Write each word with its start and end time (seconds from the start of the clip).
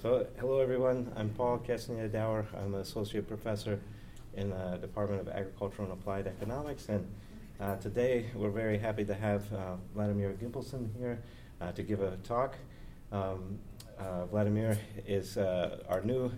So, 0.00 0.28
hello 0.38 0.60
everyone. 0.60 1.12
I'm 1.16 1.30
Paul 1.30 1.58
Castaneda 1.58 2.06
Dower. 2.08 2.46
I'm 2.56 2.72
an 2.72 2.82
associate 2.82 3.26
professor 3.26 3.80
in 4.36 4.50
the 4.50 4.78
Department 4.80 5.20
of 5.20 5.28
Agricultural 5.28 5.90
and 5.90 6.00
Applied 6.00 6.28
Economics. 6.28 6.88
And 6.88 7.04
uh, 7.60 7.74
today 7.78 8.26
we're 8.32 8.50
very 8.50 8.78
happy 8.78 9.04
to 9.04 9.12
have 9.12 9.52
uh, 9.52 9.74
Vladimir 9.94 10.36
Gimpelson 10.40 10.96
here 10.96 11.20
uh, 11.60 11.72
to 11.72 11.82
give 11.82 12.00
a 12.00 12.16
talk. 12.18 12.54
Um, 13.10 13.58
uh, 13.98 14.26
Vladimir 14.26 14.78
is 15.04 15.36
uh, 15.36 15.78
our 15.88 16.02
new 16.02 16.30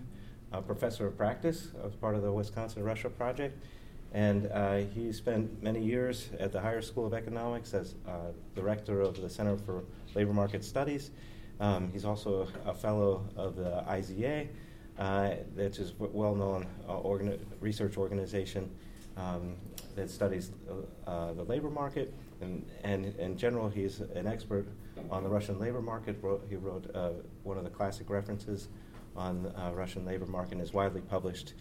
uh, 0.51 0.61
professor 0.61 1.05
of 1.05 1.15
practice 1.15 1.67
as 1.85 1.93
part 1.93 2.15
of 2.15 2.23
the 2.23 2.31
Wisconsin 2.31 2.83
Russia 2.83 3.11
Project. 3.11 3.63
And 4.11 4.89
he 4.91 5.13
spent 5.13 5.61
many 5.61 5.83
years 5.83 6.29
at 6.39 6.51
the 6.51 6.59
Higher 6.59 6.81
School 6.81 7.05
of 7.05 7.13
Economics 7.13 7.75
as 7.75 7.93
director 8.55 9.01
of 9.01 9.21
the 9.21 9.29
Center 9.29 9.55
for 9.55 9.83
Labor 10.15 10.33
Market 10.33 10.65
Studies. 10.65 11.11
Um, 11.61 11.91
he's 11.93 12.05
also 12.05 12.47
a 12.65 12.73
fellow 12.73 13.23
of 13.37 13.55
the 13.55 13.83
IZA, 13.87 14.47
uh, 14.97 15.29
which 15.53 15.77
is 15.77 15.91
a 15.91 16.05
well 16.07 16.33
known 16.33 16.65
uh, 16.89 16.93
organi- 16.93 17.39
research 17.59 17.97
organization 17.97 18.69
um, 19.15 19.55
that 19.95 20.09
studies 20.09 20.51
uh, 21.05 21.33
the 21.33 21.43
labor 21.43 21.69
market. 21.69 22.13
And, 22.41 22.65
and 22.83 23.05
in 23.17 23.37
general, 23.37 23.69
he's 23.69 23.99
an 23.99 24.25
expert 24.25 24.65
on 25.11 25.23
the 25.23 25.29
Russian 25.29 25.59
labor 25.59 25.83
market. 25.83 26.17
Wrote, 26.23 26.43
he 26.49 26.55
wrote 26.55 26.89
uh, 26.95 27.11
one 27.43 27.59
of 27.59 27.63
the 27.63 27.69
classic 27.69 28.09
references 28.09 28.67
on 29.15 29.45
uh, 29.55 29.71
Russian 29.75 30.03
labor 30.03 30.25
market 30.25 30.53
and 30.53 30.61
is 30.61 30.73
widely 30.73 31.01
published 31.01 31.53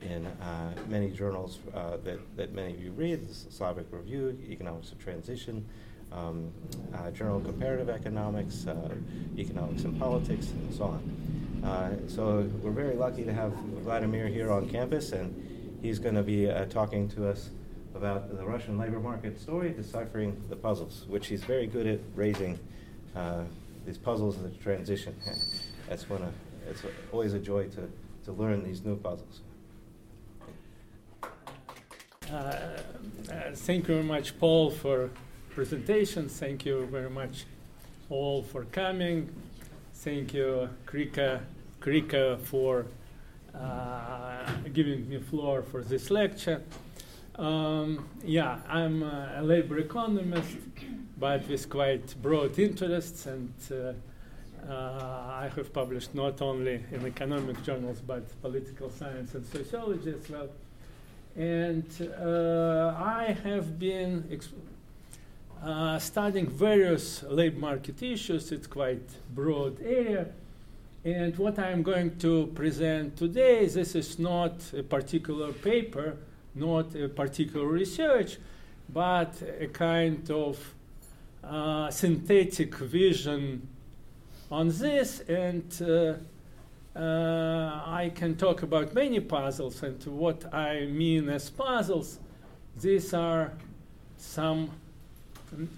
in 0.00 0.24
uh, 0.26 0.72
many 0.86 1.10
journals 1.10 1.58
that, 2.04 2.20
that 2.36 2.54
many 2.54 2.74
of 2.74 2.80
you 2.80 2.92
read 2.92 3.28
the 3.28 3.34
Slavic 3.34 3.86
Review, 3.90 4.38
Economics 4.48 4.92
of 4.92 5.00
Transition 5.00 5.66
um, 6.12 6.52
uh, 6.94 7.08
of 7.08 7.44
Comparative 7.44 7.88
Economics, 7.88 8.66
uh, 8.66 8.94
Economics 9.36 9.84
and 9.84 9.98
Politics, 9.98 10.50
and 10.50 10.74
so 10.74 10.84
on. 10.84 11.62
Uh, 11.64 11.96
so 12.08 12.48
we're 12.62 12.70
very 12.70 12.94
lucky 12.94 13.24
to 13.24 13.32
have 13.32 13.52
Vladimir 13.82 14.28
here 14.28 14.50
on 14.50 14.68
campus, 14.68 15.12
and 15.12 15.78
he's 15.82 15.98
going 15.98 16.14
to 16.14 16.22
be 16.22 16.50
uh, 16.50 16.64
talking 16.66 17.08
to 17.08 17.28
us 17.28 17.50
about 17.94 18.36
the 18.36 18.44
Russian 18.44 18.78
labor 18.78 19.00
market 19.00 19.40
story, 19.40 19.70
deciphering 19.70 20.40
the 20.48 20.56
puzzles, 20.56 21.04
which 21.08 21.26
he's 21.26 21.42
very 21.44 21.66
good 21.66 21.86
at 21.86 22.00
raising 22.14 22.58
uh, 23.16 23.42
these 23.84 23.98
puzzles 23.98 24.36
in 24.36 24.44
the 24.44 24.50
transition. 24.50 25.14
That's 25.88 26.08
one 26.08 26.22
of, 26.22 26.32
it's 26.68 26.82
always 27.12 27.32
a 27.32 27.38
joy 27.38 27.68
to, 27.68 27.90
to 28.24 28.32
learn 28.32 28.62
these 28.62 28.84
new 28.84 28.96
puzzles. 28.96 29.40
Uh, 32.30 32.78
thank 33.54 33.88
you 33.88 33.94
very 33.94 34.06
much, 34.06 34.38
Paul, 34.38 34.70
for 34.70 35.10
presentation. 35.58 36.28
Thank 36.28 36.64
you 36.66 36.86
very 36.86 37.10
much 37.10 37.44
all 38.10 38.44
for 38.44 38.62
coming. 38.66 39.28
Thank 39.92 40.32
you, 40.32 40.68
CREECA, 40.86 41.40
CREECA 41.80 42.38
for 42.42 42.86
uh, 43.56 44.46
giving 44.72 45.08
me 45.08 45.18
floor 45.18 45.62
for 45.62 45.82
this 45.82 46.12
lecture. 46.12 46.62
Um, 47.34 48.08
yeah, 48.22 48.60
I'm 48.68 49.02
a 49.02 49.40
labor 49.42 49.78
economist, 49.78 50.58
but 51.18 51.48
with 51.48 51.68
quite 51.68 52.14
broad 52.22 52.56
interests, 52.56 53.26
and 53.26 53.52
uh, 53.72 53.74
uh, 54.70 55.42
I 55.42 55.50
have 55.56 55.72
published 55.72 56.14
not 56.14 56.40
only 56.40 56.84
in 56.92 57.04
economic 57.04 57.64
journals 57.64 58.00
but 58.00 58.22
political 58.42 58.90
science 58.90 59.34
and 59.34 59.44
sociology 59.44 60.14
as 60.14 60.30
well. 60.30 60.50
And 61.34 61.90
uh, 62.16 62.94
I 62.96 63.36
have 63.42 63.76
been 63.80 64.22
exp- 64.30 64.52
uh, 65.62 65.98
studying 65.98 66.48
various 66.48 67.22
labor 67.24 67.58
market 67.58 68.02
issues. 68.02 68.52
It's 68.52 68.66
quite 68.66 69.08
broad 69.34 69.80
area. 69.82 70.26
And 71.04 71.36
what 71.38 71.58
I'm 71.58 71.82
going 71.82 72.18
to 72.18 72.48
present 72.48 73.16
today, 73.16 73.66
this 73.66 73.94
is 73.94 74.18
not 74.18 74.54
a 74.76 74.82
particular 74.82 75.52
paper, 75.52 76.16
not 76.54 76.94
a 76.94 77.08
particular 77.08 77.66
research, 77.66 78.38
but 78.88 79.34
a 79.60 79.68
kind 79.68 80.30
of 80.30 80.74
uh, 81.44 81.90
synthetic 81.90 82.74
vision 82.74 83.66
on 84.50 84.68
this. 84.68 85.20
And 85.20 85.72
uh, 85.80 86.98
uh, 86.98 87.82
I 87.86 88.10
can 88.14 88.36
talk 88.36 88.62
about 88.62 88.92
many 88.92 89.20
puzzles. 89.20 89.82
And 89.82 90.04
what 90.06 90.52
I 90.52 90.86
mean 90.86 91.28
as 91.28 91.48
puzzles, 91.48 92.18
these 92.80 93.14
are 93.14 93.52
some 94.16 94.70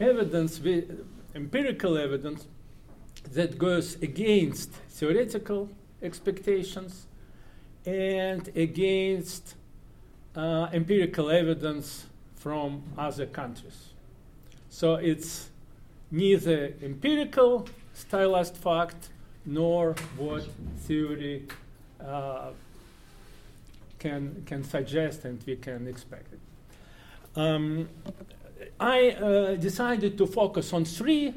evidence, 0.01 0.61
empirical 1.35 1.97
evidence, 1.97 2.47
that 3.33 3.59
goes 3.59 3.97
against 4.03 4.73
theoretical 4.89 5.69
expectations 6.03 7.07
and 7.85 8.49
against 8.57 9.55
uh, 10.37 10.69
empirical 10.73 11.31
evidence 11.31 12.07
from 12.37 12.83
other 12.97 13.27
countries. 13.27 13.91
So 14.69 14.95
it's 14.95 15.51
neither 16.11 16.75
empirical 16.83 17.69
stylized 17.93 18.57
fact 18.57 19.11
nor 19.45 19.95
what 20.17 20.47
theory 20.79 21.47
uh, 22.05 22.51
can, 23.99 24.43
can 24.47 24.65
suggest 24.65 25.25
and 25.25 25.43
we 25.47 25.57
can 25.57 25.87
expect 25.87 26.33
it. 26.33 26.41
Um, 27.37 27.89
I 28.81 29.11
uh, 29.11 29.55
decided 29.57 30.17
to 30.17 30.27
focus 30.27 30.73
on 30.73 30.87
three, 30.87 31.35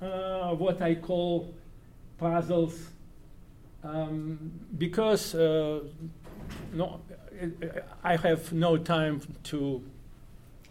uh, 0.00 0.54
what 0.54 0.80
I 0.80 0.94
call 0.94 1.52
puzzles, 2.16 2.78
um, 3.82 4.52
because 4.78 5.34
uh, 5.34 5.80
no, 6.72 7.00
I 8.04 8.16
have 8.16 8.52
no 8.52 8.76
time 8.76 9.20
to, 9.44 9.82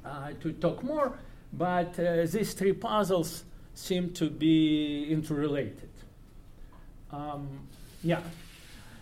uh, 0.05 0.31
to 0.39 0.53
talk 0.53 0.83
more, 0.83 1.19
but 1.51 1.99
uh, 1.99 2.25
these 2.25 2.53
three 2.53 2.73
puzzles 2.73 3.43
seem 3.73 4.13
to 4.13 4.29
be 4.29 5.11
interrelated. 5.11 5.89
Um, 7.11 7.67
yeah. 8.03 8.21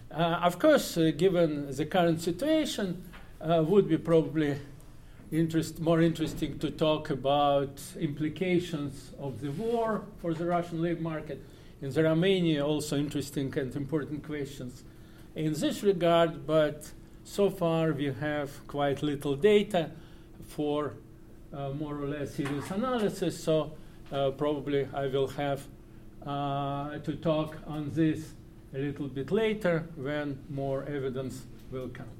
Uh, 0.10 0.40
of 0.42 0.58
course, 0.58 0.98
given 1.18 1.70
the 1.76 1.86
current 1.86 2.22
situation, 2.22 3.04
would 3.40 3.88
be 3.88 3.98
probably 3.98 4.58
interest, 5.32 5.80
more 5.80 6.02
interesting 6.02 6.58
to 6.60 6.72
talk 6.72 7.10
about 7.10 7.82
implications 8.00 9.12
of 9.20 9.42
the 9.42 9.52
war 9.52 10.04
for 10.22 10.34
the 10.34 10.46
Russian 10.46 10.82
labor 10.82 11.02
market. 11.02 11.42
In 11.82 11.92
the 11.92 12.04
Romania, 12.04 12.66
also 12.66 12.98
interesting 12.98 13.56
and 13.58 13.76
important 13.76 14.24
questions 14.24 14.84
in 15.36 15.54
this 15.54 15.84
regard, 15.84 16.48
but 16.48 16.90
so 17.24 17.50
far 17.50 17.94
we 17.94 18.06
have 18.06 18.50
quite 18.68 19.04
little 19.04 19.36
data 19.36 19.92
for 20.48 20.94
uh, 21.54 21.70
more 21.70 21.96
or 21.96 22.08
less 22.08 22.34
serious 22.34 22.72
analysis, 22.72 23.44
so 23.44 23.72
uh, 24.12 24.32
probably 24.32 24.88
I 24.94 25.08
will 25.08 25.28
have 25.28 25.62
uh, 26.26 26.98
to 26.98 27.16
talk 27.16 27.58
on 27.68 27.92
this 27.94 28.34
a 28.74 28.80
little 28.80 29.08
bit 29.08 29.32
later 29.32 29.86
when 29.96 30.40
more 30.50 30.84
evidence 30.86 31.44
will 31.72 31.90
come. 31.90 32.17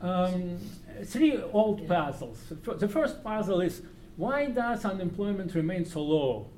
Um, 0.00 0.58
three 1.04 1.40
old 1.52 1.88
puzzles. 1.88 2.38
The 2.62 2.88
first 2.88 3.24
puzzle 3.24 3.60
is 3.60 3.82
why 4.16 4.46
does 4.46 4.84
unemployment 4.84 5.54
remain 5.54 5.84
so 5.84 6.02
low 6.02 6.50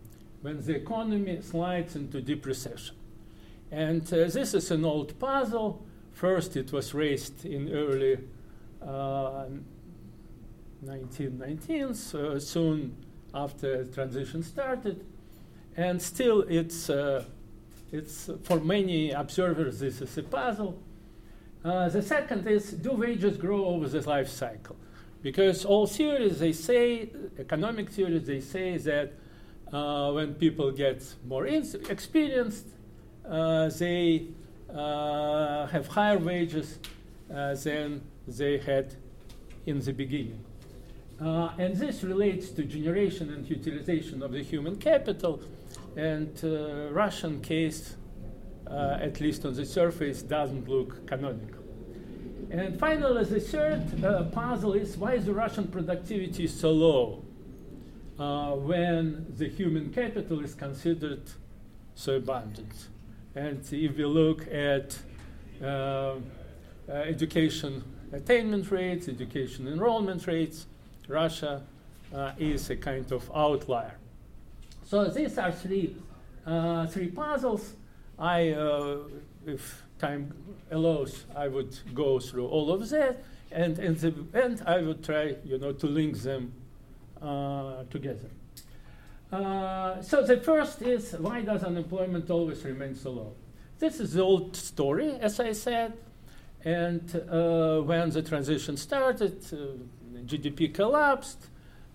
when 0.42 0.64
the 0.64 0.76
economy 0.76 1.40
slides 1.42 1.96
into 1.96 2.20
deep 2.20 2.44
recession? 2.46 2.96
And 3.70 4.02
uh, 4.12 4.28
this 4.28 4.54
is 4.54 4.70
an 4.70 4.84
old 4.84 5.18
puzzle. 5.18 5.84
First, 6.12 6.56
it 6.56 6.72
was 6.72 6.92
raised 6.92 7.44
in 7.46 7.72
early 7.72 8.18
uh, 8.82 9.44
1919s, 10.84 12.14
uh, 12.14 12.40
soon 12.40 12.96
after 13.34 13.84
transition 13.84 14.42
started, 14.42 15.04
and 15.76 16.00
still 16.00 16.42
it's 16.42 16.90
uh, 16.90 17.24
it's 17.92 18.30
for 18.42 18.60
many 18.60 19.10
observers 19.10 19.80
this 19.80 20.00
is 20.00 20.16
a 20.18 20.22
puzzle. 20.22 20.78
Uh, 21.62 21.88
the 21.90 22.00
second 22.00 22.46
is 22.48 22.72
do 22.72 22.92
wages 22.92 23.36
grow 23.36 23.66
over 23.66 23.86
the 23.86 24.00
life 24.08 24.28
cycle? 24.28 24.76
Because 25.22 25.66
all 25.66 25.86
theories, 25.86 26.38
they 26.38 26.52
say, 26.52 27.10
economic 27.38 27.90
theories, 27.90 28.26
they 28.26 28.40
say 28.40 28.78
that 28.78 29.12
uh, 29.72 30.10
when 30.12 30.34
people 30.34 30.72
get 30.72 31.04
more 31.26 31.46
experienced, 31.46 32.66
uh, 33.28 33.68
they 33.68 34.28
uh, 34.74 35.66
have 35.66 35.86
higher 35.86 36.18
wages 36.18 36.78
uh, 37.32 37.54
than 37.54 38.02
they 38.26 38.58
had 38.58 38.94
in 39.66 39.80
the 39.80 39.92
beginning. 39.92 40.42
Uh, 41.20 41.50
and 41.58 41.76
this 41.76 42.02
relates 42.02 42.50
to 42.50 42.64
generation 42.64 43.30
and 43.34 43.48
utilization 43.48 44.22
of 44.22 44.32
the 44.32 44.42
human 44.42 44.76
capital. 44.76 45.40
And 45.96 46.32
Russian 46.92 47.42
case, 47.42 47.96
uh, 48.70 48.98
at 49.00 49.20
least 49.20 49.44
on 49.44 49.54
the 49.54 49.66
surface, 49.66 50.22
doesn't 50.22 50.68
look 50.68 51.06
canonical. 51.06 51.62
And 52.50 52.78
finally, 52.78 53.24
the 53.24 53.40
third 53.40 54.04
uh, 54.04 54.24
puzzle 54.24 54.74
is 54.74 54.96
why 54.96 55.14
is 55.14 55.24
the 55.26 55.34
Russian 55.34 55.68
productivity 55.68 56.46
so 56.46 56.72
low 56.72 57.22
uh, 58.18 58.52
when 58.56 59.26
the 59.36 59.48
human 59.48 59.90
capital 59.92 60.44
is 60.44 60.54
considered 60.54 61.22
so 61.94 62.16
abundant? 62.16 62.88
And 63.34 63.60
if 63.60 63.96
we 63.96 64.04
look 64.04 64.46
at 64.52 64.98
uh, 65.62 66.16
education 66.88 67.84
attainment 68.12 68.70
rates, 68.70 69.08
education 69.08 69.68
enrollment 69.68 70.26
rates, 70.26 70.66
Russia 71.06 71.62
uh, 72.14 72.32
is 72.38 72.70
a 72.70 72.76
kind 72.76 73.10
of 73.12 73.30
outlier. 73.34 73.94
So 74.84 75.08
these 75.08 75.38
are 75.38 75.52
three, 75.52 75.96
uh, 76.46 76.86
three 76.88 77.08
puzzles. 77.08 77.74
I, 78.20 78.50
uh, 78.50 78.98
if 79.46 79.82
time 79.98 80.34
allows, 80.70 81.24
I 81.34 81.48
would 81.48 81.76
go 81.94 82.20
through 82.20 82.46
all 82.48 82.70
of 82.70 82.88
that, 82.90 83.22
and 83.50 83.78
in 83.78 83.96
the 83.96 84.14
end, 84.34 84.62
I 84.66 84.82
would 84.82 85.02
try, 85.02 85.36
you 85.44 85.58
know, 85.58 85.72
to 85.72 85.86
link 85.86 86.18
them 86.18 86.52
uh, 87.22 87.84
together. 87.90 88.30
Uh, 89.32 90.02
so 90.02 90.22
the 90.22 90.36
first 90.36 90.82
is 90.82 91.12
why 91.12 91.40
does 91.40 91.62
unemployment 91.62 92.30
always 92.30 92.64
remain 92.64 92.94
so 92.94 93.10
low? 93.10 93.32
This 93.78 94.00
is 94.00 94.12
the 94.12 94.22
old 94.22 94.54
story, 94.54 95.12
as 95.20 95.40
I 95.40 95.52
said, 95.52 95.94
and 96.64 97.02
uh, 97.30 97.80
when 97.80 98.10
the 98.10 98.22
transition 98.22 98.76
started, 98.76 99.40
GDP 100.26 100.74
collapsed, 100.74 101.46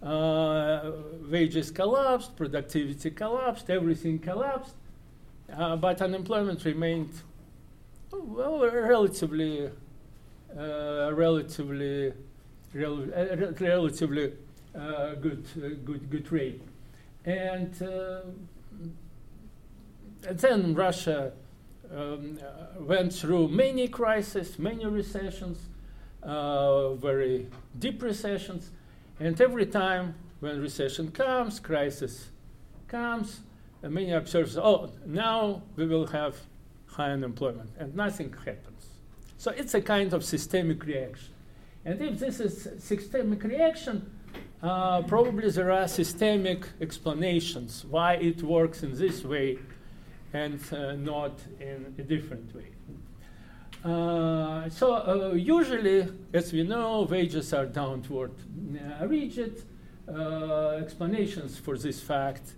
uh, 0.01 0.91
wages 1.29 1.69
collapsed, 1.71 2.35
productivity 2.35 3.11
collapsed, 3.11 3.69
everything 3.69 4.17
collapsed, 4.17 4.73
uh, 5.53 5.75
but 5.75 6.01
unemployment 6.01 6.63
remained 6.65 7.11
well 8.11 8.69
relatively, 8.69 9.69
uh, 10.57 11.11
relatively, 11.13 12.13
rel- 12.73 13.07
uh, 13.15 13.51
relatively 13.59 14.33
uh, 14.75 15.15
good, 15.15 15.45
uh, 15.57 15.69
good, 15.83 16.09
good 16.09 16.31
rate, 16.31 16.61
and, 17.25 17.81
and 20.27 20.39
then 20.39 20.73
Russia. 20.73 21.31
Um, 21.95 22.39
went 22.79 23.13
through 23.13 23.47
many 23.49 23.87
crises, 23.87 24.57
many 24.57 24.85
recessions, 24.87 25.59
uh, 26.23 26.93
very 26.95 27.47
deep 27.77 28.01
recessions, 28.01 28.71
and 29.19 29.39
every 29.39 29.67
time 29.67 30.15
when 30.39 30.59
recession 30.59 31.11
comes, 31.11 31.59
crisis 31.59 32.29
comes, 32.87 33.41
uh, 33.85 33.89
many 33.89 34.11
observers, 34.11 34.57
oh, 34.57 34.91
now 35.05 35.61
we 35.75 35.85
will 35.85 36.07
have 36.07 36.35
high 36.87 37.11
unemployment, 37.11 37.69
and 37.77 37.95
nothing 37.95 38.33
happens. 38.45 38.87
So 39.37 39.51
it's 39.51 39.73
a 39.73 39.81
kind 39.81 40.13
of 40.13 40.23
systemic 40.23 40.83
reaction. 40.85 41.33
And 41.83 42.01
if 42.01 42.19
this 42.19 42.39
is 42.39 42.67
systemic 42.79 43.43
reaction, 43.43 44.09
uh, 44.63 45.03
probably 45.03 45.51
there 45.51 45.71
are 45.71 45.87
systemic 45.87 46.67
explanations 46.81 47.85
why 47.85 48.13
it 48.13 48.41
works 48.41 48.81
in 48.81 48.97
this 48.97 49.23
way 49.23 49.59
and 50.33 50.59
uh, 50.73 50.93
not 50.93 51.39
in 51.59 51.93
a 51.99 52.01
different 52.01 52.55
way. 52.55 52.69
Uh, 53.83 54.67
so 54.69 54.95
uh, 54.95 55.33
usually, 55.35 56.07
as 56.33 56.51
we 56.51 56.63
know, 56.63 57.03
wages 57.03 57.53
are 57.53 57.67
downward 57.67 58.31
uh, 59.01 59.05
rigid. 59.05 59.61
Uh, 60.07 60.77
explanations 60.81 61.57
for 61.57 61.77
this 61.77 61.99
fact 61.99 62.53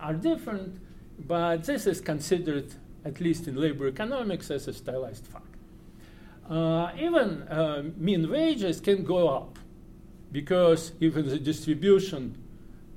are 0.00 0.14
different, 0.14 0.80
but 1.18 1.64
this 1.64 1.86
is 1.86 2.00
considered, 2.00 2.74
at 3.04 3.20
least 3.20 3.48
in 3.48 3.56
labor 3.56 3.88
economics, 3.88 4.50
as 4.50 4.68
a 4.68 4.72
stylized 4.72 5.26
fact. 5.26 5.44
Uh, 6.48 6.90
even 6.98 7.42
uh, 7.42 7.82
mean 7.96 8.28
wages 8.28 8.80
can 8.80 9.04
go 9.04 9.28
up 9.28 9.58
because 10.32 10.92
even 11.00 11.28
the 11.28 11.38
distribution, 11.38 12.36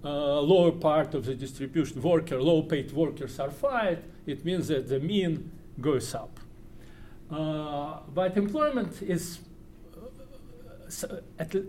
lower 0.04 0.72
part 0.72 1.14
of 1.14 1.26
the 1.26 1.36
distribution, 1.36 2.02
worker, 2.02 2.42
low-paid 2.42 2.92
workers 2.92 3.40
are 3.40 3.52
fired. 3.52 4.04
It 4.26 4.44
means 4.44 4.68
that 4.68 4.90
the 4.90 5.00
mean 5.00 5.52
goes 5.80 6.14
up. 6.14 6.40
Uh, 7.32 8.00
but 8.14 8.38
employment 8.38 9.02
is 9.02 9.40
uh, 11.04 11.16
at, 11.40 11.56
uh, 11.56 11.60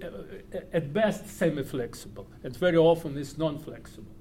at, 0.73 0.93
best 0.93 1.27
semi-flexible, 1.29 2.27
and 2.43 2.55
very 2.57 2.77
often 2.77 3.17
is 3.17 3.39
non-flexible. 3.39 4.13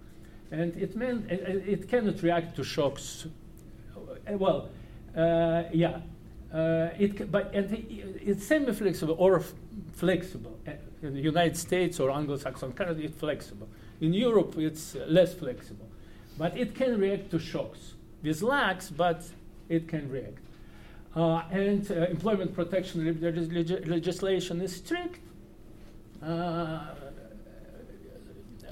And 0.54 0.78
it, 0.78 0.96
meant, 0.96 1.32
it, 1.32 1.90
cannot 1.90 2.22
react 2.22 2.56
to 2.58 2.64
shocks. 2.64 3.26
Well, 4.30 4.70
uh, 5.18 5.64
yeah, 5.74 6.02
uh, 6.54 6.90
it, 7.00 7.32
but 7.32 7.56
and 7.56 7.74
it's 8.22 8.46
semi-flexible 8.46 9.16
or 9.18 9.40
f- 9.40 9.52
flexible. 9.94 10.56
In 11.02 11.16
the 11.16 11.22
United 11.22 11.58
States 11.58 12.00
or 12.00 12.12
Anglo-Saxon 12.12 12.74
Canada, 12.74 13.02
it's 13.02 13.18
flexible. 13.18 13.68
In 14.00 14.14
Europe, 14.14 14.54
it's 14.60 14.96
less 15.08 15.34
flexible, 15.34 15.90
but 16.38 16.56
it 16.56 16.76
can 16.76 17.00
react 17.00 17.32
to 17.32 17.40
shocks 17.40 17.96
with 18.22 18.44
lags, 18.44 18.92
but 18.92 19.24
it 19.70 19.88
can 19.88 20.08
react. 20.08 20.38
Uh, 21.16 21.42
and 21.50 21.90
uh, 21.90 22.06
employment 22.12 22.54
protection 22.54 23.06
leg- 23.06 23.88
legislation 23.88 24.62
is 24.62 24.76
strict. 24.76 25.20
Uh, 26.22 26.94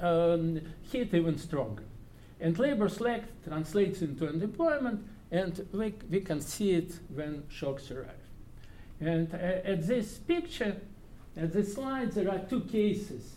um, 0.02 0.60
hit 0.90 1.14
even 1.14 1.38
stronger. 1.38 1.84
And 2.40 2.58
labor 2.58 2.88
slack 2.88 3.22
translates 3.44 4.02
into 4.02 4.28
unemployment, 4.28 5.06
and 5.30 5.66
we, 5.72 5.94
we 6.10 6.20
can 6.20 6.40
see 6.40 6.72
it 6.72 6.98
when 7.14 7.44
shocks 7.48 7.90
arrive. 7.90 8.10
And 9.00 9.32
uh, 9.32 9.36
at 9.36 9.86
this 9.86 10.18
picture, 10.18 10.76
at 11.36 11.52
this 11.52 11.74
slide, 11.74 12.12
there 12.12 12.30
are 12.30 12.40
two 12.40 12.62
cases. 12.62 13.36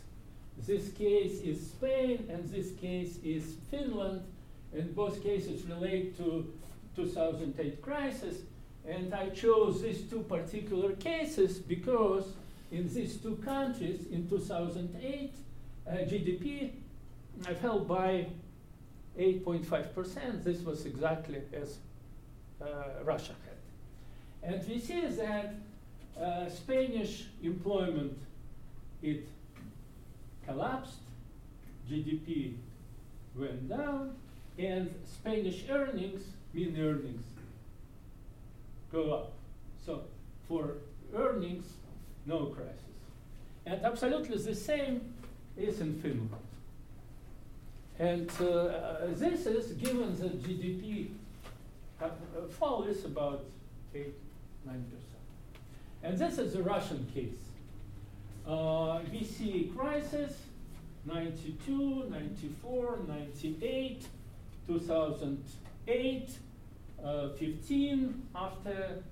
This 0.66 0.92
case 0.94 1.40
is 1.42 1.60
Spain, 1.68 2.28
and 2.30 2.50
this 2.50 2.72
case 2.82 3.18
is 3.24 3.56
Finland, 3.70 4.24
and 4.74 4.96
both 4.96 5.22
cases 5.22 5.64
relate 5.66 6.18
to 6.18 6.52
2008 6.96 7.82
crisis. 7.82 8.38
And 8.88 9.14
I 9.14 9.30
chose 9.30 9.82
these 9.82 10.02
two 10.04 10.22
particular 10.22 10.94
cases 10.94 11.60
because 11.60 12.26
in 12.72 12.92
these 12.94 13.18
two 13.18 13.36
countries 13.38 14.06
in 14.12 14.30
2008, 14.30 15.32
uh, 15.32 15.45
GDP 15.90 16.72
uh, 17.48 17.54
fell 17.56 17.80
by 17.80 18.28
8.5%. 19.18 20.44
This 20.44 20.62
was 20.62 20.86
exactly 20.86 21.42
as 21.54 21.78
uh, 22.62 22.66
Russia 23.04 23.34
had. 23.44 24.54
And 24.54 24.68
we 24.68 24.80
see 24.80 25.02
that 25.02 25.56
uh, 26.20 26.50
Spanish 26.50 27.26
employment, 27.44 28.18
it 29.02 29.28
collapsed, 30.48 31.00
GDP 31.90 32.54
went 33.36 33.70
down, 33.70 34.16
and 34.58 34.94
Spanish 35.06 35.66
earnings, 35.70 36.22
mean 36.54 36.78
earnings, 36.80 37.26
go 38.92 39.12
up. 39.12 39.34
So 39.86 40.04
for 40.48 40.76
earnings, 41.16 41.66
no 42.26 42.46
crisis. 42.46 42.80
And 43.66 43.84
absolutely 43.84 44.38
the 44.38 44.56
same 44.56 45.02
is 45.58 45.80
in 45.80 46.00
Finland. 46.02 46.30
And 47.98 48.30
uh, 48.42 49.08
this 49.12 49.46
is 49.46 49.72
given 49.74 50.16
the 50.20 50.30
GDP 50.30 51.10
uh, 52.02 52.10
fall 52.60 52.84
is 52.84 53.06
about 53.06 53.46
8 53.94 54.14
9%. 54.68 54.74
And 56.04 56.18
this 56.18 56.38
is 56.38 56.54
the 56.54 56.64
Russian 56.64 57.06
case. 57.14 57.34
Uh, 58.48 59.00
we 59.12 59.24
see 59.24 59.72
crisis 59.76 60.34
92, 61.06 62.06
94, 62.10 63.00
98, 63.08 64.08
2008, 64.68 66.30
uh, 67.04 67.30
15 67.30 68.24
after 68.36 69.04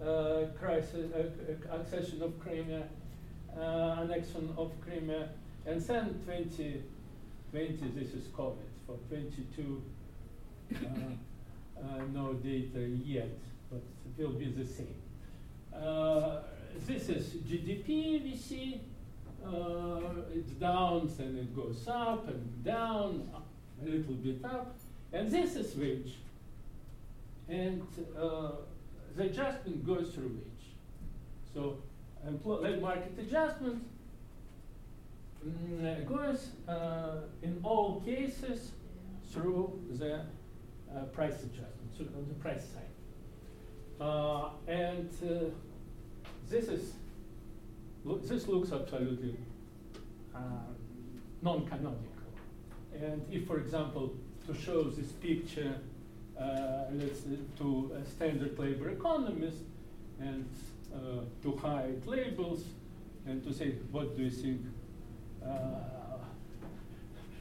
uh, 0.00 0.44
crisis, 0.58 1.12
uh, 1.12 1.74
accession 1.74 2.22
of 2.22 2.38
Crimea, 2.40 2.84
annexion 3.56 4.56
of 4.56 4.72
Crimea, 4.80 5.28
and 5.66 5.80
then 5.80 6.20
2020, 6.26 6.82
this 7.94 8.14
is 8.14 8.24
COVID. 8.36 8.56
For 8.86 8.96
22, 9.08 9.82
no 12.12 12.32
data 12.34 12.80
yet, 13.04 13.38
but 13.70 13.82
it 14.18 14.22
will 14.22 14.32
be 14.34 14.50
the 14.50 14.66
same. 14.66 14.94
this 16.86 17.08
is 17.08 17.34
GDP 17.48 18.22
we 18.22 18.36
see. 18.36 18.80
Uh, 19.44 20.00
it's 20.34 20.50
down, 20.52 21.10
then 21.16 21.38
it 21.38 21.56
goes 21.56 21.88
up 21.88 22.28
and 22.28 22.64
down, 22.64 23.30
a 23.82 23.88
little 23.88 24.14
bit 24.14 24.44
up. 24.44 24.76
And 25.12 25.30
this 25.30 25.56
is 25.56 25.74
wage 25.76 26.16
and 27.50 27.82
uh, 28.16 28.52
the 29.16 29.24
adjustment 29.24 29.84
goes 29.84 30.12
through 30.14 30.28
wage. 30.28 30.74
So 31.52 31.78
labor 32.44 32.80
market 32.80 33.12
adjustment 33.18 33.82
mm, 35.46 36.06
goes 36.06 36.48
uh, 36.68 37.22
in 37.42 37.60
all 37.62 38.00
cases 38.00 38.72
through 39.32 39.80
the 39.92 40.14
uh, 40.14 41.04
price 41.12 41.42
adjustment, 41.42 42.14
on 42.16 42.26
the 42.28 42.34
price 42.34 42.64
side. 42.74 42.84
Uh, 44.00 44.50
and 44.66 45.10
uh, 45.24 45.44
this 46.48 46.68
is 46.68 46.92
this 48.24 48.48
looks 48.48 48.72
absolutely 48.72 49.36
uh, 50.34 50.38
non-canonical. 51.42 52.06
And 52.94 53.22
if, 53.30 53.46
for 53.46 53.58
example, 53.58 54.14
to 54.46 54.54
show 54.54 54.84
this 54.84 55.12
picture 55.12 55.74
uh, 56.40 56.84
let's 56.92 57.20
to 57.58 57.92
a 58.00 58.04
standard 58.10 58.58
labor 58.58 58.90
economist 58.90 59.58
and 60.18 60.48
uh, 60.94 61.22
to 61.42 61.56
hide 61.56 62.06
labels 62.06 62.64
and 63.26 63.44
to 63.44 63.52
say 63.52 63.72
what 63.90 64.16
do 64.16 64.22
you 64.22 64.30
think 64.30 64.60
uh, 64.64 64.79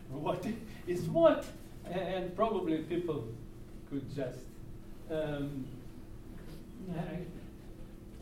what 0.09 0.45
is 0.87 1.01
what 1.03 1.45
and 1.89 2.35
probably 2.35 2.79
people 2.79 3.27
could 3.89 4.13
just 4.15 4.39
um, 5.11 5.65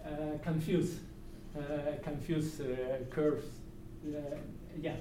uh, 0.05 0.10
confuse 0.43 1.00
uh, 1.57 1.62
confuse 2.03 2.62
uh, 2.62 3.00
curves 3.10 3.46
yeah 4.81 4.96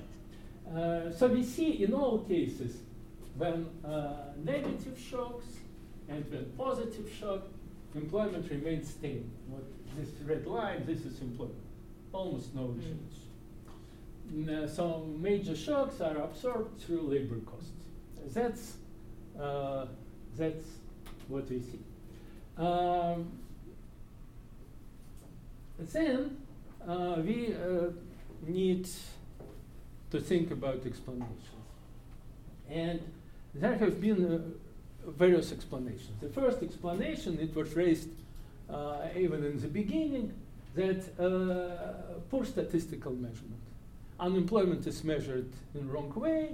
so 1.17 1.29
we 1.29 1.43
see 1.43 1.85
in 1.85 1.93
all 1.93 2.19
cases 2.21 2.79
when 3.37 3.67
negative 4.45 4.99
shocks 4.99 5.47
and 6.09 6.25
when 6.31 6.45
positive 6.57 7.11
shock, 7.13 7.43
employment 7.95 8.49
remains 8.51 8.89
stable. 8.89 9.29
What 9.49 9.65
this 9.97 10.11
red 10.25 10.47
line, 10.47 10.85
this 10.87 11.01
is 11.01 11.21
employment. 11.21 11.59
Almost 12.13 12.55
no 12.55 12.75
change. 12.81 13.26
Mm. 14.33 14.69
so 14.69 15.07
major 15.19 15.57
shocks 15.57 16.01
are 16.01 16.17
absorbed 16.19 16.81
through 16.81 17.03
labor 17.03 17.39
costs. 17.41 17.71
That's, 18.35 18.77
uh, 19.41 19.87
that's 20.37 20.67
what 21.29 21.49
we 21.49 21.61
see. 21.61 21.79
Um, 22.59 23.31
then 25.79 26.37
uh, 26.87 27.17
we 27.19 27.55
uh, 27.55 27.91
need 28.47 28.89
to 30.11 30.21
think 30.21 30.51
about 30.51 30.87
explanations. 30.87 31.45
And 32.69 33.01
there 33.55 33.77
have 33.77 34.01
been 34.01 34.55
uh, 35.07 35.11
various 35.11 35.53
explanations. 35.53 36.21
The 36.21 36.29
first 36.29 36.63
explanation, 36.63 37.39
it 37.41 37.55
was 37.55 37.75
raised 37.75 38.09
uh, 38.69 39.09
even 39.17 39.45
in 39.45 39.61
the 39.61 39.69
beginning, 39.69 40.33
that 40.75 41.03
uh, 41.19 42.21
poor 42.31 42.45
statistical 42.45 43.13
measurement. 43.13 43.66
Unemployment 44.19 44.87
is 44.87 45.05
measured 45.05 45.51
in 45.75 45.89
wrong 45.91 46.13
way. 46.15 46.51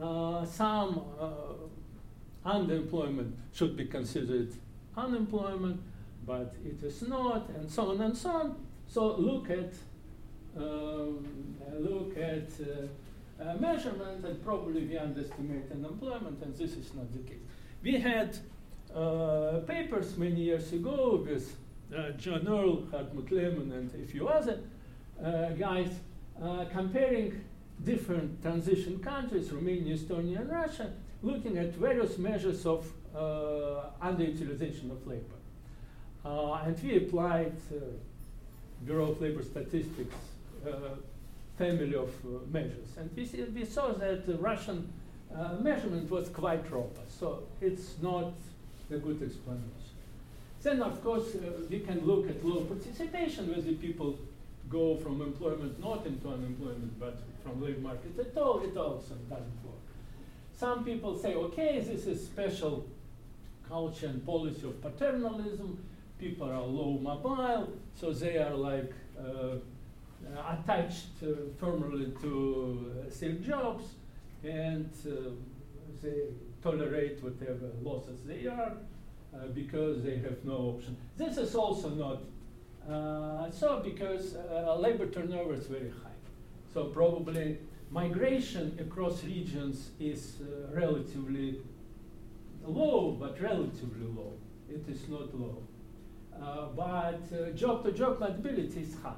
Uh, 0.00 0.44
some 0.44 1.02
uh, 1.18 1.28
underemployment 2.46 3.32
should 3.52 3.76
be 3.76 3.86
considered 3.86 4.52
unemployment, 4.96 5.80
but 6.26 6.54
it 6.64 6.82
is 6.82 7.02
not, 7.02 7.48
and 7.50 7.70
so 7.70 7.90
on 7.90 8.00
and 8.00 8.16
so 8.16 8.30
on. 8.30 8.56
So 8.86 9.16
look 9.16 9.50
at 9.50 9.72
um, 10.56 11.24
look 11.78 12.16
at 12.18 12.48
uh, 12.60 13.42
uh, 13.42 13.54
measurement, 13.54 14.24
and 14.24 14.42
probably 14.44 14.84
we 14.84 14.98
underestimate 14.98 15.70
unemployment, 15.70 16.42
and 16.42 16.54
this 16.56 16.72
is 16.72 16.92
not 16.94 17.10
the 17.12 17.20
case. 17.20 17.40
We 17.82 17.98
had 17.98 18.36
uh, 18.94 19.60
papers 19.66 20.16
many 20.16 20.40
years 20.40 20.72
ago 20.72 21.24
with 21.24 21.56
uh, 21.96 22.10
John 22.12 22.46
Earle, 22.46 22.88
Hartmut 22.92 23.30
Lehmann, 23.30 23.72
and 23.72 23.94
a 23.94 24.06
few 24.06 24.28
other 24.28 24.60
uh, 25.24 25.50
guys 25.50 25.88
uh, 26.42 26.64
comparing 26.72 27.44
different 27.84 28.42
transition 28.42 28.98
countries, 28.98 29.52
Romania, 29.52 29.96
Estonia, 29.96 30.40
and 30.40 30.50
Russia, 30.50 30.90
looking 31.22 31.58
at 31.58 31.74
various 31.74 32.18
measures 32.18 32.66
of 32.66 32.90
uh, 33.14 33.90
underutilization 34.02 34.90
of 34.90 35.06
labor. 35.06 35.38
Uh, 36.24 36.54
and 36.64 36.82
we 36.82 36.96
applied 36.96 37.52
Bureau 38.84 39.12
of 39.12 39.20
Labor 39.20 39.42
Statistics 39.42 40.14
family 41.60 41.94
of 41.94 42.10
measures. 42.50 42.96
And 42.96 43.10
we, 43.14 43.26
see, 43.26 43.42
we 43.42 43.64
saw 43.64 43.92
that 43.92 44.26
the 44.26 44.36
Russian 44.36 44.90
uh, 45.34 45.56
measurement 45.60 46.10
was 46.10 46.28
quite 46.30 46.70
robust. 46.70 47.20
So 47.20 47.42
it's 47.60 47.96
not 48.00 48.32
a 48.90 48.96
good 48.96 49.22
explanation. 49.22 49.94
Then, 50.62 50.82
of 50.82 51.02
course, 51.02 51.34
uh, 51.34 51.40
we 51.68 51.80
can 51.80 52.04
look 52.06 52.28
at 52.28 52.44
low 52.44 52.62
participation, 52.62 53.48
where 53.48 53.60
the 53.60 53.74
people 53.74 54.18
go 54.70 54.96
from 54.96 55.20
employment 55.20 55.78
not 55.80 56.06
into 56.06 56.28
unemployment, 56.28 56.98
but 56.98 57.18
from 57.42 57.62
labor 57.62 57.80
market 57.80 58.18
at 58.18 58.36
all. 58.40 58.62
It 58.62 58.76
also 58.76 59.14
doesn't 59.28 59.64
work. 59.64 59.84
Some 60.56 60.84
people 60.84 61.18
say, 61.18 61.34
okay, 61.34 61.80
this 61.80 62.06
is 62.06 62.24
special 62.24 62.86
culture 63.68 64.06
and 64.06 64.24
policy 64.24 64.66
of 64.66 64.80
paternalism. 64.80 65.76
People 66.18 66.48
are 66.48 66.60
low 66.60 66.98
mobile, 67.00 67.72
so 67.94 68.12
they 68.12 68.36
are 68.36 68.54
like 68.54 68.92
uh, 69.18 69.56
attached 70.48 71.22
uh, 71.22 71.28
firmly 71.58 72.12
to 72.20 73.06
uh, 73.08 73.42
jobs 73.42 73.84
and 74.44 74.90
uh, 75.06 75.30
they 76.02 76.24
tolerate 76.62 77.22
whatever 77.22 77.70
losses 77.82 78.20
they 78.26 78.46
are 78.46 78.72
uh, 79.34 79.46
because 79.54 80.02
they 80.02 80.16
have 80.16 80.44
no 80.44 80.74
option. 80.76 80.96
This 81.16 81.36
is 81.36 81.54
also 81.54 81.90
not 81.90 82.20
uh, 82.90 83.50
so 83.50 83.80
because 83.80 84.36
labor 84.78 85.06
turnover 85.06 85.54
is 85.54 85.66
very 85.66 85.90
high. 85.90 86.18
So 86.72 86.84
probably 86.84 87.58
migration 87.90 88.76
across 88.80 89.24
regions 89.24 89.90
is 89.98 90.36
relatively 90.72 91.60
low, 92.64 93.16
but 93.18 93.40
relatively 93.40 94.06
low. 94.06 94.34
It 94.68 94.88
is 94.88 95.08
not 95.08 95.34
low. 95.34 95.62
Uh, 96.40 96.66
but 96.74 97.20
uh, 97.36 97.50
job 97.50 97.84
to 97.84 97.92
job 97.92 98.18
mobility 98.20 98.80
is 98.80 98.94
high. 99.02 99.12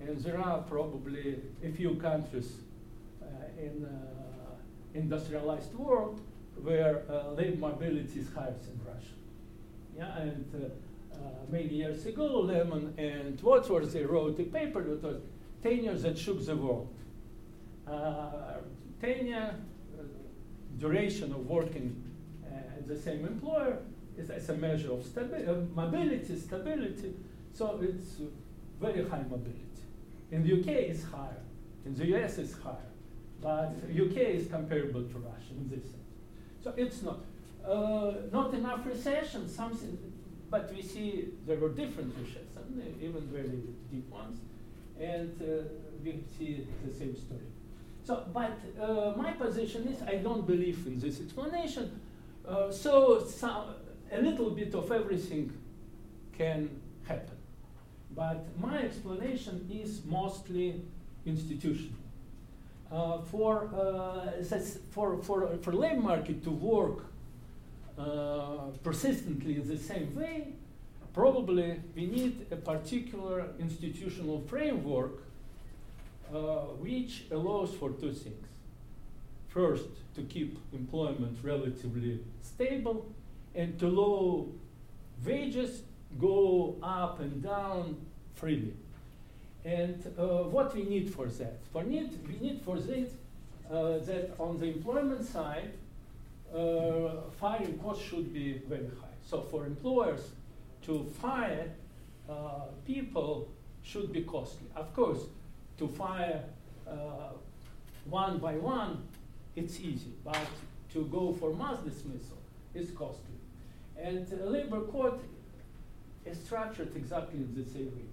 And 0.00 0.18
there 0.20 0.38
are 0.38 0.58
probably 0.62 1.40
a 1.64 1.70
few 1.70 1.94
countries 1.94 2.52
uh, 3.22 3.26
in 3.58 3.86
industrialized 4.94 5.74
world 5.74 6.20
where 6.62 7.02
uh, 7.10 7.30
labor 7.32 7.56
mobility 7.56 8.20
is 8.20 8.28
higher 8.32 8.54
than 8.62 8.80
Russia. 8.86 9.16
Yeah, 9.96 10.18
and 10.18 10.44
uh, 10.54 10.66
uh, 10.66 10.68
many 11.50 11.74
years 11.74 12.06
ago, 12.06 12.40
Lehmann 12.40 12.94
and 12.98 13.40
Wadsworth 13.40 13.92
they 13.92 14.04
wrote 14.04 14.38
a 14.40 14.44
paper 14.44 14.82
that 14.82 15.02
was 15.02 15.20
10 15.62 15.84
years 15.84 16.02
that 16.02 16.18
shook 16.18 16.44
the 16.44 16.56
world. 16.56 16.88
Uh, 17.86 18.58
10 19.00 19.26
year 19.26 19.54
uh, 19.98 20.02
duration 20.78 21.32
of 21.32 21.46
working 21.46 22.02
at 22.50 22.86
the 22.88 22.96
same 22.96 23.26
employer 23.26 23.78
is 24.16 24.30
as 24.30 24.48
a 24.48 24.54
measure 24.54 24.92
of 24.92 25.00
stabi- 25.00 25.74
mobility, 25.74 26.38
stability. 26.38 27.14
So 27.52 27.80
it's 27.82 28.20
very 28.80 29.08
high 29.08 29.22
mobility. 29.22 29.60
In 30.30 30.42
the 30.42 30.60
UK, 30.60 30.68
it's 30.90 31.04
higher. 31.04 31.42
In 31.84 31.94
the 31.94 32.06
US, 32.16 32.38
it's 32.38 32.54
higher. 32.54 32.90
But 33.40 33.74
UK 33.90 34.16
is 34.38 34.48
comparable 34.48 35.02
to 35.02 35.18
Russia 35.18 35.52
in 35.52 35.68
this 35.68 35.82
sense. 35.82 36.14
So 36.62 36.72
it's 36.76 37.02
not. 37.02 37.20
Uh, 37.66 38.12
not 38.30 38.52
enough 38.52 38.84
recession, 38.84 39.48
something, 39.48 39.96
but 40.54 40.72
we 40.72 40.82
see 40.82 41.30
there 41.48 41.58
were 41.58 41.72
different 41.82 42.14
recessions, 42.16 42.52
even 43.02 43.22
very 43.38 43.58
deep 43.90 44.08
ones, 44.08 44.38
and 45.00 45.32
uh, 45.42 45.46
we 46.04 46.12
see 46.38 46.64
the 46.84 46.92
same 47.00 47.16
story. 47.16 47.48
So, 48.04 48.12
but 48.32 48.56
uh, 48.80 49.14
my 49.16 49.32
position 49.32 49.88
is 49.88 50.00
I 50.02 50.16
don't 50.26 50.46
believe 50.46 50.86
in 50.86 51.00
this 51.00 51.20
explanation. 51.20 52.00
Uh, 52.46 52.70
so, 52.70 53.26
a 54.12 54.20
little 54.28 54.50
bit 54.50 54.72
of 54.76 54.92
everything 54.92 55.52
can 56.38 56.60
happen. 57.08 57.38
But 58.14 58.40
my 58.60 58.78
explanation 58.88 59.56
is 59.82 60.04
mostly 60.04 60.82
institutional. 61.26 61.98
Uh, 62.92 63.22
for, 63.22 63.52
uh, 63.74 64.44
for, 64.92 65.20
for, 65.20 65.58
for 65.62 65.72
labor 65.72 66.00
market 66.00 66.44
to 66.44 66.50
work 66.50 67.06
persistently 68.82 69.56
in 69.56 69.68
the 69.68 69.78
same 69.78 70.14
way, 70.14 70.48
probably 71.12 71.80
we 71.94 72.06
need 72.06 72.46
a 72.50 72.56
particular 72.56 73.46
institutional 73.60 74.40
framework 74.40 75.22
uh, 76.32 76.38
which 76.80 77.24
allows 77.30 77.72
for 77.74 77.90
two 77.90 78.12
things. 78.12 78.46
First, 79.48 79.84
to 80.16 80.22
keep 80.22 80.58
employment 80.72 81.38
relatively 81.42 82.20
stable 82.42 83.06
and 83.54 83.78
to 83.78 83.86
allow 83.86 84.46
wages 85.24 85.82
go 86.18 86.76
up 86.82 87.20
and 87.20 87.42
down 87.42 87.96
freely. 88.34 88.74
And 89.64 90.12
uh, 90.18 90.44
what 90.44 90.74
we 90.74 90.84
need 90.84 91.12
for 91.12 91.26
that? 91.26 91.58
For 91.72 91.84
need, 91.84 92.18
we 92.26 92.36
need 92.44 92.62
for 92.62 92.78
that 92.78 93.10
uh, 93.70 93.98
that 93.98 94.34
on 94.38 94.58
the 94.58 94.66
employment 94.66 95.24
side, 95.24 95.72
uh, 96.54 97.30
firing 97.40 97.78
costs 97.78 98.04
should 98.04 98.32
be 98.32 98.62
very 98.68 98.88
high. 99.00 99.16
So 99.22 99.40
for 99.40 99.66
employers 99.66 100.32
to 100.82 101.10
fire 101.20 101.70
uh, 102.28 102.66
people 102.86 103.48
should 103.82 104.12
be 104.12 104.22
costly. 104.22 104.66
Of 104.74 104.94
course, 104.94 105.20
to 105.78 105.88
fire 105.88 106.44
uh, 106.88 107.32
one 108.08 108.38
by 108.38 108.54
one, 108.54 109.06
it's 109.56 109.80
easy, 109.80 110.12
but 110.24 110.46
to 110.92 111.04
go 111.06 111.32
for 111.32 111.52
mass 111.54 111.80
dismissal 111.80 112.38
is 112.74 112.90
costly. 112.90 113.38
And 114.00 114.26
labor 114.50 114.80
court 114.80 115.20
is 116.24 116.38
structured 116.38 116.96
exactly 116.96 117.40
in 117.40 117.54
the 117.54 117.68
same 117.70 117.86
way. 117.86 118.08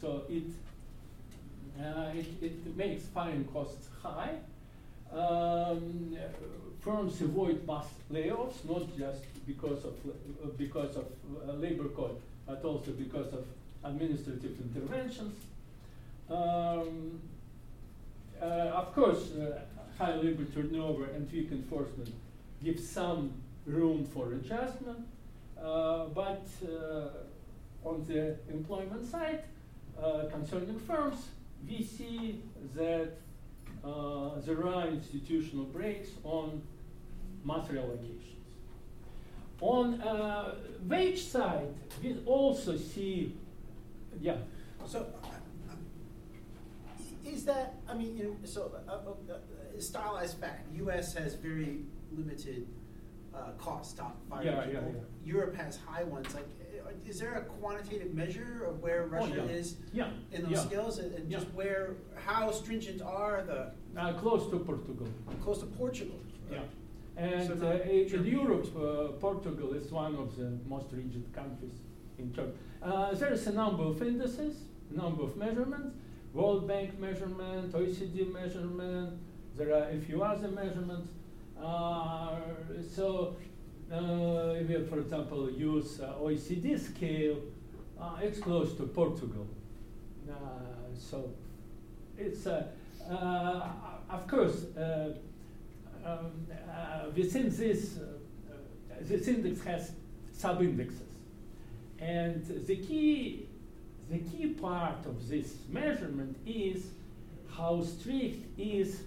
So 0.00 0.22
it, 0.28 0.44
uh, 1.80 2.12
it, 2.14 2.26
it, 2.40 2.76
makes 2.76 3.04
firing 3.06 3.44
costs 3.52 3.88
high. 4.02 4.34
Um, 5.12 6.16
firms 6.86 7.20
avoid 7.20 7.66
mass 7.66 7.88
layoffs, 8.12 8.64
not 8.64 8.96
just 8.96 9.22
because 9.44 9.84
of, 9.84 9.94
uh, 10.06 10.46
because 10.56 10.96
of 10.96 11.06
uh, 11.06 11.52
labor 11.54 11.88
code, 11.88 12.16
but 12.46 12.64
also 12.64 12.92
because 12.92 13.32
of 13.32 13.44
administrative 13.82 14.54
interventions. 14.60 15.36
Um, 16.30 17.20
uh, 18.40 18.44
of 18.80 18.94
course, 18.94 19.32
uh, 19.32 19.58
high 19.98 20.14
labor 20.14 20.44
turnover 20.54 21.06
and 21.06 21.30
weak 21.32 21.50
enforcement 21.50 22.12
give 22.62 22.78
some 22.78 23.32
room 23.66 24.06
for 24.14 24.32
adjustment, 24.34 25.04
uh, 25.60 26.04
but 26.14 26.46
uh, 26.64 27.88
on 27.88 28.04
the 28.06 28.36
employment 28.48 29.10
side, 29.10 29.42
concerning 30.30 30.78
firms, 30.78 31.18
we 31.68 31.82
see 31.82 32.42
that 32.76 33.10
there 34.46 34.66
are 34.66 34.88
institutional 34.88 35.64
brakes 35.64 36.10
on 36.22 36.62
mass 37.46 37.68
reallocations. 37.68 38.22
On 39.60 40.02
wage 40.86 41.22
side, 41.24 41.68
we 42.02 42.18
also 42.26 42.76
see, 42.76 43.34
yeah. 44.20 44.36
So 44.86 45.06
is 47.26 47.44
that, 47.44 47.74
I 47.88 47.94
mean, 47.94 48.16
you 48.16 48.24
know, 48.24 48.36
so 48.44 48.72
uh, 48.88 48.92
uh, 48.92 49.34
uh, 49.34 49.80
stylized 49.80 50.38
fact, 50.38 50.66
U.S. 50.76 51.14
has 51.14 51.34
very 51.34 51.80
limited 52.12 52.66
uh, 53.34 53.50
cost 53.58 54.00
on 54.00 54.12
firing 54.30 54.46
yeah. 54.46 54.64
Yeah, 54.64 54.72
yeah. 54.72 55.00
Europe 55.24 55.54
has 55.56 55.76
high 55.76 56.04
ones. 56.04 56.32
Like, 56.34 56.46
uh, 56.86 56.90
is 57.06 57.18
there 57.20 57.34
a 57.34 57.42
quantitative 57.42 58.14
measure 58.14 58.64
of 58.66 58.80
where 58.80 59.02
oh, 59.04 59.06
Russia 59.08 59.42
oh, 59.42 59.46
yeah. 59.46 59.52
is 59.52 59.76
yeah. 59.92 60.08
in 60.32 60.42
those 60.42 60.52
yeah. 60.52 60.60
skills, 60.60 60.98
and, 60.98 61.12
and 61.14 61.30
just 61.30 61.46
where, 61.52 61.94
how 62.14 62.50
stringent 62.50 63.02
are 63.02 63.42
the? 63.42 63.72
Uh, 64.00 64.12
close 64.14 64.48
to 64.50 64.58
Portugal. 64.58 65.08
Close 65.42 65.58
to 65.58 65.66
Portugal. 65.66 66.18
Yeah. 66.50 66.60
And 67.16 67.62
uh, 67.62 67.66
in 67.82 68.26
Europe, 68.26 68.68
uh, 68.76 69.12
Portugal 69.18 69.72
is 69.72 69.90
one 69.90 70.16
of 70.16 70.36
the 70.36 70.58
most 70.66 70.86
rigid 70.92 71.32
countries 71.34 71.72
in 72.18 72.32
terms. 72.32 72.54
Uh, 72.82 73.14
there 73.14 73.32
is 73.32 73.46
a 73.46 73.52
number 73.52 73.84
of 73.84 74.02
indices, 74.02 74.56
number 74.90 75.22
of 75.22 75.36
measurements, 75.36 75.96
World 76.34 76.68
Bank 76.68 76.98
measurement, 77.00 77.72
OECD 77.72 78.30
measurement, 78.30 79.18
there 79.56 79.72
are 79.74 79.88
a 79.88 79.98
few 80.00 80.22
other 80.22 80.48
measurements. 80.48 81.08
Uh, 81.58 82.32
so 82.94 83.36
uh, 83.90 84.52
if 84.60 84.68
you, 84.68 84.86
for 84.90 84.98
example, 84.98 85.50
use 85.50 86.00
uh, 86.00 86.12
OECD 86.20 86.78
scale, 86.78 87.38
uh, 87.98 88.18
it's 88.20 88.38
close 88.38 88.74
to 88.74 88.82
Portugal. 88.82 89.46
Uh, 90.30 90.34
so 90.98 91.30
it's, 92.18 92.46
uh, 92.46 92.66
of 94.10 94.26
course, 94.28 94.66
um, 96.06 97.12
within 97.14 97.48
this, 97.48 97.98
this 99.00 99.28
index 99.28 99.62
has 99.62 99.92
sub-indexes. 100.32 101.02
And 101.98 102.44
the 102.66 102.76
key 102.76 103.48
the 104.10 104.18
key 104.18 104.48
part 104.48 105.04
of 105.04 105.28
this 105.28 105.54
measurement 105.68 106.36
is 106.46 106.86
how 107.50 107.82
strict 107.82 108.46
is 108.58 109.02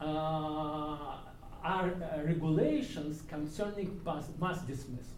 uh, 0.00 0.04
are 0.04 1.90
uh, 1.90 2.22
regulations 2.22 3.22
concerning 3.28 4.00
mass, 4.04 4.24
mass 4.40 4.60
dismissals. 4.60 5.12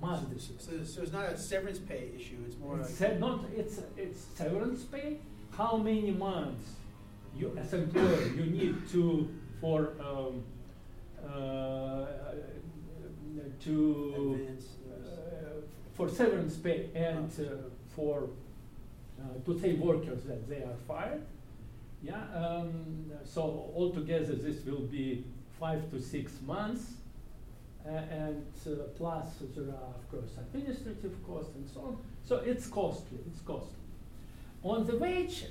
Mass 0.00 0.20
dismissals. 0.22 0.62
So, 0.62 0.84
so, 0.84 1.02
it's 1.02 1.12
not 1.12 1.24
a 1.24 1.38
severance 1.38 1.78
pay 1.78 2.10
issue. 2.16 2.36
It's 2.46 2.56
more 2.58 2.78
it's 2.80 3.00
like 3.00 3.18
not. 3.18 3.44
It's 3.54 3.80
it's 3.96 4.20
severance 4.34 4.84
pay. 4.84 5.18
How 5.56 5.76
many 5.76 6.10
months 6.10 6.72
you 7.36 7.56
as 7.58 7.72
employer 7.72 8.22
you 8.34 8.46
need 8.46 8.88
to 8.88 9.28
for 9.60 9.92
um, 10.00 10.42
uh, 11.24 12.06
to 13.60 14.38
Advance 14.40 14.76
for 15.96 16.08
severance 16.08 16.56
pay 16.56 16.90
and 16.94 17.30
uh, 17.40 17.68
for 17.94 18.28
uh, 19.18 19.22
to 19.46 19.58
tell 19.58 19.76
workers 19.76 20.24
that 20.24 20.46
they 20.48 20.56
are 20.56 20.76
fired. 20.86 21.22
Yeah, 22.02 22.22
um, 22.34 23.10
so 23.24 23.72
altogether 23.74 24.34
this 24.34 24.64
will 24.66 24.86
be 24.86 25.24
five 25.58 25.90
to 25.90 26.00
six 26.00 26.32
months, 26.46 26.92
uh, 27.86 27.90
and 27.90 28.44
plus 28.96 29.26
there 29.54 29.64
are 29.64 29.94
of 29.98 30.10
course 30.10 30.32
administrative 30.38 31.16
costs 31.26 31.54
and 31.56 31.66
so 31.68 31.80
on. 31.80 31.96
So 32.24 32.36
it's 32.36 32.66
costly. 32.66 33.18
It's 33.26 33.40
costly. 33.40 33.80
On 34.62 34.86
the 34.86 34.98
wage 34.98 35.46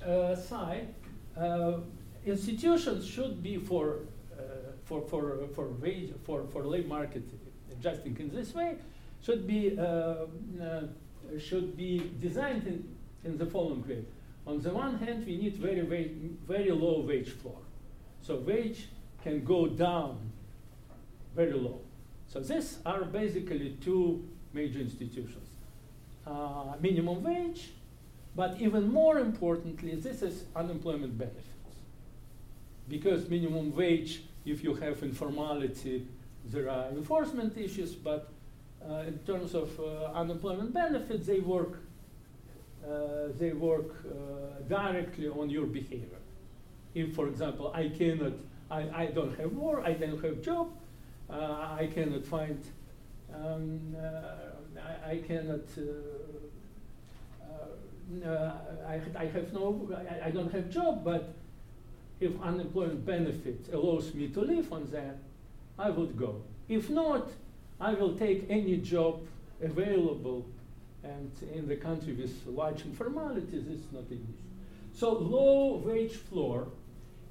side, 0.48 0.93
institutions 2.26 3.06
should 3.06 3.41
be 3.43 3.58
for 3.58 4.00
uh, 4.38 4.41
for 4.84 5.02
for 5.02 5.48
for 5.54 5.67
wage 5.82 6.13
for 6.24 6.45
for 6.48 6.63
labor 6.63 6.88
market 6.88 7.24
adjusting 7.71 8.17
in 8.19 8.30
this 8.30 8.54
way 8.54 8.78
should 9.26 9.48
be, 9.48 9.78
uh, 9.78 9.84
uh, 9.84 10.82
should 11.39 11.76
be 11.76 12.12
designed 12.21 12.67
in, 12.67 12.95
in 13.24 13.38
the 13.38 13.45
following 13.45 13.88
way. 13.88 14.06
On 14.45 14.62
the 14.62 14.69
one 14.69 15.00
hand, 15.00 15.26
we 15.26 15.38
need 15.38 15.56
very, 15.58 15.82
very, 15.82 16.15
very 16.48 16.71
low 16.71 17.00
wage 17.02 17.30
floor. 17.30 17.58
So 18.21 18.36
wage 18.38 18.89
can 19.24 19.43
go 19.43 19.65
down 19.67 20.32
very 21.36 21.54
low. 21.54 21.82
So 22.28 22.39
these 22.39 22.78
are 22.86 23.04
basically 23.04 23.78
two 23.82 24.24
major 24.54 24.80
institutions. 24.80 25.50
Uh, 26.28 26.74
minimum 26.80 27.24
wage, 27.24 27.71
but 28.36 28.60
even 28.60 28.91
more 28.91 29.19
importantly, 29.19 29.95
this 29.95 30.21
is 30.21 30.43
unemployment 30.56 31.17
benefits. 31.17 31.48
Because 32.88 33.30
minimum 33.30 33.76
wage, 33.76 34.24
if 34.45 34.63
you 34.63 34.76
have 34.76 35.02
informality, 35.02 36.08
there 36.45 36.69
are 36.69 36.89
enforcement 36.89 37.58
issues, 37.58 37.95
but 37.95 38.30
uh, 38.88 39.04
in 39.08 39.17
terms 39.19 39.56
of 39.56 39.80
uh, 39.80 40.12
unemployment 40.13 40.71
benefits, 40.71 41.26
they 41.26 41.39
work, 41.39 41.80
uh, 42.86 43.30
they 43.39 43.52
work 43.52 43.95
directly 44.67 45.28
on 45.28 45.50
your 45.50 45.65
behavior. 45.65 46.19
If, 46.93 47.15
for 47.15 47.28
example, 47.28 47.71
I 47.74 47.89
cannot, 47.89 48.34
I, 48.69 48.82
I 49.04 49.06
don't 49.08 49.36
have 49.39 49.54
work, 49.54 49.84
I 49.84 49.93
don't 49.93 50.24
have 50.24 50.41
job, 50.41 50.71
I 51.30 51.89
cannot 51.93 52.26
find, 52.26 52.63
um, 53.34 53.95
I, 54.78 55.12
I, 55.12 55.17
cannot 55.17 55.65
uh, 55.78 55.82
I, 58.26 59.00
I, 59.18 59.26
have 59.26 59.52
no, 59.54 59.89
I, 59.96 60.28
I, 60.28 60.32
don't 60.32 60.52
have 60.52 60.70
job, 60.70 61.04
but 61.04 61.34
if 62.20 62.32
unemployment 62.41 63.06
benefit 63.06 63.68
allows 63.74 64.13
me 64.13 64.28
to 64.30 64.41
live 64.41 64.72
on 64.72 64.86
that, 64.91 65.18
I 65.78 65.89
would 65.89 66.18
go. 66.18 66.41
If 66.70 66.89
not, 66.89 67.30
I 67.80 67.94
will 67.94 68.15
take 68.15 68.46
any 68.50 68.78
job 68.78 69.22
available 69.62 70.46
and 71.06 71.32
in 71.54 71.68
the 71.68 71.76
country 71.76 72.13
with 72.13 72.46
large 72.48 72.84
informalities, 72.84 73.68
it's 73.72 73.91
not 73.91 74.04
an 74.10 74.28
issue. 74.28 74.46
So 74.94 75.13
low 75.13 75.78
wage 75.86 76.15
floor, 76.15 76.68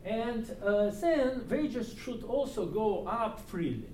and 0.04 0.48
uh, 0.62 0.90
then 0.90 1.46
wages 1.48 1.94
should 1.98 2.22
also 2.24 2.66
go 2.66 3.06
up 3.06 3.40
freely. 3.48 3.88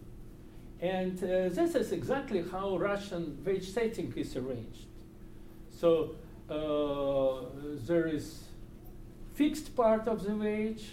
And 0.80 1.22
uh, 1.22 1.48
this 1.50 1.74
is 1.74 1.92
exactly 1.92 2.44
how 2.50 2.76
Russian 2.78 3.38
wage 3.44 3.68
setting 3.68 4.12
is 4.16 4.36
arranged. 4.36 4.86
So 5.70 6.02
uh, 6.02 6.06
there 6.50 8.06
is 8.06 8.44
fixed 9.34 9.74
part 9.76 10.08
of 10.08 10.24
the 10.24 10.34
wage, 10.34 10.90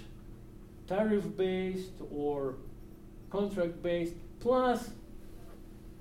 tariff-based 0.87 1.93
or 2.11 2.55
contract-based, 3.29 4.13
plus 4.39 4.89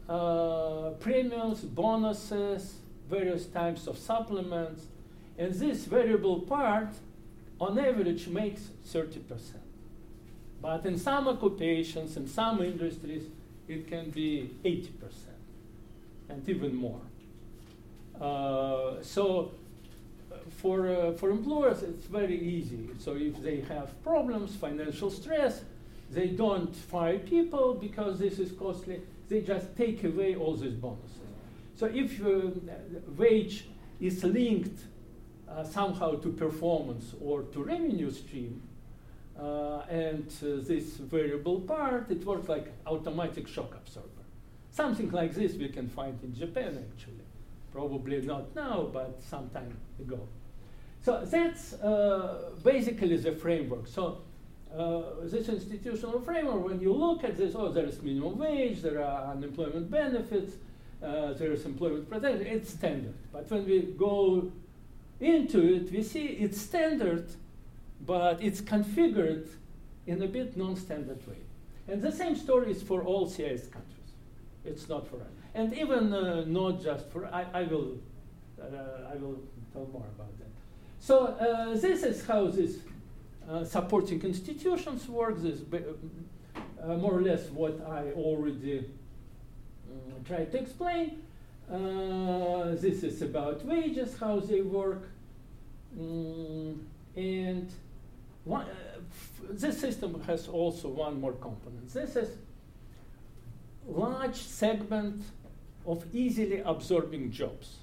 uh, 0.08 0.90
premiums, 1.00 1.60
bonuses, 1.60 2.74
various 3.08 3.46
types 3.46 3.86
of 3.86 3.98
supplements, 3.98 4.86
and 5.38 5.52
this 5.54 5.84
variable 5.84 6.40
part 6.40 6.88
on 7.60 7.78
average 7.78 8.28
makes 8.28 8.70
30%. 8.86 9.20
But 10.60 10.86
in 10.86 10.98
some 10.98 11.28
occupations, 11.28 12.16
in 12.16 12.26
some 12.28 12.62
industries, 12.62 13.24
it 13.68 13.88
can 13.88 14.10
be 14.10 14.50
80% 14.64 14.90
and 16.28 16.48
even 16.48 16.74
more. 16.74 17.05
Uh, 18.20 19.02
so 19.02 19.52
for, 20.59 20.88
uh, 20.88 21.12
for 21.12 21.31
employers, 21.31 21.83
it's 21.83 22.07
very 22.07 22.38
easy. 22.38 22.88
So 22.98 23.16
if 23.16 23.42
they 23.42 23.61
have 23.62 24.02
problems, 24.02 24.55
financial 24.57 25.11
stress, 25.11 25.62
they 26.11 26.29
don't 26.29 26.74
fire 26.74 27.18
people 27.18 27.74
because 27.74 28.18
this 28.18 28.38
is 28.38 28.52
costly 28.52 29.00
they 29.29 29.40
just 29.40 29.76
take 29.76 30.05
away 30.05 30.37
all 30.37 30.55
these 30.55 30.74
bonuses. 30.74 31.18
So 31.74 31.87
if 31.87 32.24
uh, 32.24 32.50
wage 33.16 33.66
is 34.00 34.22
linked 34.22 34.81
uh, 35.48 35.64
somehow 35.64 36.16
to 36.16 36.31
performance 36.31 37.14
or 37.20 37.42
to 37.42 37.62
revenue 37.62 38.11
stream. 38.11 38.62
Uh, 39.38 39.83
and 39.90 40.26
uh, 40.42 40.64
this 40.66 40.96
variable 40.96 41.61
part, 41.61 42.11
it 42.11 42.24
works 42.24 42.48
like 42.48 42.72
automatic 42.87 43.46
shock 43.46 43.74
absorber. 43.74 44.09
Something 44.70 45.11
like 45.11 45.35
this 45.35 45.55
we 45.55 45.68
can 45.68 45.88
find 45.88 46.18
in 46.22 46.35
Japan 46.35 46.83
actually. 46.90 47.25
Probably 47.76 48.22
not 48.22 48.54
now, 48.56 48.88
but 48.90 49.22
some 49.22 49.50
time 49.50 49.76
ago. 50.00 50.18
So 51.02 51.26
that's 51.26 51.74
uh, 51.74 52.52
basically 52.64 53.18
the 53.18 53.32
framework. 53.32 53.86
So 53.86 54.22
uh, 54.74 55.02
this 55.24 55.50
institutional 55.50 56.20
framework, 56.20 56.64
when 56.64 56.80
you 56.80 56.94
look 56.94 57.22
at 57.22 57.36
this, 57.36 57.54
oh, 57.54 57.70
there 57.70 57.84
is 57.84 58.00
minimum 58.00 58.38
wage, 58.38 58.80
there 58.80 59.04
are 59.04 59.30
unemployment 59.30 59.90
benefits, 59.90 60.54
uh, 61.02 61.34
there 61.34 61.52
is 61.52 61.66
employment 61.66 62.08
protection, 62.08 62.46
it's 62.46 62.70
standard. 62.70 63.14
But 63.30 63.50
when 63.50 63.66
we 63.66 63.82
go 63.82 64.50
into 65.20 65.60
it, 65.60 65.92
we 65.92 66.02
see 66.02 66.28
it's 66.28 66.58
standard, 66.58 67.28
but 68.06 68.42
it's 68.42 68.62
configured 68.62 69.48
in 70.06 70.22
a 70.22 70.26
bit 70.26 70.56
non-standard 70.56 71.26
way. 71.26 71.42
And 71.88 72.00
the 72.00 72.10
same 72.10 72.36
story 72.36 72.70
is 72.70 72.82
for 72.82 73.02
all 73.02 73.26
CIS 73.26 73.66
countries. 73.66 74.10
It's 74.64 74.88
not 74.88 75.06
for 75.06 75.16
us. 75.16 75.45
And 75.56 75.72
even 75.72 76.12
uh, 76.12 76.44
not 76.46 76.82
just 76.82 77.08
for, 77.08 77.24
I, 77.32 77.46
I 77.54 77.62
will, 77.62 77.96
uh, 78.60 79.10
I 79.10 79.16
will 79.16 79.40
tell 79.72 79.88
more 79.90 80.04
about 80.14 80.38
that. 80.38 80.50
So 81.00 81.28
uh, 81.28 81.74
this 81.74 82.02
is 82.02 82.26
how 82.26 82.48
this 82.48 82.76
uh, 83.48 83.64
supporting 83.64 84.22
institutions 84.22 85.08
work. 85.08 85.40
This 85.40 85.60
uh, 86.82 86.96
more 86.96 87.14
or 87.14 87.22
less 87.22 87.48
what 87.48 87.80
I 87.88 88.12
already 88.12 88.80
uh, 88.80 90.28
tried 90.28 90.52
to 90.52 90.58
explain. 90.58 91.22
Uh, 91.72 92.74
this 92.74 93.02
is 93.02 93.22
about 93.22 93.64
wages, 93.64 94.14
how 94.18 94.40
they 94.40 94.60
work. 94.60 95.08
Mm, 95.98 96.80
and 97.16 97.72
one, 98.44 98.66
uh, 98.66 99.00
this 99.52 99.80
system 99.80 100.20
has 100.26 100.48
also 100.48 100.88
one 100.88 101.18
more 101.18 101.32
component. 101.32 101.88
This 101.94 102.14
is 102.14 102.28
large 103.88 104.36
segment 104.36 105.22
of 105.87 106.05
easily 106.12 106.61
absorbing 106.64 107.31
jobs. 107.31 107.77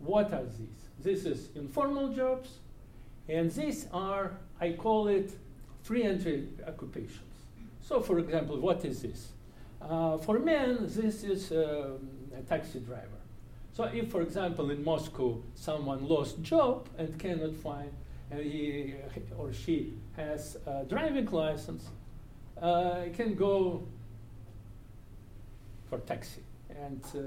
What 0.00 0.32
are 0.32 0.44
these? 0.44 0.88
This 1.02 1.24
is 1.24 1.48
informal 1.56 2.08
jobs, 2.08 2.58
and 3.28 3.50
these 3.50 3.86
are, 3.92 4.32
I 4.60 4.72
call 4.72 5.08
it, 5.08 5.32
free 5.82 6.04
entry 6.04 6.48
occupations. 6.66 7.18
So, 7.80 8.00
for 8.00 8.18
example, 8.18 8.60
what 8.60 8.84
is 8.84 9.02
this? 9.02 9.32
Uh, 9.80 10.18
for 10.18 10.38
men, 10.38 10.78
this 10.82 11.24
is 11.24 11.50
uh, 11.50 11.92
a 12.38 12.42
taxi 12.42 12.78
driver. 12.80 13.08
So 13.74 13.84
if, 13.84 14.10
for 14.10 14.20
example, 14.20 14.70
in 14.70 14.84
Moscow, 14.84 15.42
someone 15.54 16.06
lost 16.06 16.42
job 16.42 16.88
and 16.98 17.18
cannot 17.18 17.54
find, 17.56 17.90
and 18.30 18.40
he 18.40 18.94
or 19.38 19.52
she 19.52 19.94
has 20.16 20.56
a 20.66 20.84
driving 20.84 21.26
license, 21.26 21.88
uh, 22.60 23.04
can 23.14 23.34
go 23.34 23.82
for 25.88 25.98
taxi. 25.98 26.42
And 26.84 27.04
uh, 27.14 27.18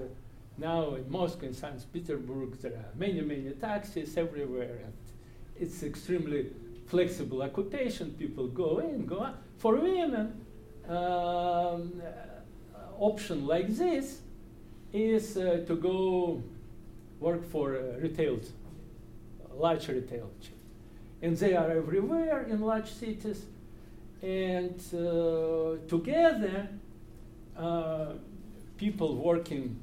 now 0.58 0.96
in 0.96 1.10
Moscow 1.10 1.46
and 1.46 1.56
St. 1.56 1.94
Petersburg, 1.94 2.60
there 2.62 2.74
are 2.74 2.92
many, 2.98 3.22
many 3.22 3.52
taxis 3.52 4.18
everywhere, 4.18 4.80
and 4.84 4.94
it's 5.56 5.84
extremely 5.84 6.48
flexible 6.88 7.42
occupation. 7.42 8.12
People 8.12 8.48
go 8.48 8.80
in, 8.80 9.06
go 9.06 9.24
out. 9.24 9.38
For 9.58 9.76
women, 9.76 10.46
um, 10.90 12.02
option 12.98 13.48
like 13.48 13.70
this 13.70 14.22
is 14.92 15.38
uh, 15.38 15.64
to 15.68 15.76
go 15.76 16.44
work 17.20 17.44
for 17.50 17.76
a 17.76 18.00
retail, 18.00 18.40
large 19.54 19.88
retail 19.88 20.30
chain. 20.42 20.52
And 21.22 21.38
they 21.38 21.56
are 21.56 21.72
everywhere 21.72 22.44
in 22.44 22.62
large 22.62 22.92
cities. 22.92 23.46
And 24.22 24.80
uh, 24.94 25.78
together, 25.88 26.70
uh, 27.58 28.14
people 28.78 29.16
working 29.16 29.80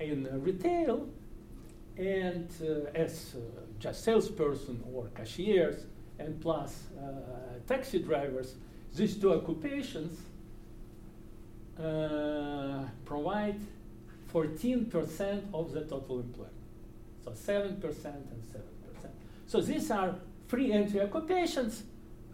in 0.00 0.28
retail 0.42 1.08
and 1.96 2.48
uh, 2.62 2.90
as 2.94 3.34
uh, 3.36 3.40
just 3.78 4.02
salesperson 4.02 4.82
or 4.92 5.06
cashiers 5.14 5.84
and 6.18 6.40
plus 6.40 6.84
uh, 6.98 7.10
taxi 7.68 8.00
drivers, 8.00 8.54
these 8.94 9.16
two 9.16 9.32
occupations 9.32 10.20
provide 13.04 13.60
14% 14.32 15.42
of 15.52 15.72
the 15.72 15.82
total 15.82 16.20
employment. 16.20 16.54
So 17.24 17.30
7% 17.30 17.54
and 17.54 17.82
7%. 17.82 18.64
So 19.46 19.60
these 19.60 19.90
are 19.90 20.14
free 20.46 20.72
entry 20.72 21.00
occupations. 21.00 21.84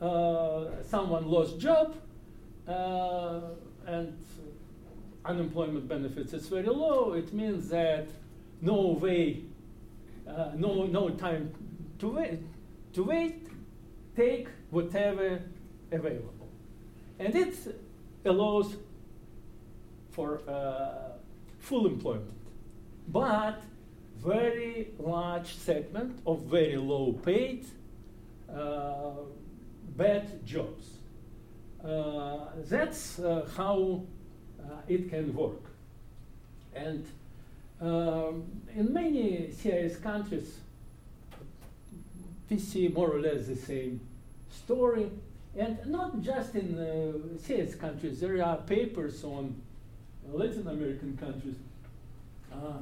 Uh, 0.00 0.66
someone 0.88 1.26
lost 1.26 1.58
job 1.58 1.94
uh, 2.66 3.40
and 3.86 4.16
unemployment 5.30 5.88
benefits 5.88 6.32
is 6.32 6.46
very 6.48 6.66
low. 6.66 7.12
It 7.12 7.32
means 7.32 7.68
that 7.68 8.08
no 8.60 8.80
way, 9.04 9.44
uh, 10.28 10.52
no, 10.56 10.84
no 10.84 11.10
time 11.10 11.52
to 12.00 12.08
wait, 12.08 12.40
to 12.94 13.02
wait, 13.04 13.46
take 14.16 14.48
whatever 14.70 15.40
available. 15.92 16.48
And 17.18 17.34
it 17.34 17.54
allows 18.24 18.76
for 20.10 20.40
uh, 20.48 21.12
full 21.60 21.86
employment. 21.86 22.38
But 23.08 23.62
very 24.16 24.88
large 24.98 25.56
segment 25.56 26.20
of 26.26 26.42
very 26.42 26.76
low 26.76 27.12
paid, 27.12 27.66
uh, 28.52 29.12
bad 29.96 30.44
jobs. 30.44 30.86
Uh, 31.82 32.46
that's 32.68 33.18
uh, 33.18 33.48
how 33.56 34.02
it 34.88 35.10
can 35.10 35.34
work. 35.34 35.62
And 36.74 37.06
um, 37.80 38.44
in 38.74 38.92
many 38.92 39.50
CIS 39.50 39.96
countries, 39.96 40.58
we 42.48 42.58
see 42.58 42.88
more 42.88 43.10
or 43.10 43.20
less 43.20 43.46
the 43.46 43.56
same 43.56 44.00
story. 44.50 45.10
And 45.56 45.78
not 45.86 46.20
just 46.20 46.54
in 46.54 46.78
uh, 46.78 47.38
CIS 47.42 47.74
countries, 47.74 48.20
there 48.20 48.44
are 48.44 48.56
papers 48.58 49.24
on 49.24 49.60
Latin 50.32 50.68
American 50.68 51.16
countries 51.16 51.56
uh, 52.52 52.78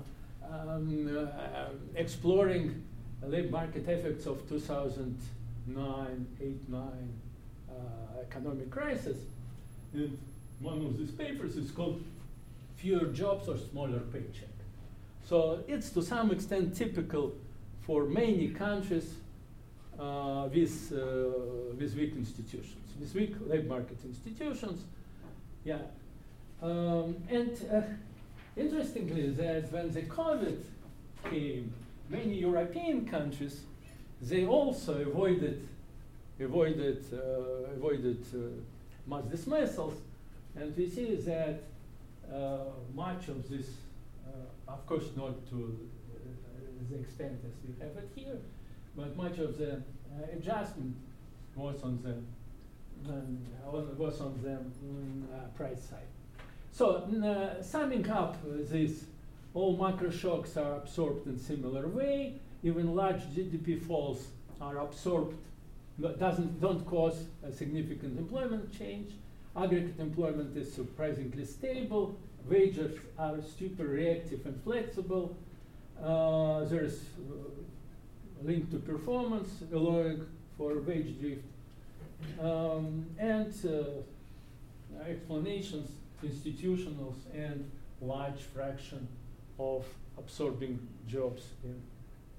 um, 0.51 1.29
uh, 1.29 1.69
exploring 1.95 2.83
labor 3.23 3.51
market 3.51 3.89
effects 3.89 4.27
of 4.27 4.49
2009, 4.49 6.27
8, 6.41 6.69
9 6.69 6.81
uh, 6.81 8.21
economic 8.21 8.71
crisis. 8.71 9.17
And 9.93 10.19
one 10.61 10.85
of 10.85 10.99
these 10.99 11.11
papers 11.11 11.57
is 11.57 11.71
called 11.71 12.03
Fewer 12.77 13.07
Jobs 13.07 13.49
or 13.49 13.57
Smaller 13.57 14.01
Paycheck. 14.13 14.49
So 15.25 15.63
it's 15.69 15.91
to 15.91 16.03
some 16.03 16.31
extent 16.31 16.75
typical 16.75 17.35
for 17.83 18.05
many 18.05 18.49
countries 18.49 19.15
uh, 19.99 20.49
with, 20.53 20.93
uh, 20.93 21.75
with 21.79 21.95
weak 21.95 22.15
institutions, 22.17 22.77
with 22.99 23.15
weak 23.15 23.35
labor 23.47 23.69
market 23.69 23.99
institutions. 24.05 24.85
Yeah, 25.65 25.79
um, 26.63 27.17
and 27.29 27.51
uh, 27.73 27.83
interestingly, 28.57 29.31
that 29.31 29.73
when 29.73 29.93
the 29.93 30.03
COVID 30.03 30.61
came, 31.31 31.73
many 32.09 32.39
European 32.39 33.07
countries 33.07 33.61
they 34.21 34.47
also 34.47 35.01
avoided 35.03 35.69
avoided 36.41 37.05
uh, 37.13 37.73
avoided 37.77 38.25
uh, 38.35 38.39
mass 39.07 39.25
dismissals, 39.25 39.95
and 40.57 40.77
we 40.77 40.89
see 40.89 41.15
that 41.15 41.63
uh, 42.33 42.59
much 42.95 43.29
of 43.29 43.49
this, 43.49 43.67
uh, 44.27 44.73
of 44.73 44.87
course, 44.87 45.05
not 45.17 45.49
to 45.51 45.79
uh, 46.15 46.59
the 46.91 46.99
extent 46.99 47.39
as 47.47 47.55
we 47.67 47.75
have 47.81 47.97
it 47.97 48.11
here, 48.15 48.39
but 48.97 49.17
much 49.17 49.39
of 49.39 49.57
the 49.59 49.83
adjustment 50.33 50.95
was 51.55 51.83
on 51.83 52.01
the 52.03 52.15
um, 53.11 53.39
was 53.97 54.21
on 54.21 54.39
the 54.43 54.57
um, 54.57 55.29
price 55.55 55.83
side. 55.85 56.09
So, 56.73 57.09
summing 57.63 58.09
up 58.11 58.37
this, 58.45 59.05
all 59.55 59.77
macro 59.77 60.11
shocks 60.11 60.57
are 60.57 60.77
absorbed 60.77 61.27
in 61.27 61.39
similar 61.39 61.89
way. 61.89 62.35
Even 62.63 62.95
large 62.95 63.23
GDP 63.35 63.81
falls 63.81 64.29
are 64.61 64.79
absorbed, 64.79 65.37
but 65.99 66.19
doesn't, 66.19 66.61
don't 66.61 66.85
cause 66.87 67.25
a 67.47 67.53
significant 67.53 68.19
employment 68.19 68.77
change. 68.77 69.13
Aggregate 69.59 69.99
employment 69.99 70.57
is 70.57 70.73
surprisingly 70.73 71.45
stable. 71.45 72.17
Wages 72.49 72.97
are 73.19 73.39
super 73.59 73.85
reactive 73.85 74.47
and 74.47 74.63
flexible. 74.63 75.37
Uh, 76.01 76.65
there's 76.67 77.01
uh, 77.19 78.45
link 78.45 78.71
to 78.71 78.79
performance, 78.79 79.51
allowing 79.73 80.25
for 80.57 80.79
wage 80.79 81.19
drift. 81.21 81.43
Um, 82.41 83.07
and 83.19 83.53
uh, 83.65 85.03
explanations 85.09 85.91
institutionals 86.25 87.17
and 87.35 87.71
large 88.01 88.41
fraction 88.41 89.07
of 89.59 89.85
absorbing 90.19 90.79
jobs 91.07 91.43
in 91.65 91.81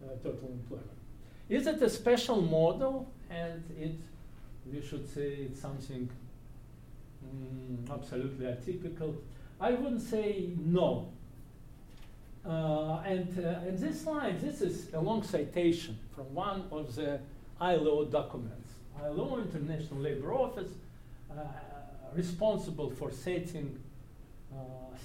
uh, 0.03 0.11
total 0.23 0.49
employment. 0.51 0.99
Is 1.49 1.67
it 1.67 1.81
a 1.81 1.89
special 1.89 2.41
model 2.41 3.11
and 3.29 3.63
it, 3.79 3.95
we 4.71 4.81
should 4.81 5.07
say 5.13 5.47
it's 5.47 5.61
something 5.61 6.09
mm, 7.25 7.89
absolutely 7.91 8.45
atypical? 8.45 9.15
I 9.59 9.71
wouldn't 9.71 10.01
say 10.01 10.49
no. 10.57 11.09
Uh, 12.45 13.01
and 13.05 13.45
uh, 13.45 13.67
in 13.67 13.79
this 13.79 14.01
slide, 14.01 14.39
this 14.39 14.61
is 14.61 14.93
a 14.93 14.99
long 14.99 15.21
citation 15.21 15.99
from 16.15 16.33
one 16.33 16.63
of 16.71 16.95
the 16.95 17.19
ILO 17.59 18.05
documents. 18.05 18.71
ILO, 19.03 19.39
International 19.39 19.99
Labour 19.99 20.33
Office, 20.33 20.71
uh, 21.31 21.43
responsible 22.15 22.89
for 22.89 23.11
setting 23.11 23.77
uh, 24.51 24.55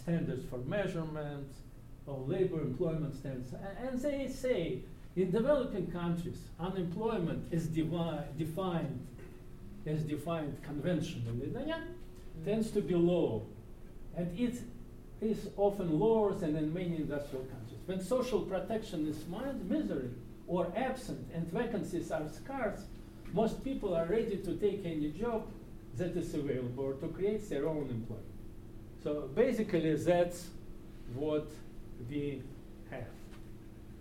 standards 0.03 0.45
for 0.49 0.59
measurement 0.59 1.49
of 2.07 2.29
labor 2.29 2.61
employment 2.61 3.15
standards. 3.15 3.53
And, 3.53 3.89
and 3.89 4.01
they 4.01 4.29
say 4.29 4.79
in 5.17 5.31
developing 5.31 5.91
countries, 5.91 6.39
unemployment 6.59 7.53
is 7.53 7.67
devi- 7.67 8.25
defined 8.39 9.07
as 9.87 10.03
defined 10.03 10.57
conventionally, 10.63 11.53
yeah, 11.67 11.81
tends 12.45 12.71
to 12.73 12.81
be 12.81 12.95
low. 12.95 13.47
And 14.17 14.39
it 14.39 14.61
is 15.21 15.49
often 15.57 15.99
lower 15.99 16.35
than 16.35 16.57
in 16.57 16.73
many 16.73 16.97
industrial 16.97 17.45
countries. 17.45 17.81
When 17.87 18.01
social 18.01 18.41
protection 18.41 19.07
is 19.07 19.27
mild, 19.29 19.69
misery 19.71 20.11
or 20.47 20.73
absent 20.77 21.27
and 21.35 21.47
vacancies 21.53 22.11
are 22.11 22.29
scarce, 22.29 22.81
most 23.33 23.65
people 23.65 23.95
are 23.95 24.07
ready 24.07 24.37
to 24.37 24.55
take 24.57 24.85
any 24.85 25.11
job 25.11 25.47
that 25.97 26.17
is 26.17 26.35
available 26.35 26.85
or 26.85 26.93
to 26.95 27.09
create 27.09 27.49
their 27.49 27.69
own 27.69 27.89
employment. 27.91 28.27
So 29.03 29.29
basically, 29.35 29.95
that's 29.97 30.49
what 31.15 31.51
we 32.09 32.43
have. 32.91 33.05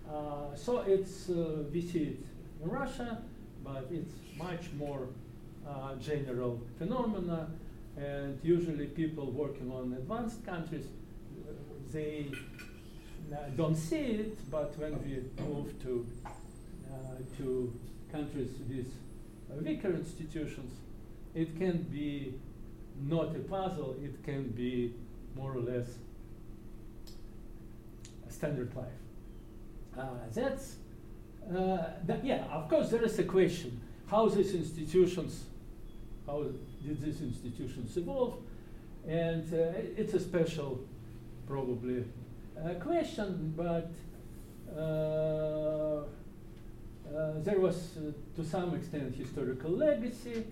Uh, 0.09 0.55
so 0.55 0.79
it's 0.79 1.29
uh, 1.29 1.63
we 1.71 1.81
see 1.81 2.03
it 2.03 2.19
in 2.63 2.69
Russia, 2.69 3.21
but 3.63 3.87
it's 3.91 4.13
much 4.37 4.71
more 4.77 5.07
uh, 5.67 5.95
general 5.95 6.61
phenomena. 6.77 7.49
And 7.97 8.39
usually, 8.43 8.87
people 8.87 9.31
working 9.31 9.71
on 9.71 9.93
advanced 9.93 10.45
countries 10.45 10.85
they 11.93 12.25
don't 13.55 13.75
see 13.75 14.05
it. 14.23 14.51
But 14.51 14.77
when 14.77 14.91
we 15.03 15.23
move 15.43 15.81
to 15.83 16.05
uh, 16.25 16.97
to 17.37 17.79
countries 18.11 18.51
with 18.67 18.87
weaker 19.63 19.93
institutions, 19.93 20.73
it 21.35 21.57
can 21.57 21.83
be 21.83 22.33
not 23.01 23.35
a 23.35 23.39
puzzle. 23.39 23.95
It 24.03 24.23
can 24.23 24.49
be 24.49 24.93
more 25.35 25.53
or 25.53 25.61
less 25.61 25.87
a 28.27 28.31
standard 28.31 28.75
life. 28.75 28.87
Uh, 29.97 30.07
that's 30.33 30.75
uh, 31.55 31.77
yeah. 32.23 32.45
Of 32.51 32.69
course, 32.69 32.89
there 32.89 33.03
is 33.03 33.19
a 33.19 33.23
question: 33.23 33.79
how 34.07 34.27
these 34.29 34.53
institutions, 34.53 35.45
how 36.25 36.45
did 36.85 37.01
these 37.01 37.21
institutions 37.21 37.95
evolve? 37.97 38.35
And 39.07 39.53
uh, 39.53 39.73
it's 39.97 40.13
a 40.13 40.19
special, 40.19 40.79
probably, 41.47 42.05
uh, 42.57 42.73
question. 42.75 43.53
But 43.55 43.91
uh, 44.71 46.03
there 47.43 47.59
was, 47.59 47.97
to 48.35 48.43
some 48.43 48.75
extent, 48.75 49.15
historical 49.15 49.71
legacy. 49.71 50.45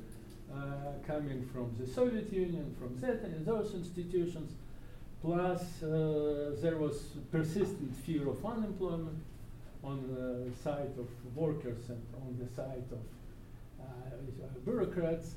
Coming 1.08 1.48
from 1.54 1.74
the 1.80 1.88
Soviet 1.88 2.32
Union, 2.32 2.76
from 2.78 3.00
that 3.00 3.22
and 3.24 3.46
those 3.46 3.74
institutions. 3.74 4.52
Plus, 5.22 5.62
uh, 5.84 6.56
there 6.62 6.78
was 6.78 7.04
persistent 7.32 7.96
fear 8.06 8.28
of 8.28 8.46
unemployment 8.46 9.24
on 9.84 10.04
the 10.14 10.52
side 10.64 10.94
of 10.98 11.08
workers 11.36 11.90
and 11.90 12.02
on 12.16 12.38
the 12.40 12.48
side 12.56 12.84
of 12.92 13.06
uh, 13.80 14.60
bureaucrats, 14.66 15.36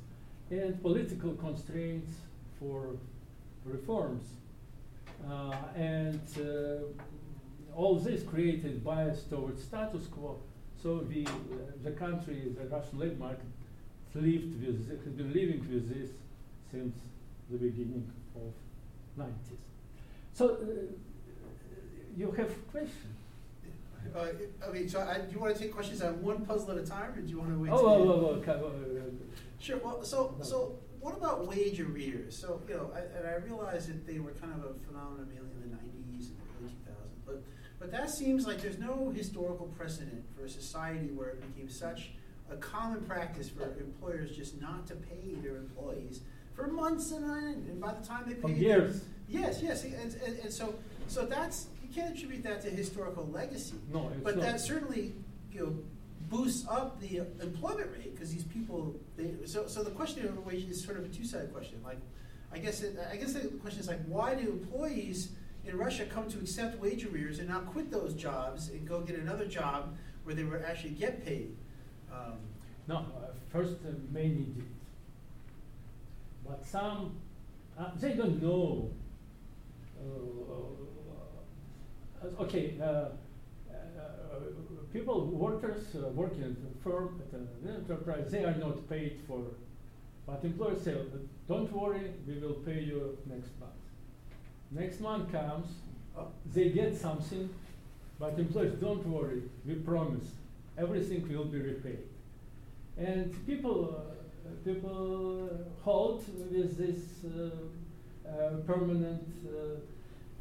and 0.51 0.81
political 0.83 1.35
constraints 1.35 2.13
for 2.59 2.91
reforms. 3.65 4.25
Uh, 5.29 5.55
and 5.75 6.21
uh, 6.39 7.75
all 7.75 7.97
this 7.99 8.23
created 8.23 8.85
bias 8.85 9.25
towards 9.25 9.63
status 9.63 10.07
quo. 10.07 10.39
So 10.83 10.99
the, 10.99 11.27
the 11.83 11.93
country, 11.93 12.53
the 12.59 12.67
Russian 12.67 12.99
labor 12.99 13.19
market, 13.19 13.47
lived 14.15 14.65
with, 14.65 14.89
has 15.05 15.13
been 15.15 15.33
living 15.33 15.67
with 15.73 15.93
this 15.93 16.11
since 16.71 16.95
the 17.51 17.59
beginning 17.59 18.11
of 18.37 18.53
90s. 19.19 19.59
So 20.33 20.51
uh, 20.51 20.57
you 22.17 22.31
have 22.33 22.71
questions? 22.71 23.17
Uh, 24.15 24.27
I 24.67 24.73
mean, 24.73 24.89
so 24.89 25.01
I, 25.01 25.19
do 25.19 25.33
you 25.33 25.39
want 25.39 25.57
to 25.57 25.61
take 25.61 25.73
questions 25.73 26.03
on 26.03 26.23
one 26.23 26.45
puzzle 26.45 26.73
at 26.73 26.79
a 26.79 26.87
time, 26.87 27.13
or 27.17 27.21
do 27.21 27.29
you 27.29 27.39
want 27.39 27.51
to 27.53 27.59
wait? 27.59 27.71
Oh, 27.73 27.79
oh, 27.79 27.87
oh, 27.87 28.41
oh, 28.47 28.63
oh, 28.65 29.17
Sure. 29.65 29.79
Well, 29.79 30.05
so 30.05 30.37
so 30.43 30.79
what 31.01 31.17
about 31.17 31.47
wage 31.47 31.81
arrears? 31.81 32.37
So 32.37 32.61
you 32.69 32.75
know, 32.75 32.91
I, 32.95 32.99
and 33.19 33.27
I 33.27 33.37
realize 33.37 33.87
that 33.87 34.07
they 34.07 34.19
were 34.19 34.33
kind 34.33 34.53
of 34.53 34.59
a 34.59 34.75
phenomenon 34.87 35.27
mainly 35.27 35.51
in 35.53 35.71
the 35.71 35.75
'90s 35.75 36.29
and 36.29 36.37
early 36.61 36.71
2000s, 36.71 37.25
but 37.25 37.43
but 37.79 37.91
that 37.91 38.11
seems 38.11 38.47
like 38.47 38.61
there's 38.61 38.79
no 38.79 39.11
historical 39.17 39.69
precedent 39.69 40.23
for 40.37 40.45
a 40.45 40.51
society 40.51 41.07
where 41.15 41.31
it 41.31 41.55
became 41.55 41.71
such 41.71 42.11
a 42.51 42.57
common 42.57 43.01
practice 43.07 43.49
for 43.49 43.63
employers 43.81 44.37
just 44.37 44.61
not 44.61 44.87
to 44.87 44.97
pay 44.97 45.35
their 45.43 45.57
employees 45.57 46.21
for 46.55 46.67
months 46.67 47.11
and 47.13 47.25
on 47.25 47.39
end. 47.39 47.67
And 47.67 47.81
by 47.81 47.95
the 47.95 48.07
time 48.07 48.25
they 48.29 48.35
pay 48.35 48.53
years. 48.53 49.01
Yes, 49.29 49.61
yes. 49.63 49.85
And, 49.85 49.95
and, 49.95 50.39
and, 50.41 50.53
so 50.53 50.75
so 51.07 51.25
that's 51.25 51.69
you 51.83 51.89
can't 51.89 52.15
attribute 52.15 52.43
that 52.43 52.61
to 52.63 52.69
historical 52.69 53.27
legacy. 53.33 53.77
No, 53.91 54.13
but 54.23 54.37
not. 54.37 54.45
that 54.45 54.61
certainly 54.61 55.15
you 55.51 55.61
know 55.61 55.79
boosts 56.29 56.67
up 56.69 57.01
the 57.01 57.19
employment 57.43 57.91
rate 57.93 58.15
because 58.15 58.33
these 58.33 58.45
people. 58.45 58.95
They, 59.17 59.35
so 59.47 59.67
so 59.67 59.83
the 59.83 59.91
question 59.91 60.27
of 60.27 60.45
wage 60.47 60.69
is 60.69 60.83
sort 60.83 60.99
of 60.99 61.05
a 61.05 61.09
two 61.09 61.25
sided 61.25 61.53
question. 61.53 61.81
Like 61.85 61.99
I 62.53 62.59
guess 62.59 62.83
it, 62.83 62.97
I 63.11 63.17
guess 63.17 63.33
the 63.33 63.49
question 63.63 63.81
is 63.81 63.89
like 63.89 64.05
why 64.07 64.35
do 64.35 64.49
employees 64.49 65.31
in 65.65 65.77
Russia 65.77 66.05
come 66.05 66.29
to 66.31 66.39
accept 66.39 66.79
wage 66.81 67.05
arrears 67.05 67.39
and 67.39 67.49
now 67.49 67.61
quit 67.61 67.91
those 67.91 68.15
jobs 68.15 68.69
and 68.69 68.87
go 68.87 69.01
get 69.01 69.17
another 69.17 69.47
job 69.47 69.97
where 70.25 70.35
they 70.35 70.45
would 70.45 70.63
actually 70.63 70.91
get 70.91 71.25
paid? 71.25 71.57
Um, 72.13 72.39
no, 72.87 72.97
uh, 72.97 73.33
first 73.51 73.77
uh, 73.87 73.93
many 74.13 74.29
did. 74.29 74.65
But 76.47 76.65
some, 76.67 77.17
uh, 77.79 77.91
they 77.97 78.13
don't 78.13 78.43
know. 78.43 78.91
Uh, 79.99 80.05
uh, 82.23 82.43
okay, 82.43 82.75
uh, 82.83 83.07
people, 84.93 85.27
workers 85.27 85.95
working 86.15 86.43
at 86.43 86.51
a 86.51 86.83
firm, 86.83 87.21
at 87.27 87.39
an 87.39 87.49
enterprise, 87.69 88.31
they 88.31 88.45
are 88.45 88.55
not 88.57 88.89
paid 88.89 89.21
for. 89.27 89.43
But 90.27 90.43
employers 90.45 90.83
say, 90.83 90.97
don't 91.49 91.71
worry, 91.73 92.13
we 92.27 92.39
will 92.39 92.55
pay 92.55 92.81
you 92.81 93.19
next 93.27 93.51
month. 93.61 93.73
Next 94.71 95.01
month 95.01 95.31
comes, 95.31 95.69
they 96.53 96.71
get 96.71 96.97
something, 96.97 97.51
but 98.19 98.39
employers, 98.39 98.75
don't 98.81 99.07
worry, 99.07 99.43
we 99.67 99.75
promise 99.75 100.27
everything 100.79 101.29
will 101.29 101.45
be 101.45 101.61
repaid. 101.61 101.99
And 102.97 103.35
people, 103.47 103.97
uh, 103.97 104.51
people 104.65 105.51
hold 105.83 106.25
with 106.51 106.77
this 106.77 107.25
uh, 107.25 108.29
uh, 108.29 108.57
permanent 108.67 109.23
uh, 109.47 109.51
uh, 109.51 109.94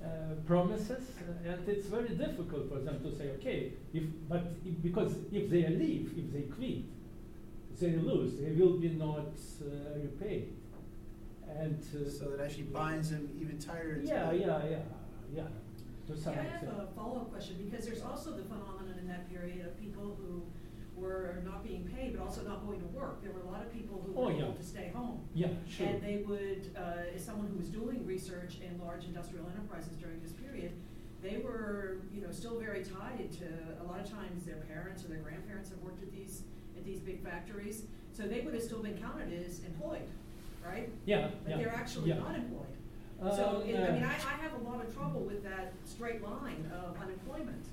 Uh, 0.03 0.35
promises, 0.45 1.05
uh, 1.21 1.49
and 1.49 1.69
it's 1.69 1.87
very 1.87 2.09
difficult 2.09 2.67
for 2.69 2.79
them 2.79 3.01
to 3.01 3.09
say, 3.15 3.29
okay, 3.37 3.71
if, 3.93 4.03
but 4.27 4.43
if, 4.65 4.81
because 4.81 5.13
if 5.31 5.49
they 5.49 5.65
leave, 5.69 6.11
if 6.17 6.33
they 6.33 6.41
quit, 6.41 6.83
they 7.79 7.95
lose, 7.95 8.37
they 8.37 8.51
will 8.51 8.77
be 8.79 8.89
not 8.89 9.31
uh, 9.61 9.97
repaid. 9.97 10.51
And 11.47 11.81
so 11.81 12.25
that 12.31 12.43
actually 12.43 12.63
binds 12.63 13.11
them 13.11 13.29
even 13.39 13.57
tighter. 13.59 14.01
Yeah, 14.03 14.31
yeah, 14.33 14.45
yeah, 14.45 14.77
yeah. 15.33 15.43
Yeah, 16.09 16.27
I 16.27 16.31
have 16.33 16.63
a 16.63 16.87
follow-up 16.93 17.31
question 17.31 17.55
because 17.63 17.85
there's 17.85 18.01
also 18.01 18.31
the 18.31 18.43
phenomenon 18.43 18.95
in 18.99 19.07
that 19.07 19.29
period 19.29 19.65
of 19.65 19.79
people 19.79 20.17
who 20.19 20.43
were 20.95 21.41
not 21.45 21.63
being 21.63 21.89
paid, 21.95 22.15
but 22.15 22.23
also 22.23 22.41
not 22.43 22.65
going 22.65 22.79
to 22.79 22.87
work. 22.87 23.21
There 23.21 23.31
were 23.31 23.41
a 23.41 23.51
lot 23.51 23.61
of 23.61 23.71
people 23.73 24.03
who 24.05 24.13
oh, 24.15 24.25
were 24.25 24.31
yeah. 24.31 24.43
able 24.43 24.53
to 24.53 24.63
stay 24.63 24.91
home. 24.93 25.21
Yeah, 25.33 25.47
sure. 25.67 25.87
And 25.87 26.01
they 26.01 26.23
would, 26.25 26.71
uh, 26.77 27.15
as 27.15 27.23
someone 27.23 27.47
who 27.47 27.57
was 27.57 27.69
doing 27.69 28.05
research 28.05 28.57
in 28.61 28.79
large 28.83 29.05
industrial 29.05 29.45
enterprises 29.47 29.95
during 29.97 30.21
this 30.21 30.31
period, 30.31 30.71
they 31.21 31.37
were, 31.37 31.97
you 32.13 32.21
know, 32.21 32.31
still 32.31 32.59
very 32.59 32.83
tied 32.83 33.31
to 33.39 33.47
a 33.81 33.85
lot 33.87 33.99
of 33.99 34.09
times 34.09 34.45
their 34.45 34.57
parents 34.57 35.05
or 35.05 35.07
their 35.07 35.19
grandparents 35.19 35.69
have 35.69 35.79
worked 35.79 36.03
at 36.03 36.11
these 36.11 36.43
at 36.75 36.83
these 36.83 36.99
big 36.99 37.23
factories, 37.23 37.83
so 38.11 38.23
they 38.23 38.41
would 38.41 38.53
have 38.53 38.63
still 38.63 38.81
been 38.81 38.97
counted 38.97 39.31
as 39.45 39.59
employed, 39.59 40.07
right? 40.65 40.89
Yeah. 41.05 41.29
But 41.43 41.51
yeah. 41.51 41.57
they're 41.57 41.75
actually 41.75 42.09
yeah. 42.09 42.19
not 42.19 42.35
employed. 42.35 42.65
Uh, 43.21 43.35
so, 43.35 43.63
it, 43.65 43.71
yeah. 43.71 43.87
I 43.87 43.91
mean, 43.91 44.03
I, 44.03 44.15
I 44.15 44.41
have 44.41 44.53
a 44.59 44.69
lot 44.69 44.83
of 44.83 44.93
trouble 44.93 45.21
with 45.21 45.43
that 45.43 45.73
straight 45.85 46.23
line 46.23 46.69
of 46.73 46.97
unemployment 46.99 47.65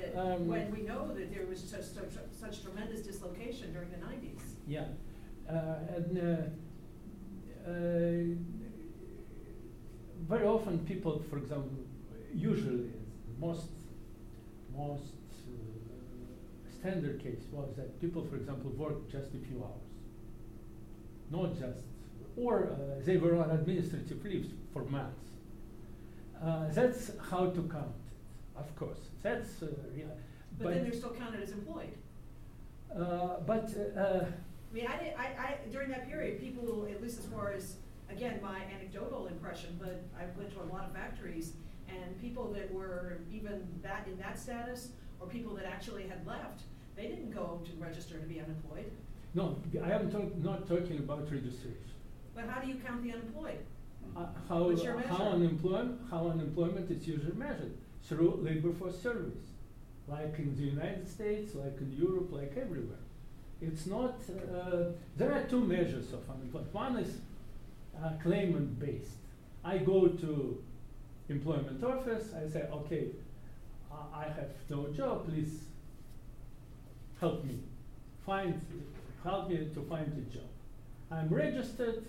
that 0.00 0.18
um, 0.18 0.46
when 0.46 0.70
we 0.70 0.82
know 0.82 1.08
that 1.14 1.32
there 1.32 1.46
was 1.46 1.60
such, 1.60 1.84
such, 1.84 2.12
such 2.38 2.62
tremendous 2.62 3.00
dislocation 3.00 3.72
during 3.72 3.90
the 3.90 3.96
90s. 3.96 4.40
Yeah. 4.66 4.84
Uh, 5.48 5.94
and 5.94 6.18
uh, 6.18 7.70
uh, 7.70 8.36
very 10.28 10.46
often 10.46 10.78
people, 10.80 11.22
for 11.30 11.38
example, 11.38 11.78
usually 12.34 12.90
most 13.38 13.68
most 14.76 15.14
uh, 15.48 16.72
standard 16.80 17.22
case 17.22 17.42
was 17.50 17.74
that 17.76 18.00
people, 18.00 18.24
for 18.24 18.36
example, 18.36 18.70
worked 18.72 19.10
just 19.10 19.28
a 19.28 19.38
few 19.46 19.62
hours, 19.64 19.88
not 21.30 21.58
just, 21.58 21.84
or 22.36 22.70
uh, 22.72 23.04
they 23.04 23.16
were 23.16 23.36
on 23.36 23.50
administrative 23.50 24.22
leaves 24.24 24.48
for 24.72 24.84
months. 24.84 25.30
Uh, 26.42 26.68
that's 26.72 27.12
how 27.30 27.46
to 27.46 27.62
count 27.72 27.94
of 28.58 28.74
course. 28.76 28.98
That's 29.22 29.62
uh, 29.62 29.66
real. 29.94 30.10
But 30.58 30.74
then 30.74 30.84
they're 30.84 30.92
still 30.92 31.10
counted 31.10 31.42
as 31.42 31.52
employed. 31.52 31.92
uh, 32.94 33.40
but 33.46 33.70
uh, 33.96 34.24
I 34.70 34.74
mean, 34.74 34.86
I, 34.86 35.02
did, 35.02 35.14
I, 35.18 35.24
I, 35.24 35.58
during 35.70 35.90
that 35.90 36.08
period, 36.08 36.40
people, 36.40 36.86
at 36.90 37.02
least 37.02 37.18
as 37.18 37.26
far 37.26 37.52
as, 37.52 37.76
again, 38.10 38.40
my 38.42 38.60
anecdotal 38.74 39.26
impression, 39.28 39.76
but 39.78 40.02
I 40.18 40.24
went 40.38 40.52
to 40.54 40.60
a 40.60 40.68
lot 40.72 40.84
of 40.84 40.92
factories, 40.92 41.52
and 41.88 42.20
people 42.20 42.52
that 42.52 42.72
were 42.72 43.18
even 43.32 43.66
that, 43.82 44.06
in 44.06 44.18
that 44.18 44.38
status, 44.38 44.90
or 45.20 45.26
people 45.26 45.54
that 45.54 45.66
actually 45.66 46.06
had 46.08 46.26
left, 46.26 46.62
they 46.96 47.06
didn't 47.06 47.30
go 47.30 47.60
to 47.64 47.70
register 47.82 48.18
to 48.18 48.26
be 48.26 48.40
unemployed. 48.40 48.90
no, 49.34 49.56
I 49.84 49.92
am 49.92 50.10
talk- 50.10 50.36
not 50.38 50.66
talking 50.68 50.98
about 50.98 51.30
registration. 51.30 51.92
But 52.34 52.48
how 52.48 52.60
do 52.60 52.68
you 52.68 52.76
count 52.76 53.02
the 53.02 53.12
unemployed? 53.12 53.60
Uh, 54.16 54.26
how, 54.48 54.64
What's 54.64 54.82
your 54.82 54.98
how 55.00 55.30
unemployment 55.32 56.00
how 56.10 56.28
unemployment 56.28 56.90
is 56.90 57.06
usually 57.08 57.32
measured 57.34 57.76
through 58.08 58.40
labor 58.42 58.72
force 58.72 59.00
surveys, 59.00 59.50
like 60.06 60.38
in 60.38 60.54
the 60.56 60.62
United 60.62 61.08
States, 61.08 61.54
like 61.54 61.76
in 61.80 61.92
Europe, 61.98 62.32
like 62.32 62.56
everywhere. 62.56 63.04
It's 63.60 63.86
not. 63.86 64.16
Uh, 64.30 64.92
there 65.16 65.32
are 65.32 65.42
two 65.44 65.60
measures 65.60 66.12
of 66.12 66.28
unemployment. 66.30 66.74
One 66.74 66.96
is 66.98 67.16
uh, 68.02 68.10
claimant 68.22 68.78
based. 68.78 69.16
I 69.64 69.78
go 69.78 70.08
to 70.08 70.62
employment 71.28 71.82
office. 71.82 72.32
I 72.34 72.48
say, 72.48 72.68
okay, 72.72 73.08
I 74.14 74.24
have 74.24 74.50
no 74.68 74.88
job. 74.88 75.26
Please 75.28 75.64
help 77.20 77.44
me 77.44 77.58
find 78.24 78.60
help 79.24 79.48
me 79.48 79.56
to 79.74 79.82
find 79.88 80.06
a 80.06 80.34
job. 80.34 80.50
I'm 81.10 81.28
registered. 81.28 82.04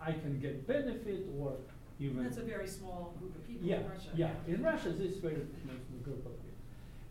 I 0.00 0.12
can 0.12 0.40
get 0.40 0.66
benefit 0.66 1.26
or 1.38 1.56
even 2.00 2.22
That's 2.22 2.38
a 2.38 2.42
very 2.42 2.66
small 2.68 3.14
group 3.18 3.34
of 3.36 3.46
people 3.46 3.66
yeah, 3.66 3.76
in 3.78 3.88
Russia. 3.88 4.08
yeah. 4.14 4.30
In 4.46 4.62
Russia, 4.62 4.90
this 4.90 5.12
is 5.12 5.16
very 5.18 5.34
small 5.62 5.76
group 6.04 6.24
of 6.26 6.32
people. 6.42 6.48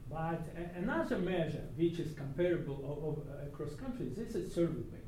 But 0.10 0.48
a- 0.58 0.80
another 0.80 1.18
measure, 1.20 1.64
which 1.76 2.00
is 2.00 2.14
comparable 2.14 3.24
across 3.46 3.74
countries, 3.76 4.16
this 4.16 4.36
is 4.36 4.54
survey-based. 4.54 5.04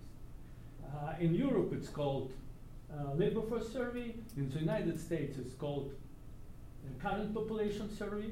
Uh, 0.85 1.13
in 1.19 1.33
Europe, 1.33 1.71
it's 1.73 1.87
called 1.87 2.33
uh, 2.91 3.13
labor 3.13 3.41
force 3.43 3.71
survey. 3.71 4.15
In 4.35 4.49
the 4.49 4.59
United 4.59 4.99
States, 4.99 5.37
it's 5.37 5.53
called 5.53 5.93
current 7.01 7.33
population 7.33 7.95
survey. 7.95 8.31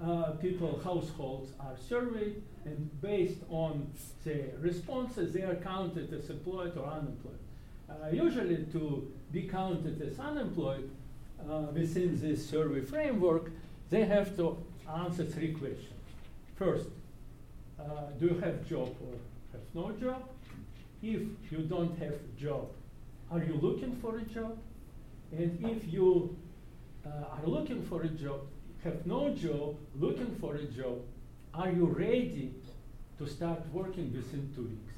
Uh, 0.00 0.32
people, 0.40 0.80
households 0.84 1.50
are 1.58 1.76
surveyed, 1.88 2.40
and 2.64 2.88
based 3.00 3.38
on 3.48 3.90
the 4.24 4.44
responses, 4.60 5.32
they 5.32 5.42
are 5.42 5.56
counted 5.56 6.12
as 6.12 6.30
employed 6.30 6.76
or 6.76 6.86
unemployed. 6.86 7.38
Uh, 7.88 8.08
usually, 8.12 8.64
to 8.72 9.10
be 9.32 9.42
counted 9.42 10.00
as 10.02 10.18
unemployed 10.18 10.90
uh, 11.50 11.62
within 11.72 12.20
this 12.20 12.48
survey 12.48 12.80
framework, 12.82 13.50
they 13.90 14.04
have 14.04 14.36
to 14.36 14.56
answer 15.04 15.24
three 15.24 15.52
questions. 15.52 15.92
First, 16.56 16.88
uh, 17.80 17.84
do 18.18 18.26
you 18.26 18.38
have 18.40 18.68
job 18.68 18.88
or 19.06 19.14
have 19.52 19.62
no 19.74 19.92
job? 19.98 20.28
If 21.02 21.22
you 21.50 21.58
don't 21.58 21.96
have 21.98 22.14
job, 22.36 22.68
are 23.30 23.38
you 23.42 23.54
looking 23.62 23.96
for 23.96 24.18
a 24.18 24.22
job? 24.22 24.58
And 25.32 25.58
if 25.64 25.92
you 25.92 26.36
uh, 27.06 27.10
are 27.36 27.46
looking 27.46 27.82
for 27.84 28.02
a 28.02 28.08
job, 28.08 28.40
have 28.84 29.06
no 29.06 29.34
job, 29.34 29.76
looking 29.98 30.34
for 30.40 30.56
a 30.56 30.64
job, 30.64 30.98
are 31.54 31.70
you 31.70 31.86
ready 31.86 32.52
to 33.18 33.26
start 33.26 33.60
working 33.72 34.12
within 34.14 34.50
two 34.54 34.62
weeks? 34.62 34.94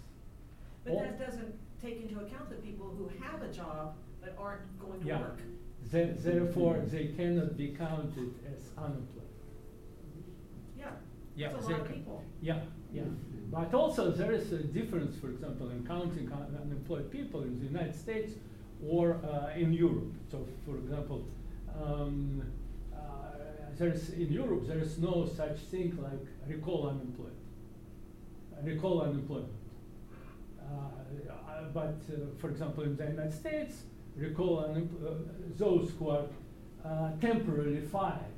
But 0.84 0.92
Or- 0.94 1.02
that 1.02 1.18
doesn't 1.18 1.54
take 1.82 2.00
into 2.02 2.20
account 2.20 2.50
the 2.50 2.56
people 2.56 2.86
who 2.96 3.08
have 3.22 3.42
a 3.42 3.52
job 3.52 3.94
but 4.20 4.34
aren't 4.38 4.78
going 4.78 5.00
to 5.00 5.06
Yeah. 5.06 5.20
work. 5.20 5.40
Th- 5.90 6.16
Therefore, 6.18 6.78
they 6.86 7.06
cannot 7.08 7.56
be 7.56 7.68
counted 7.68 8.34
as 8.54 8.70
unemployed. 8.76 9.26
Yeah, 10.78 10.90
Yeah, 11.36 11.52
that's 11.52 11.64
a 11.64 11.68
they 11.68 11.74
lot 11.74 11.86
of 11.86 11.92
people. 11.92 12.22
Yeah, 12.42 12.60
yeah. 12.92 13.02
But 13.50 13.74
also 13.74 14.10
there 14.10 14.32
is 14.32 14.52
a 14.52 14.62
difference, 14.62 15.16
for 15.16 15.30
example, 15.30 15.70
in 15.70 15.84
counting 15.86 16.30
un- 16.32 16.56
unemployed 16.62 17.10
people 17.10 17.42
in 17.42 17.58
the 17.58 17.66
United 17.66 17.94
States 17.96 18.32
or 18.86 19.14
uh, 19.24 19.52
in 19.56 19.72
Europe. 19.72 20.12
So, 20.30 20.46
for 20.66 20.76
example, 20.76 21.24
um, 21.82 22.42
uh, 22.94 22.98
there's 23.78 24.10
in 24.10 24.30
Europe 24.32 24.66
there 24.66 24.78
is 24.78 24.98
no 24.98 25.26
such 25.26 25.58
thing 25.72 25.96
like 26.02 26.24
recall 26.46 26.88
unemployed. 26.88 27.36
Recall 28.62 29.00
unemployment. 29.02 29.52
Uh, 30.70 31.32
uh, 31.32 31.64
but, 31.74 31.96
uh, 32.12 32.16
for 32.38 32.50
example, 32.50 32.84
in 32.84 32.96
the 32.96 33.04
United 33.04 33.32
States, 33.32 33.82
recall 34.16 34.62
uneempl- 34.64 35.04
uh, 35.06 35.14
those 35.56 35.90
who 35.98 36.10
are 36.10 36.24
uh, 36.84 37.10
temporarily 37.20 37.80
fired, 37.80 38.34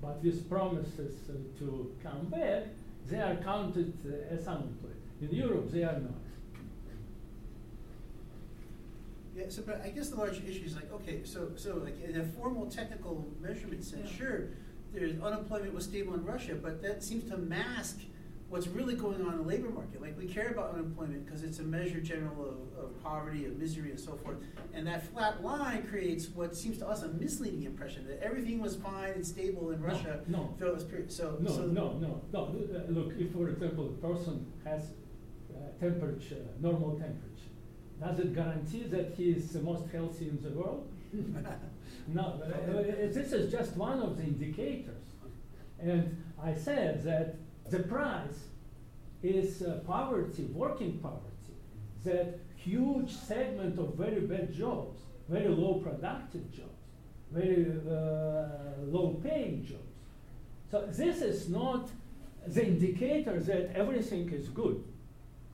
but 0.00 0.22
with 0.22 0.48
promises 0.48 1.14
uh, 1.28 1.32
to 1.58 1.92
come 2.02 2.26
back, 2.26 2.64
they 3.08 3.20
are 3.20 3.36
counted 3.36 3.92
uh, 4.06 4.34
as 4.34 4.46
unemployed. 4.46 4.92
In 5.20 5.30
Europe, 5.30 5.70
they 5.70 5.82
are 5.82 5.98
not. 5.98 6.12
Yeah, 9.36 9.44
so, 9.48 9.62
but 9.62 9.82
I 9.84 9.88
guess 9.90 10.10
the 10.10 10.16
large 10.16 10.40
issue 10.44 10.64
is 10.64 10.76
like, 10.76 10.92
okay, 10.92 11.22
so, 11.24 11.50
so 11.56 11.80
like 11.84 12.00
in 12.04 12.20
a 12.20 12.24
formal 12.24 12.66
technical 12.66 13.26
measurement 13.40 13.82
sense, 13.82 14.08
Yeah. 14.12 14.16
sure, 14.16 14.40
there's 14.92 15.20
unemployment 15.20 15.74
was 15.74 15.84
stable 15.84 16.14
in 16.14 16.24
Russia, 16.24 16.54
but 16.54 16.80
that 16.82 17.02
seems 17.02 17.28
to 17.30 17.36
mask 17.36 17.98
what's 18.48 18.68
really 18.68 18.94
going 18.94 19.20
on 19.22 19.32
in 19.32 19.38
the 19.38 19.44
labor 19.44 19.70
market. 19.70 20.00
Like 20.00 20.16
we 20.18 20.26
care 20.26 20.48
about 20.48 20.74
unemployment 20.74 21.24
because 21.24 21.42
it's 21.42 21.58
a 21.58 21.62
measure 21.62 22.00
general 22.00 22.44
of, 22.44 22.84
of 22.84 23.02
poverty, 23.02 23.46
of 23.46 23.56
misery, 23.56 23.90
and 23.90 23.98
so 23.98 24.16
forth. 24.16 24.36
And 24.72 24.86
that 24.86 25.06
flat 25.12 25.42
line 25.42 25.82
creates 25.84 26.28
what 26.28 26.56
seems 26.56 26.78
to 26.78 26.88
us 26.88 27.02
a 27.02 27.08
misleading 27.08 27.64
impression 27.64 28.06
that 28.06 28.22
everything 28.22 28.60
was 28.60 28.76
fine 28.76 29.12
and 29.12 29.26
stable 29.26 29.70
in 29.70 29.82
Russia 29.82 30.20
no. 30.26 30.54
throughout 30.58 30.78
this 30.78 30.84
period. 30.84 31.12
So, 31.12 31.36
No, 31.40 31.50
so 31.50 31.66
no, 31.66 31.92
no, 31.94 32.22
no. 32.32 32.40
Uh, 32.40 32.90
Look, 32.92 33.12
if, 33.18 33.32
for 33.32 33.48
example, 33.48 33.86
a 33.86 34.06
person 34.06 34.46
has 34.64 34.92
uh, 35.52 35.80
temperature, 35.80 36.44
normal 36.60 36.90
temperature, 36.92 37.50
does 38.00 38.18
it 38.18 38.34
guarantee 38.34 38.84
that 38.84 39.14
he 39.16 39.30
is 39.30 39.50
the 39.50 39.60
most 39.60 39.84
healthy 39.90 40.28
in 40.28 40.40
the 40.42 40.50
world? 40.50 40.88
No, 42.06 42.22
uh, 42.22 42.70
uh, 42.70 42.82
this 43.10 43.32
is 43.32 43.50
just 43.50 43.76
one 43.76 43.98
of 44.00 44.18
the 44.18 44.24
indicators. 44.24 45.04
And 45.80 46.22
I 46.42 46.54
said 46.54 47.02
that 47.04 47.36
the 47.70 47.80
price 47.80 48.48
is 49.22 49.62
uh, 49.62 49.80
poverty, 49.86 50.44
working 50.52 50.98
poverty, 50.98 51.54
that 52.04 52.38
huge 52.56 53.10
segment 53.10 53.78
of 53.78 53.94
very 53.94 54.20
bad 54.20 54.52
jobs, 54.52 55.00
very 55.28 55.48
low 55.48 55.74
productive 55.74 56.50
jobs, 56.52 56.70
very 57.30 57.66
uh, 57.88 58.84
low 58.86 59.18
paying 59.22 59.64
jobs. 59.64 59.80
So 60.70 60.86
this 60.86 61.22
is 61.22 61.48
not 61.48 61.88
the 62.46 62.66
indicator 62.66 63.40
that 63.40 63.74
everything 63.74 64.30
is 64.30 64.48
good. 64.48 64.82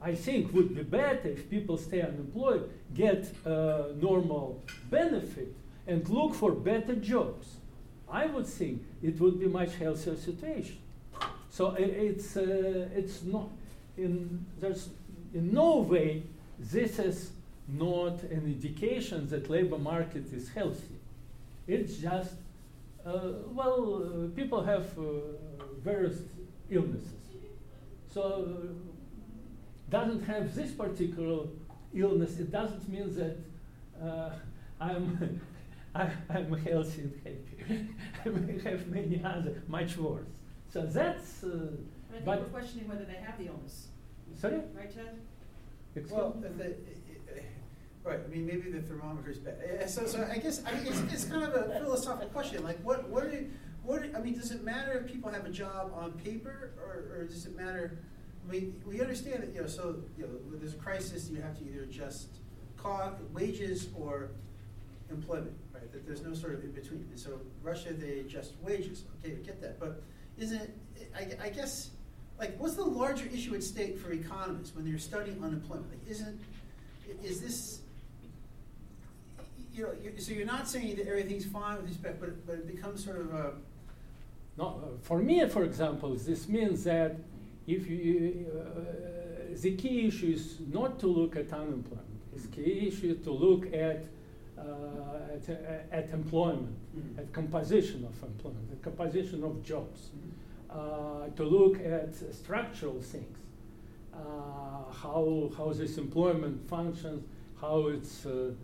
I 0.03 0.15
think 0.15 0.53
would 0.55 0.75
be 0.75 0.83
better 0.83 1.29
if 1.29 1.51
people 1.51 1.77
stay 1.77 2.01
unemployed, 2.01 2.71
get 2.95 3.31
uh, 3.47 3.89
normal 4.01 4.65
benefit, 4.91 5.55
and 5.87 6.09
look 6.09 6.35
for 6.35 6.53
better 6.53 6.97
jobs. 6.97 7.57
I 8.11 8.27
would 8.27 8.47
think 8.47 8.83
it 9.03 9.21
would 9.21 9.39
be 9.39 9.47
much 9.47 9.77
healthier 9.77 10.17
situation. 10.17 10.79
So 11.51 11.73
i- 11.77 11.95
it's 12.09 12.37
uh, 12.37 12.89
it's 12.95 13.23
not 13.25 13.49
in 13.97 14.47
there's 14.61 14.89
in 15.35 15.53
no 15.53 15.79
way 15.79 16.23
this 16.59 16.99
is 16.99 17.31
not 17.69 18.23
an 18.25 18.43
indication 18.47 19.29
that 19.29 19.49
labor 19.51 19.79
market 19.79 20.33
is 20.33 20.49
healthy. 20.51 20.97
It's 21.67 21.97
just 21.99 22.35
uh, 23.07 23.33
well 23.53 24.03
uh, 24.05 24.37
people 24.37 24.63
have 24.63 24.87
uh, 24.99 25.03
various 25.83 26.19
illnesses. 26.71 27.15
So 28.15 28.23
uh, 28.23 28.73
doesn't 29.91 30.23
have 30.25 30.55
this 30.55 30.71
particular 30.73 31.47
illness, 31.95 32.39
it 32.39 32.51
doesn't 32.53 32.89
mean 32.89 33.13
that 33.17 33.37
uh, 34.03 34.31
I'm, 34.81 35.41
I, 35.95 36.09
I'm 36.29 36.53
healthy 36.65 37.03
and 37.03 37.21
happy. 37.25 37.89
I 38.25 38.29
may 38.29 38.59
have 38.71 38.87
many 38.89 39.23
other, 39.25 39.63
much 39.69 39.97
worse. 39.97 40.25
So 40.73 40.87
that's, 40.87 41.43
uh, 41.43 41.49
I 42.11 42.13
think 42.13 42.25
but, 42.25 42.41
we're 42.41 42.47
questioning 42.47 42.89
whether 42.89 43.05
they 43.05 43.15
have 43.15 43.37
the 43.39 43.47
illness, 43.47 43.89
sorry? 44.37 44.61
right, 44.75 44.95
Ted? 44.95 45.19
Excuse 45.97 46.13
Well, 46.17 46.37
me? 46.41 46.47
if 46.47 46.59
the, 46.59 46.75
right. 48.05 48.21
I 48.25 48.29
mean, 48.29 48.47
maybe 48.47 48.71
the 48.71 48.81
thermometer's 48.81 49.39
bad. 49.39 49.59
Uh, 49.83 49.87
So, 49.89 50.07
so 50.07 50.29
I 50.31 50.39
guess 50.39 50.63
I 50.65 50.73
mean, 50.75 50.87
it's, 50.87 51.01
it's 51.13 51.25
kind 51.25 51.43
of 51.43 51.55
a 51.55 51.81
philosophical 51.81 52.29
question. 52.29 52.63
Like, 52.63 52.79
what, 52.85 53.09
what, 53.09 53.25
are, 53.25 53.45
what? 53.83 54.03
Are, 54.03 54.17
I 54.17 54.21
mean, 54.21 54.35
does 54.35 54.53
it 54.53 54.63
matter 54.63 54.93
if 54.93 55.13
people 55.13 55.31
have 55.33 55.45
a 55.45 55.51
job 55.51 55.93
on 55.95 56.13
paper, 56.13 56.71
or, 56.79 57.19
or 57.21 57.25
does 57.25 57.47
it 57.47 57.57
matter? 57.57 57.99
I 58.49 58.53
mean, 58.53 58.81
we 58.87 59.01
understand 59.01 59.43
that 59.43 59.53
you 59.53 59.61
know. 59.63 59.67
So, 59.67 59.97
you 60.17 60.23
know, 60.25 60.31
when 60.49 60.61
there's 60.61 60.75
a 60.75 60.79
crisis, 60.79 61.29
you 61.29 61.43
have 61.43 61.59
to 61.59 61.65
either 61.65 61.83
adjust 61.83 62.29
cost, 62.77 63.17
wages, 63.33 63.89
or 63.97 64.29
employment, 65.11 65.57
right? 65.75 65.91
That 65.93 66.07
there's 66.07 66.23
no 66.23 66.33
sort 66.33 66.55
of 66.55 66.63
in 66.63 66.71
between. 66.71 67.09
And 67.11 67.19
so 67.19 67.41
Russia, 67.63 67.93
they 67.93 68.21
adjust 68.21 68.55
wages. 68.63 69.03
Okay, 69.19 69.35
we 69.35 69.43
get 69.43 69.61
that. 69.61 69.81
But 69.81 70.03
isn't 70.41 70.61
it, 70.61 70.71
I, 71.15 71.47
I 71.47 71.51
guess, 71.51 71.91
like, 72.39 72.59
what's 72.59 72.75
the 72.75 72.85
larger 72.85 73.27
issue 73.33 73.55
at 73.55 73.63
stake 73.63 73.99
for 73.99 74.13
economists 74.13 74.75
when 74.75 74.89
they're 74.89 74.99
studying 74.99 75.43
unemployment? 75.43 75.91
Like, 75.91 76.11
isn't, 76.11 76.41
is 77.23 77.41
this, 77.41 77.81
you 79.75 79.85
know, 79.85 79.93
you, 80.03 80.13
so 80.19 80.33
you're 80.33 80.47
not 80.47 80.69
saying 80.69 80.97
that 80.97 81.07
everything's 81.07 81.45
fine 81.45 81.77
with 81.77 81.89
respect, 81.89 82.21
but, 82.21 82.47
but 82.47 82.55
it 82.55 82.67
becomes 82.67 83.05
sort 83.05 83.21
of 83.21 83.35
a. 83.35 83.53
No, 84.57 84.67
uh, 84.67 84.99
for 85.03 85.19
me, 85.19 85.47
for 85.49 85.65
example, 85.65 86.15
this 86.15 86.49
means 86.49 86.85
that 86.85 87.17
if 87.67 87.89
you, 87.89 88.47
uh, 88.59 89.61
the 89.61 89.77
key 89.77 90.07
issue 90.09 90.33
is 90.33 90.57
not 90.73 90.99
to 91.01 91.07
look 91.07 91.37
at 91.37 91.53
unemployment. 91.53 92.07
The 92.35 92.49
key 92.49 92.89
issue 92.89 93.15
is 93.17 93.25
to 93.25 93.33
look 93.33 93.73
at 93.73 94.05
at, 94.61 95.49
uh, 95.49 95.97
at, 95.97 96.11
employment, 96.11 96.77
mm-hmm. 96.97 97.19
at 97.19 97.33
composition 97.33 98.05
of 98.05 98.23
employment, 98.23 98.71
the 98.71 98.91
composition 98.91 99.43
of 99.45 99.63
jobs, 99.63 100.11
mm-hmm. 100.11 101.35
to 101.35 101.45
look 101.45 101.81
at 101.81 102.15
structural 102.35 103.01
things, 103.01 103.39
how 105.03 105.51
how 105.57 105.73
this 105.73 105.99
employment 105.99 106.69
functions, 106.69 107.25
how 107.61 107.89
it's 107.89 108.25
mm, 108.25 108.55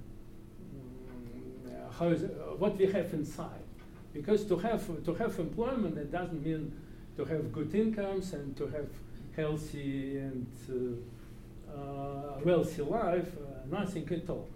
how 1.99 2.09
is, 2.09 2.23
what 2.59 2.77
we 2.77 2.87
have 2.87 3.13
inside. 3.15 3.65
Because 4.13 4.45
to 4.47 4.57
have 4.59 4.83
to 5.05 5.15
have 5.15 5.39
employment, 5.39 5.99
it 5.99 6.11
doesn't 6.11 6.45
mean 6.45 6.73
to 7.17 7.25
have 7.25 7.53
good 7.53 7.75
incomes 7.75 8.33
and 8.33 8.57
to 8.57 8.67
have 8.67 8.89
healthy 9.37 10.19
and 10.19 10.47
uh, 10.71 11.73
uh, 11.77 12.41
wealthy 12.45 12.83
life, 12.83 13.29
uh, 13.37 13.67
nothing 13.71 14.09
at 14.11 14.31
all. 14.31 14.49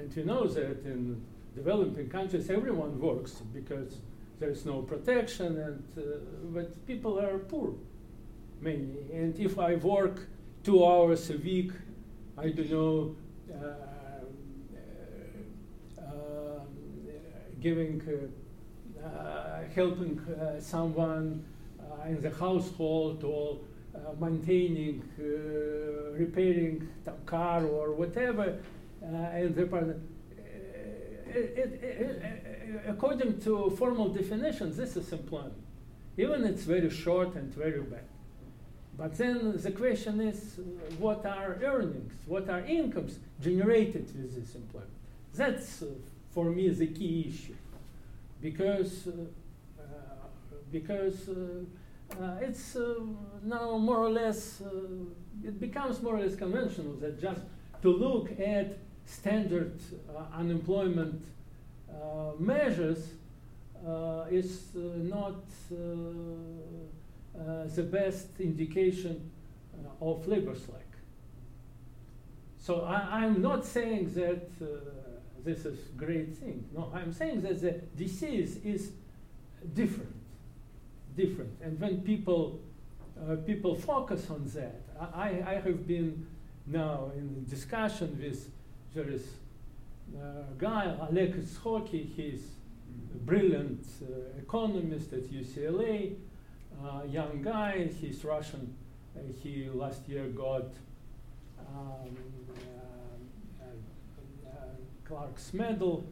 And 0.00 0.14
we 0.16 0.22
know 0.22 0.46
that 0.46 0.84
in 0.86 1.20
developing 1.54 2.08
countries, 2.08 2.48
everyone 2.48 2.98
works 2.98 3.42
because 3.52 3.98
there's 4.38 4.64
no 4.64 4.80
protection, 4.80 5.58
and 5.58 6.54
but 6.54 6.86
people 6.86 7.20
are 7.20 7.38
poor, 7.38 7.74
many. 8.62 8.96
And 9.12 9.38
if 9.38 9.58
I 9.58 9.74
work 9.74 10.26
two 10.64 10.86
hours 10.86 11.28
a 11.28 11.36
week, 11.36 11.72
I 12.38 12.48
don't 12.48 12.70
know, 12.70 13.14
uh, 13.52 13.66
uh, 16.00 16.60
giving, 17.60 18.00
uh, 19.04 19.64
helping 19.74 20.18
someone 20.60 21.44
in 22.08 22.22
the 22.22 22.30
household 22.30 23.22
or 23.22 23.58
uh, 23.94 23.98
maintaining, 24.18 25.02
uh, 25.18 26.12
repairing 26.16 26.88
the 27.04 27.12
car 27.26 27.66
or 27.66 27.92
whatever, 27.92 28.44
uh, 28.44 28.79
the 29.10 29.66
partner. 29.66 30.00
It, 31.32 31.36
it, 31.36 31.82
it, 31.82 32.82
according 32.88 33.40
to 33.42 33.70
formal 33.78 34.08
definitions, 34.08 34.76
this 34.76 34.96
is 34.96 35.12
employment. 35.12 35.54
Even 36.16 36.44
it's 36.44 36.64
very 36.64 36.90
short 36.90 37.34
and 37.34 37.54
very 37.54 37.80
bad. 37.80 38.04
But 38.98 39.16
then 39.16 39.56
the 39.56 39.70
question 39.70 40.20
is, 40.20 40.60
what 40.98 41.24
are 41.24 41.58
earnings? 41.62 42.12
What 42.26 42.50
are 42.50 42.60
incomes 42.60 43.18
generated 43.40 44.06
with 44.14 44.34
this 44.34 44.54
employment? 44.54 44.90
That's, 45.34 45.82
uh, 45.82 45.86
for 46.34 46.46
me, 46.50 46.68
the 46.68 46.88
key 46.88 47.32
issue. 47.32 47.54
Because, 48.42 49.08
uh, 49.08 49.84
because 50.70 51.28
uh, 51.28 52.38
it's 52.40 52.76
uh, 52.76 52.96
now 53.44 53.78
more 53.78 53.98
or 53.98 54.10
less, 54.10 54.60
uh, 54.60 54.68
it 55.44 55.58
becomes 55.60 56.02
more 56.02 56.16
or 56.16 56.20
less 56.20 56.34
conventional 56.36 56.94
that 56.94 57.20
just 57.20 57.40
to 57.82 57.88
look 57.90 58.30
at 58.38 58.76
standard 59.10 59.78
uh, 60.08 60.38
unemployment 60.38 61.24
uh, 61.90 62.32
measures 62.38 63.08
uh, 63.86 64.24
is 64.30 64.68
not 64.74 65.42
the 67.76 67.82
best 67.82 68.28
indication 68.40 69.30
of 70.00 70.26
labor 70.26 70.54
slack. 70.54 70.86
So 72.58 72.82
I, 72.82 73.24
am 73.24 73.40
not 73.40 73.64
saying 73.64 74.12
that 74.14 74.48
uh, 74.60 74.66
this 75.44 75.64
is 75.64 75.78
great 75.96 76.36
thing. 76.36 76.64
No, 76.74 76.92
I'm 76.94 77.12
saying 77.12 77.40
that 77.42 77.60
the 77.60 77.72
disease 77.96 78.58
is 78.64 78.92
different 79.74 80.14
different. 81.16 81.52
And 81.62 81.78
when 81.80 82.00
people 82.02 82.60
uh, 83.20 83.36
people 83.46 83.74
focus 83.74 84.30
on 84.30 84.50
that, 84.54 84.80
I, 85.14 85.42
I 85.46 85.54
have 85.54 85.86
been 85.86 86.26
now 86.66 87.10
in 87.14 87.44
discussion 87.44 88.18
with 88.20 88.48
there 88.94 89.08
is 89.08 89.24
a 90.16 90.44
guy 90.58 90.96
Oleg 91.08 91.36
Itskhoki, 91.36 92.12
he's 92.14 92.42
a 93.14 93.18
brilliant 93.18 93.86
uh, 94.02 94.38
economist 94.38 95.12
at 95.12 95.24
UCLA, 95.30 96.16
uh, 96.84 97.02
young 97.06 97.42
guy, 97.42 97.88
he's 98.00 98.24
Russian. 98.24 98.74
Uh, 99.16 99.20
he 99.42 99.68
last 99.72 100.08
year 100.08 100.26
got 100.28 100.66
um, 101.58 102.16
uh, 103.60 104.48
uh, 104.48 104.52
Clark's 105.04 105.52
Medal 105.52 106.04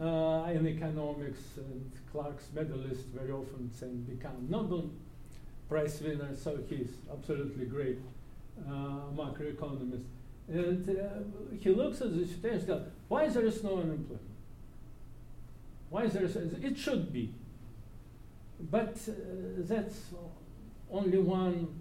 uh, 0.00 0.50
in 0.52 0.66
economics, 0.66 1.40
and 1.56 1.90
Clark's 2.12 2.48
medalist 2.54 3.06
very 3.14 3.30
often 3.30 3.70
then 3.80 4.02
become 4.04 4.46
Nobel 4.48 4.90
Prize 5.68 6.00
winner, 6.00 6.34
so 6.34 6.58
he's 6.68 6.88
absolutely 7.12 7.66
great 7.66 7.98
uh, 8.66 9.12
macroeconomist. 9.14 10.17
And 10.48 10.88
uh, 10.88 11.56
he 11.60 11.70
looks 11.70 12.00
at 12.00 12.16
the 12.16 12.26
situation 12.26 12.70
and 12.70 12.92
why 13.08 13.28
there 13.28 13.44
is 13.44 13.62
no 13.62 13.74
unemployment? 13.74 14.20
Why 15.90 16.04
is 16.04 16.12
there, 16.12 16.24
it 16.24 16.78
should 16.78 17.12
be. 17.12 17.32
But 18.60 18.96
uh, 19.08 19.12
that's 19.58 20.00
only 20.90 21.18
one, 21.18 21.80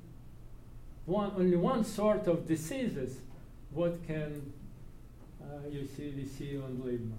one, 1.05 1.31
only 1.37 1.57
one 1.57 1.83
sort 1.83 2.27
of 2.27 2.47
diseases 2.47 3.17
what 3.71 4.05
can 4.07 4.53
uh, 5.41 5.67
you 5.69 5.87
see, 5.95 6.13
we 6.15 6.25
see 6.25 6.57
on 6.57 6.81
labor. 6.83 7.15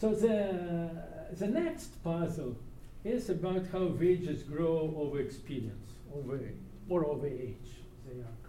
So 0.00 0.14
the, 0.14 0.90
the 1.36 1.46
next 1.46 2.02
puzzle 2.02 2.56
is 3.04 3.30
about 3.30 3.66
how 3.72 3.84
wages 3.84 4.42
grow 4.42 4.94
over 4.96 5.20
experience, 5.20 5.92
over 6.14 6.40
or 6.88 7.04
over 7.06 7.26
age. 7.26 7.82
They 8.06 8.20
are 8.20 8.41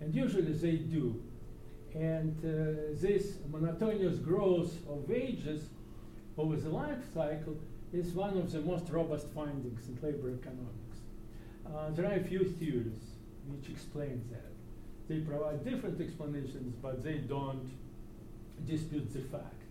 and 0.00 0.14
usually 0.14 0.52
they 0.52 0.76
do. 0.76 1.22
And 1.94 2.36
uh, 2.44 3.00
this 3.00 3.38
monotonous 3.50 4.18
growth 4.18 4.74
of 4.88 5.08
wages 5.08 5.68
over 6.36 6.56
the 6.56 6.68
life 6.68 6.98
cycle 7.12 7.56
is 7.92 8.12
one 8.12 8.36
of 8.36 8.50
the 8.50 8.60
most 8.60 8.90
robust 8.90 9.28
findings 9.28 9.88
in 9.88 9.94
labor 10.02 10.30
economics. 10.30 10.98
Uh, 11.64 11.90
there 11.90 12.06
are 12.06 12.14
a 12.14 12.24
few 12.24 12.44
theories 12.44 13.14
which 13.46 13.70
explain 13.70 14.22
that. 14.30 14.50
They 15.08 15.20
provide 15.20 15.64
different 15.64 16.00
explanations, 16.00 16.74
but 16.82 17.04
they 17.04 17.18
don't 17.18 17.70
dispute 18.66 19.12
the 19.12 19.20
fact. 19.20 19.62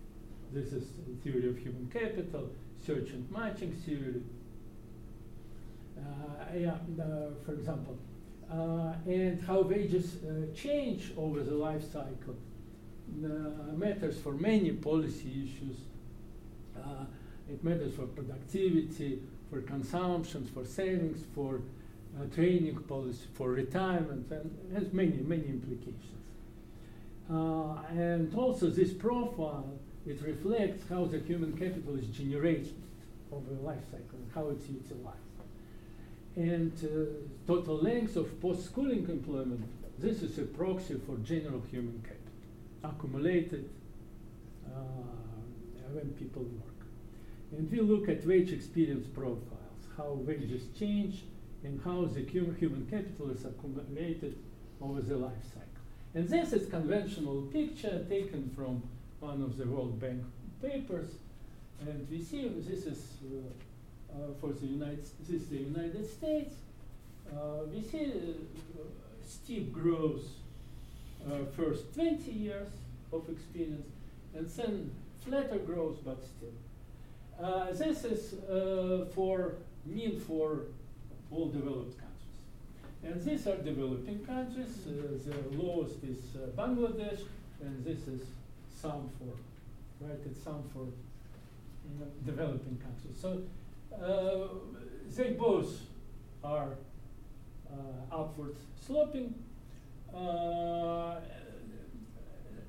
This 0.52 0.72
is 0.72 0.84
the 1.06 1.14
theory 1.22 1.48
of 1.48 1.58
human 1.58 1.90
capital, 1.92 2.50
search 2.86 3.10
and 3.10 3.30
matching 3.30 3.72
theory. 3.72 4.22
Uh, 5.98 6.56
yeah, 6.56 6.74
uh, 7.02 7.30
for 7.44 7.52
example, 7.52 7.98
and 8.50 9.42
how 9.42 9.62
wages 9.62 10.16
uh, 10.24 10.54
change 10.54 11.12
over 11.16 11.42
the 11.42 11.54
life 11.54 11.82
cycle 11.92 12.36
uh, 13.24 13.72
matters 13.76 14.18
for 14.18 14.32
many 14.32 14.70
policy 14.72 15.44
issues. 15.44 15.76
Uh, 16.76 17.04
it 17.50 17.62
matters 17.62 17.94
for 17.94 18.06
productivity, 18.06 19.20
for 19.50 19.60
consumption, 19.60 20.48
for 20.54 20.64
savings, 20.64 21.24
for 21.34 21.60
training 22.34 22.76
policy, 22.88 23.26
for 23.34 23.50
retirement, 23.50 24.30
and 24.30 24.56
has 24.74 24.92
many, 24.92 25.16
many 25.16 25.46
implications. 25.46 26.04
and 27.28 28.34
also 28.34 28.70
this 28.70 28.92
profile 28.92 29.78
it 30.06 30.20
reflects 30.22 30.84
how 30.88 31.06
the 31.06 31.18
human 31.18 31.52
capital 31.52 31.96
is 31.96 32.06
generated 32.08 32.74
over 33.32 33.54
the 33.54 33.60
life 33.62 33.82
cycle 33.90 34.18
and 34.18 34.30
how 34.34 34.48
it's 34.50 34.68
utilized. 34.68 35.23
And 36.36 36.72
uh, 36.82 37.46
total 37.46 37.76
length 37.76 38.16
of 38.16 38.40
post-schooling 38.40 39.08
employment, 39.08 39.64
this 39.98 40.22
is 40.22 40.38
a 40.38 40.42
proxy 40.42 41.00
for 41.06 41.16
general 41.18 41.62
human 41.70 42.02
capital, 42.02 42.32
accumulated 42.82 43.70
uh, 44.66 44.80
when 45.92 46.10
people 46.18 46.42
work. 46.42 46.86
And 47.56 47.70
we 47.70 47.80
look 47.80 48.08
at 48.08 48.26
wage 48.26 48.52
experience 48.52 49.06
profiles, 49.06 49.86
how 49.96 50.14
wages 50.26 50.62
change 50.76 51.22
and 51.62 51.80
how 51.84 52.06
the 52.06 52.20
human 52.20 52.86
capital 52.90 53.30
is 53.30 53.44
accumulated 53.44 54.36
over 54.80 55.00
the 55.00 55.16
life 55.16 55.44
cycle. 55.44 55.64
And 56.14 56.28
this 56.28 56.52
is 56.52 56.68
conventional 56.68 57.42
picture 57.42 58.04
taken 58.08 58.50
from 58.56 58.82
one 59.20 59.40
of 59.40 59.56
the 59.56 59.66
World 59.66 60.00
Bank 60.00 60.22
papers, 60.60 61.10
and 61.80 62.06
we 62.10 62.20
see 62.20 62.48
this 62.48 62.86
is 62.86 63.18
uh, 63.24 63.38
for 64.40 64.52
the 64.52 64.66
United 64.66 65.04
this 65.28 65.46
the 65.46 65.56
United 65.56 66.06
States. 66.08 66.54
Uh, 67.32 67.64
we 67.72 67.80
see 67.82 68.12
steep 69.26 69.72
growth 69.72 70.24
first 71.56 71.94
20 71.94 72.30
years 72.30 72.68
of 73.12 73.28
experience, 73.28 73.88
and 74.34 74.48
then 74.50 74.90
flatter 75.24 75.58
growth, 75.58 75.98
but 76.04 76.22
still. 76.22 76.52
Uh, 77.42 77.72
this 77.72 78.04
is 78.04 78.34
uh, 78.48 79.06
for 79.14 79.54
mean 79.86 80.20
for 80.20 80.60
all 81.30 81.48
developed 81.48 81.96
countries. 81.98 82.14
And 83.02 83.22
these 83.22 83.46
are 83.46 83.56
developing 83.56 84.24
countries. 84.24 84.86
Uh, 84.86 85.18
the 85.26 85.62
lowest 85.62 85.96
is 86.04 86.18
uh, 86.36 86.46
Bangladesh, 86.60 87.20
and 87.60 87.84
this 87.84 88.06
is 88.06 88.22
sum 88.80 89.10
for, 89.18 90.06
right? 90.06 90.18
It's 90.26 90.42
sum 90.42 90.62
for 90.72 90.86
developing 92.24 92.78
countries. 92.78 93.16
So 93.20 93.42
uh, 94.02 94.48
they 95.16 95.30
both 95.30 95.80
are 96.42 96.76
uh, 97.70 98.14
upward 98.14 98.56
sloping. 98.86 99.34
Uh, 100.14 101.16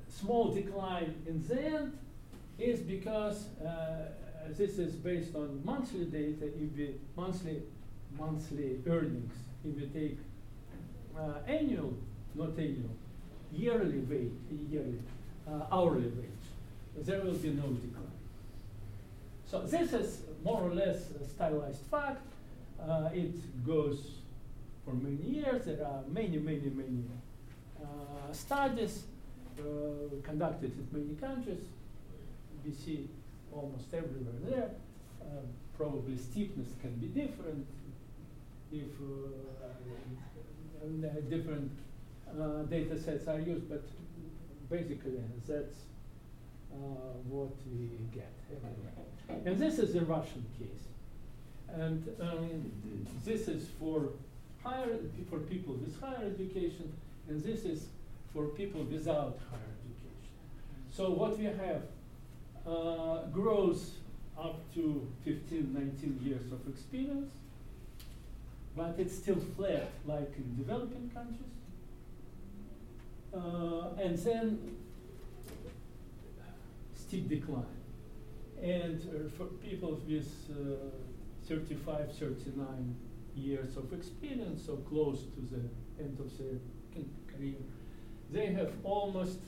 small 0.10 0.54
decline 0.54 1.14
in 1.28 1.46
the 1.48 1.62
end 1.62 1.98
is 2.58 2.80
because 2.80 3.48
uh, 3.60 4.10
this 4.50 4.78
is 4.78 4.94
based 4.94 5.36
on 5.36 5.62
monthly 5.66 6.06
data, 6.06 6.46
if 6.46 6.78
we 6.78 6.96
monthly 7.16 7.62
monthly 8.18 8.80
earnings, 8.88 9.34
if 9.66 9.76
we 9.76 9.86
take 9.88 10.18
uh, 11.18 11.34
annual, 11.48 11.94
not 12.34 12.58
annual, 12.58 12.96
yearly 13.52 14.00
wage, 14.00 14.32
yearly, 14.70 15.00
uh, 15.48 15.66
hourly 15.72 16.08
wage, 16.08 17.06
there 17.06 17.22
will 17.22 17.34
be 17.34 17.50
no 17.50 17.64
decline. 17.64 18.06
So 19.46 19.62
this 19.62 19.94
is 19.94 20.22
more 20.46 20.62
or 20.62 20.74
less 20.74 21.08
stylized 21.28 21.82
fact. 21.90 22.22
Uh, 22.80 23.10
it 23.12 23.34
goes 23.66 24.20
for 24.86 24.94
many 24.94 25.38
years. 25.38 25.66
There 25.66 25.84
are 25.84 26.04
many, 26.08 26.38
many, 26.38 26.70
many 26.70 27.04
uh, 27.82 28.32
studies 28.32 29.06
uh, 29.60 29.64
conducted 30.24 30.72
in 30.72 30.88
many 30.92 31.16
countries. 31.16 31.64
We 32.64 32.72
see 32.72 33.10
almost 33.52 33.92
everywhere 33.94 34.40
there. 34.48 34.70
Probably 35.76 36.16
steepness 36.16 36.70
can 36.82 36.96
be 36.96 37.08
different 37.08 37.68
if 38.72 38.88
uh, 39.02 39.66
uh, 40.86 41.22
different 41.30 41.72
data 42.70 42.98
sets 42.98 43.28
are 43.28 43.40
used, 43.40 43.68
but 43.68 43.84
basically 44.70 45.20
that's 45.48 45.76
what 47.30 47.52
we 47.72 47.90
get 48.14 48.32
everywhere. 48.52 49.42
And 49.46 49.58
this 49.60 49.80
is 49.80 49.94
the 49.94 50.02
Russian 50.02 50.46
case. 50.60 50.84
And 51.74 52.08
um, 52.22 52.72
this 53.24 53.48
is 53.48 53.68
for 53.80 54.10
higher 54.64 54.98
for 55.30 55.40
people 55.40 55.76
with 55.76 56.00
higher 56.00 56.26
education, 56.26 56.92
and 57.28 57.44
this 57.44 57.66
is 57.66 57.88
for 58.34 58.46
people 58.48 58.84
without 58.84 59.40
higher 59.52 59.74
education. 59.86 60.30
So 60.92 61.10
what 61.12 61.38
we 61.38 61.46
have 61.46 61.84
uh, 62.66 63.28
grows 63.32 63.92
up 64.38 64.60
to 64.74 65.08
15, 65.24 65.74
19 65.74 66.20
years 66.24 66.52
of 66.52 66.68
experience, 66.68 67.32
but 68.76 68.96
it's 68.98 69.16
still 69.16 69.40
flat 69.56 69.90
like 70.06 70.32
in 70.38 70.56
developing 70.58 71.10
countries. 71.14 71.40
Uh, 73.34 74.02
and 74.02 74.18
then 74.18 74.76
steep 77.16 77.30
decline. 77.30 77.66
And 78.62 79.02
uh, 79.02 79.30
for 79.38 79.46
people 79.46 80.02
with 80.08 80.28
uh, 80.52 81.48
35, 81.48 82.18
39 82.18 82.96
years 83.36 83.78
of 83.78 83.94
experience, 83.94 84.66
so 84.66 84.78
close 84.90 85.20
to 85.20 85.42
the 85.52 86.04
end 86.04 86.20
of 86.20 86.38
their 86.38 86.58
career, 87.28 87.56
they 88.32 88.48
have 88.48 88.72
almost 88.84 89.40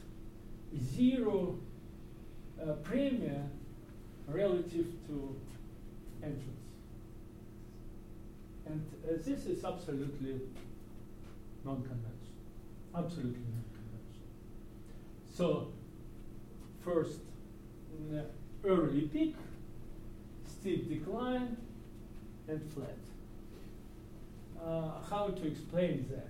zero 0.95 1.57
uh, 2.61 2.73
premium 2.83 3.49
relative 4.27 4.87
to 5.07 5.35
entrance. 6.23 6.43
And 8.65 8.85
uh, 9.03 9.13
this 9.25 9.45
is 9.45 9.63
absolutely 9.63 10.41
non-conventional, 11.63 12.11
absolutely 12.95 13.39
non-conventional. 13.39 14.27
So, 15.33 15.71
first, 16.83 17.19
early 18.63 19.01
peak, 19.01 19.35
steep 20.45 20.89
decline, 20.89 21.57
and 22.47 22.61
flat. 22.73 22.97
Uh, 24.63 24.91
how 25.09 25.27
to 25.27 25.47
explain 25.47 26.07
that? 26.09 26.29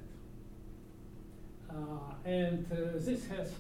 Uh, 1.70 2.14
and 2.26 2.66
uh, 2.72 2.76
this 2.96 3.28
has 3.28 3.52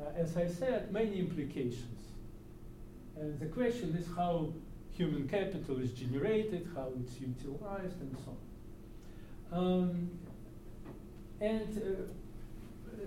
uh, 0.00 0.10
as 0.16 0.36
I 0.36 0.46
said, 0.46 0.92
many 0.92 1.18
implications. 1.18 1.98
And 3.18 3.38
the 3.38 3.46
question 3.46 3.96
is 3.98 4.06
how 4.16 4.52
human 4.92 5.28
capital 5.28 5.80
is 5.80 5.92
generated, 5.92 6.68
how 6.74 6.88
it's 7.00 7.20
utilized, 7.20 8.00
and 8.00 8.16
so 8.24 8.36
on. 9.52 9.58
Um, 9.58 10.10
and 11.40 11.82
uh, 11.82 13.00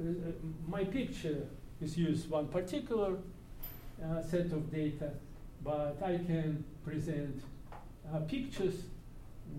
uh, 0.00 0.32
my 0.68 0.84
picture 0.84 1.46
is 1.80 1.96
use 1.96 2.26
one 2.26 2.48
particular 2.48 3.16
uh, 4.02 4.22
set 4.22 4.46
of 4.46 4.72
data, 4.72 5.10
but 5.64 5.96
I 6.02 6.16
can 6.18 6.64
present 6.84 7.42
uh, 8.12 8.18
pictures 8.20 8.74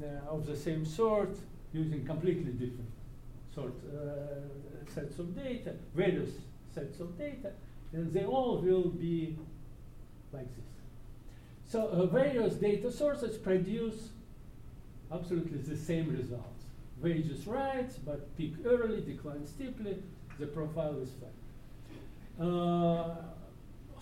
uh, 0.02 0.30
of 0.30 0.46
the 0.46 0.56
same 0.56 0.86
sort 0.86 1.38
using 1.74 2.06
completely 2.06 2.52
different 2.52 2.90
sort 3.54 3.74
sets 4.94 5.20
of 5.20 5.36
data, 5.36 5.74
various 5.96 6.30
sets 6.74 7.00
of 7.00 7.18
data, 7.18 7.52
and 7.94 8.14
they 8.14 8.26
all 8.26 8.62
will 8.62 8.90
be 8.90 9.38
like 10.34 10.48
this. 10.56 10.66
So 11.68 11.88
uh, 11.88 12.06
various 12.06 12.56
data 12.56 12.92
sources 12.92 13.38
produce 13.38 14.10
absolutely 15.12 15.60
the 15.60 15.78
same 15.78 16.16
results. 16.16 16.64
Wages 17.02 17.48
rise, 17.48 17.98
but 18.06 18.36
peak 18.38 18.54
early, 18.66 19.02
decline 19.02 19.46
steeply, 19.46 19.98
the 20.40 20.48
profile 20.48 20.98
is 21.02 21.10
flat. 21.20 21.32
Uh, 22.40 23.16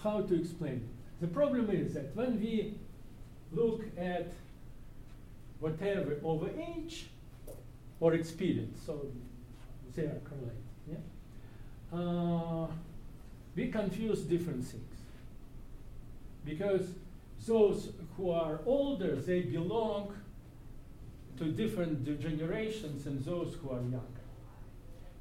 how 0.02 0.22
to 0.22 0.36
explain 0.40 0.74
it? 0.74 1.22
The 1.22 1.28
problem 1.28 1.70
is 1.70 1.94
that 1.94 2.16
when 2.16 2.40
we 2.40 2.76
look 3.52 3.84
at 3.98 4.32
whatever 5.60 6.20
over 6.24 6.50
age 6.58 7.08
or 8.00 8.14
experience, 8.14 8.82
so 8.86 9.06
they 9.96 10.04
are 10.04 10.20
correlated. 10.26 10.64
Yeah? 10.92 11.98
Uh, 11.98 12.68
we 13.56 13.68
confuse 13.68 14.22
different 14.22 14.66
things. 14.66 14.84
Because 16.44 16.90
those 17.46 17.94
who 18.18 18.32
are 18.32 18.60
older, 18.66 19.16
they 19.16 19.42
belong 19.42 20.14
to 21.38 21.46
different 21.46 22.20
generations 22.20 23.06
than 23.06 23.24
those 23.24 23.56
who 23.56 23.70
are 23.70 23.82
younger. 23.82 24.24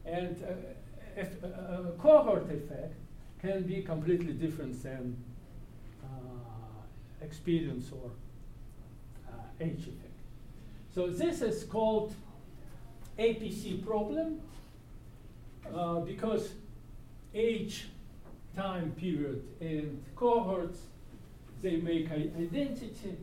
And 0.04 0.42
uh, 0.42 1.20
if, 1.20 1.44
uh, 1.44 1.88
a 1.88 1.92
cohort 1.98 2.50
effect 2.50 2.94
can 3.42 3.64
be 3.64 3.82
completely 3.82 4.32
different 4.32 4.80
than 4.82 5.16
uh, 6.02 6.06
experience 7.20 7.90
or 7.92 8.10
uh, 9.28 9.32
age 9.60 9.80
effect. 9.80 10.18
So 10.94 11.08
this 11.08 11.42
is 11.42 11.64
called 11.64 12.14
APC 13.18 13.84
problem 13.84 14.40
uh, 15.74 16.00
because 16.00 16.50
age, 17.34 17.88
time 18.54 18.92
period, 18.92 19.42
and 19.60 20.02
cohorts, 20.14 20.78
they 21.62 21.76
make 21.76 22.10
identity 22.12 23.16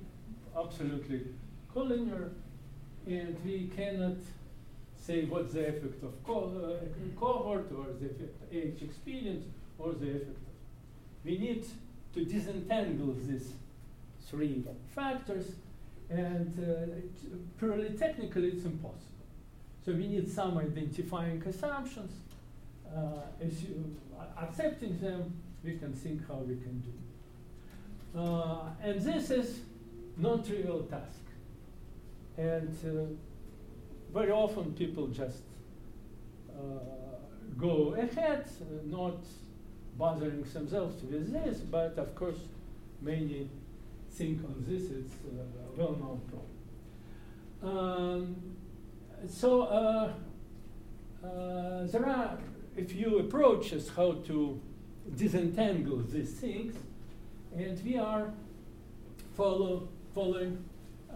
absolutely 0.58 1.28
collinear, 1.74 2.32
and 3.08 3.38
we 3.46 3.72
cannot 3.76 4.18
say 4.98 5.26
what's 5.26 5.54
the 5.54 5.68
effect 5.68 6.04
of 6.04 6.24
co 6.26 6.80
uh, 6.82 7.20
cohort 7.20 7.72
or 7.72 7.86
the 8.02 8.10
age 8.52 8.82
experience 8.82 9.46
or 9.80 9.94
the 9.94 10.10
effect. 10.10 10.38
We 11.24 11.38
need 11.38 11.66
to 12.14 12.26
disentangle 12.26 13.16
these 13.26 13.54
three 14.30 14.64
factors, 14.94 15.46
and 16.10 16.54
uh, 16.60 17.38
purely 17.58 17.90
technically 17.90 18.50
it's 18.50 18.66
impossible. 18.66 19.26
So 19.86 19.94
we 19.94 20.08
need 20.08 20.30
some 20.30 20.58
identifying 20.58 21.42
assumptions 21.44 22.12
uh, 22.96 23.46
as 23.46 23.64
you 23.64 23.96
accepting 24.42 25.00
them, 25.00 25.34
we 25.64 25.78
can 25.78 25.94
think 25.94 26.28
how 26.28 26.36
we 26.36 26.56
can 26.56 26.80
do. 26.80 28.20
Uh, 28.20 28.70
and 28.82 29.02
this 29.02 29.30
is 29.30 29.60
non-trivial 30.18 30.84
task. 30.84 31.22
And 32.38 32.76
uh, 32.86 34.14
very 34.14 34.32
often 34.32 34.74
people 34.74 35.08
just 35.08 35.44
go 37.58 37.96
ahead, 37.98 38.46
not 38.86 39.18
bothering 40.00 40.44
themselves 40.44 41.04
with 41.04 41.34
this, 41.34 41.60
but 41.60 41.98
of 41.98 42.16
course, 42.16 42.40
many 43.02 43.50
think 44.12 44.42
on 44.46 44.66
this, 44.66 44.84
it's 44.90 45.14
a 45.26 45.80
well 45.80 45.96
known 46.02 46.22
problem. 46.32 47.78
Um, 47.78 48.36
so, 49.28 49.64
uh, 49.64 50.14
uh, 51.24 51.86
there 51.88 52.06
are 52.06 52.38
a 52.78 52.84
few 52.86 53.20
approaches 53.20 53.90
how 53.90 54.14
to 54.28 54.60
disentangle 55.18 55.98
these 55.98 56.32
things, 56.32 56.76
and 57.54 57.84
we 57.84 57.98
are 57.98 58.32
follow, 59.36 59.90
following 60.16 60.64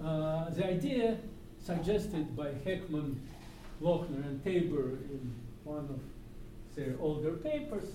uh, 0.04 0.50
the 0.50 0.68
idea 0.68 1.18
suggested 1.58 2.36
by 2.36 2.50
Heckman, 2.66 3.16
Lochner, 3.82 4.26
and 4.26 4.44
Taber 4.44 4.98
in 5.10 5.34
one 5.64 5.86
of 5.86 6.02
their 6.76 6.96
older 7.00 7.32
papers. 7.32 7.86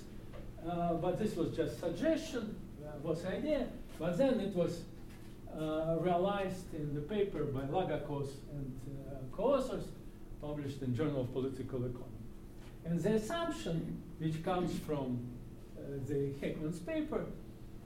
Uh, 0.67 0.93
but 0.95 1.17
this 1.17 1.35
was 1.35 1.55
just 1.55 1.79
suggestion, 1.79 2.55
uh, 2.83 2.91
was 3.01 3.25
idea. 3.25 3.67
But 3.97 4.17
then 4.17 4.39
it 4.39 4.55
was 4.55 4.81
uh, 5.53 5.97
realized 5.99 6.73
in 6.73 6.93
the 6.93 7.01
paper 7.01 7.43
by 7.43 7.61
Lagakos 7.61 8.29
and 8.51 8.79
uh, 9.09 9.15
co-authors, 9.35 9.85
published 10.41 10.81
in 10.81 10.95
Journal 10.95 11.21
of 11.21 11.33
Political 11.33 11.85
Economy. 11.85 12.05
And 12.85 12.99
the 12.99 13.13
assumption, 13.13 14.01
which 14.19 14.43
comes 14.43 14.77
from 14.79 15.19
uh, 15.77 15.81
the 16.07 16.33
Heckman's 16.41 16.79
paper, 16.79 17.25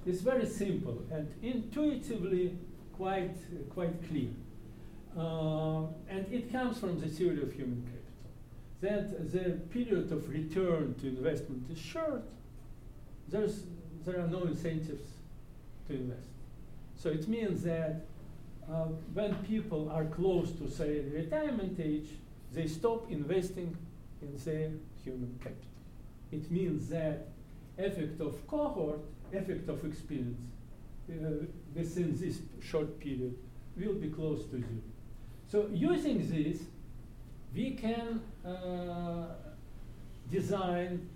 is 0.06 0.22
very 0.22 0.46
simple 0.46 1.02
and 1.12 1.34
intuitively 1.42 2.58
quite, 2.94 3.36
quite 3.74 4.08
clear. 4.08 4.30
Uh, 5.18 5.86
and 6.10 6.26
it 6.32 6.52
comes 6.52 6.80
from 6.80 7.00
the 7.00 7.08
theory 7.08 7.42
of 7.42 7.54
human 7.54 7.84
capital. 7.84 8.02
That 8.82 9.32
the 9.32 9.52
period 9.70 10.12
of 10.12 10.30
return 10.30 10.96
to 11.02 11.08
investment 11.08 11.72
is 11.72 11.80
short. 11.80 12.24
There's, 13.30 13.64
there 14.06 14.20
are 14.20 14.28
no 14.28 14.44
incentives 14.44 15.10
to 15.88 15.94
invest. 15.94 16.28
So 16.96 17.10
it 17.10 17.28
means 17.28 17.64
that 17.64 18.02
uh, 18.72 18.86
when 19.14 19.36
people 19.44 19.90
are 19.92 20.06
close 20.06 20.52
to, 20.54 20.70
say, 20.70 21.02
retirement 21.12 21.80
age, 21.80 22.10
they 22.54 22.68
stop 22.68 23.12
investing 23.12 23.76
in 24.22 24.38
their 24.46 24.72
human 25.04 25.38
capital. 25.44 25.70
It 26.32 26.50
means 26.52 26.88
that 26.90 27.28
effect 27.78 28.22
of 28.22 28.48
cohort, 28.48 29.02
effect 29.34 29.68
of 29.68 29.84
experience 29.84 30.40
uh, 31.10 31.46
within 31.76 32.18
this 32.18 32.40
short 32.62 33.00
period 33.00 33.36
will 33.76 33.94
be 33.96 34.08
close 34.08 34.46
to 34.46 34.58
zero. 34.58 34.82
So 35.48 35.68
using 35.74 36.20
this, 36.30 36.62
we 37.54 37.72
can 37.72 38.22
uh, 38.46 39.26
design 40.32 41.10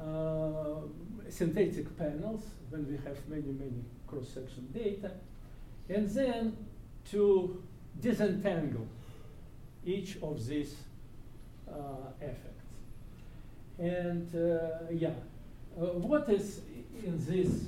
uh, 0.00 0.04
synthetic 1.32 1.96
panels 1.98 2.42
when 2.70 2.86
we 2.86 2.96
have 2.98 3.16
many, 3.28 3.52
many 3.52 3.82
cross-section 4.06 4.68
data, 4.72 5.10
and 5.88 6.08
then 6.10 6.56
to 7.10 7.62
disentangle 8.00 8.86
each 9.84 10.18
of 10.22 10.46
these 10.46 10.76
uh, 11.68 12.10
effects. 12.20 12.48
And 13.78 14.28
uh, 14.34 14.92
yeah, 14.92 15.08
uh, 15.80 15.86
what 16.10 16.28
is 16.28 16.60
in 17.02 17.18
this 17.26 17.64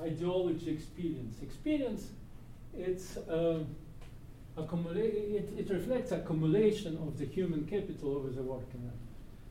ideology 0.00 0.70
experience? 0.70 1.36
Experience, 1.42 2.10
it's 2.76 3.16
um, 3.28 3.66
it, 4.58 5.48
it 5.58 5.70
reflects 5.70 6.12
accumulation 6.12 6.96
of 6.98 7.18
the 7.18 7.24
human 7.24 7.66
capital 7.66 8.16
over 8.16 8.28
the 8.28 8.42
working 8.42 8.84
life. 8.84 8.95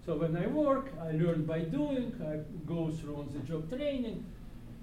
So 0.06 0.16
when 0.16 0.38
I 0.38 0.46
work, 0.46 0.94
I 1.02 1.12
learn 1.12 1.46
by 1.46 1.62
doing, 1.62 2.14
I 2.22 2.38
go 2.68 2.92
through 2.92 3.16
on 3.16 3.30
the 3.34 3.40
job 3.40 3.70
training, 3.76 4.24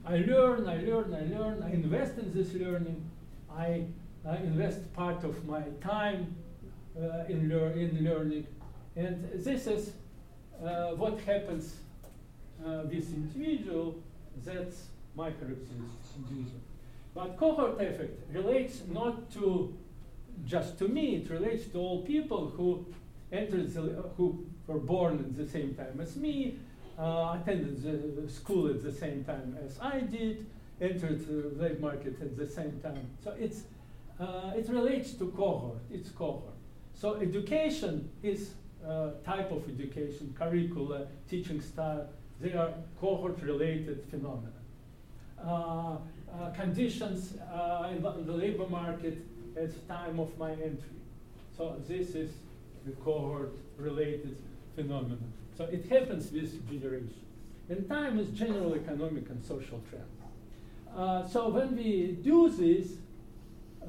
I 0.05 0.17
learn, 0.17 0.69
I 0.69 0.79
learn, 0.79 1.15
I 1.15 1.39
learn, 1.39 1.63
I 1.63 1.71
invest 1.73 2.19
in 2.19 2.35
this 2.35 2.53
learning, 2.55 3.09
I, 3.49 3.85
I 4.27 4.37
invest 4.39 4.93
part 4.95 5.23
of 5.23 5.47
my 5.47 5.63
time 5.81 6.35
uh, 7.01 7.25
in, 7.29 7.49
lear 7.49 7.71
in 7.71 8.03
learning, 8.03 8.49
and 8.97 9.31
this 9.33 9.69
is 9.69 9.93
uh, 10.61 10.91
what 10.97 11.21
happens 11.21 11.77
uh, 12.67 12.83
with 12.91 13.15
individual, 13.15 13.95
that's 14.45 14.89
microexist 15.17 16.17
individual. 16.17 16.61
But 17.15 17.37
cohort 17.37 17.81
effect 17.81 18.19
relates 18.33 18.83
not 18.91 19.31
to 19.35 19.73
just 20.47 20.79
to 20.79 20.89
me, 20.89 21.17
it 21.17 21.31
relates 21.31 21.67
to 21.69 21.79
all 21.79 22.03
people 22.03 22.49
who 22.49 22.87
entered 23.33 23.73
the, 23.73 24.05
who 24.17 24.47
were 24.67 24.79
born 24.79 25.19
at 25.19 25.37
the 25.37 25.49
same 25.49 25.75
time 25.75 25.99
as 26.01 26.17
me, 26.17 26.59
uh, 26.99 27.39
attended 27.41 27.83
the 27.83 28.29
school 28.29 28.69
at 28.69 28.83
the 28.83 28.93
same 28.93 29.25
time 29.25 29.57
as 29.65 29.79
I 29.81 30.01
did, 30.01 30.47
entered 30.81 31.27
the 31.27 31.63
labor 31.63 31.81
market 31.81 32.21
at 32.21 32.37
the 32.37 32.47
same 32.47 32.79
time. 32.81 33.07
So 33.25 33.35
it's, 33.39 33.63
uh, 34.21 34.53
it 34.55 34.69
relates 34.69 35.13
to 35.15 35.27
cohort, 35.31 35.79
it's 35.91 36.11
cohort. 36.11 36.55
So 36.95 37.15
education 37.17 38.11
is 38.23 38.51
type 39.25 39.51
of 39.53 39.63
education, 39.69 40.35
curricula, 40.37 41.07
teaching 41.31 41.61
style, 41.61 42.09
they 42.41 42.53
are 42.53 42.75
cohort-related 43.01 44.05
phenomena. 44.11 44.53
Uh, 45.43 45.97
uh, 46.33 46.51
conditions 46.55 47.35
uh, 47.53 47.89
in 47.91 48.03
the 48.03 48.33
labor 48.33 48.67
market 48.69 49.19
at 49.57 49.73
the 49.73 49.81
time 49.93 50.19
of 50.19 50.37
my 50.39 50.53
entry. 50.53 50.99
So 51.57 51.77
this 51.87 52.15
is 52.15 52.31
the 52.85 52.93
cohort-related 52.93 54.37
phenomenon. 54.75 55.33
So 55.57 55.65
it 55.65 55.89
happens 55.89 56.33
with 56.33 56.69
generation. 56.71 57.15
And 57.69 57.89
time 57.89 58.19
is 58.19 58.29
general 58.31 58.75
economic 58.75 59.29
and 59.31 59.45
social 59.45 59.81
trend. 59.89 60.05
Uh, 60.97 61.27
so 61.27 61.49
when 61.49 61.77
we 61.77 62.19
do 62.23 62.51
this, 62.51 62.93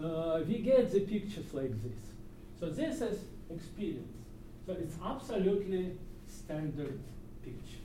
uh, 0.02 0.41
we 0.48 0.60
get 0.60 0.91
the 0.91 1.02
pictures 1.02 1.54
like 1.54 1.72
this. 1.84 2.12
So 2.60 2.70
this 2.70 3.02
is 3.02 3.20
experience. 3.54 4.18
So 4.66 4.74
it's 4.74 4.96
absolutely 5.04 5.98
standard 6.28 7.00
picture. 7.44 7.84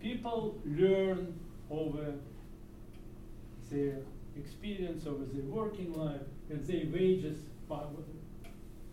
People 0.00 0.58
learn 0.64 1.38
over 1.70 2.14
their 3.70 3.98
experience, 4.36 5.06
over 5.06 5.24
their 5.24 5.44
working 5.44 5.92
life, 5.94 6.20
and 6.48 6.64
their 6.66 6.86
wages, 6.92 7.38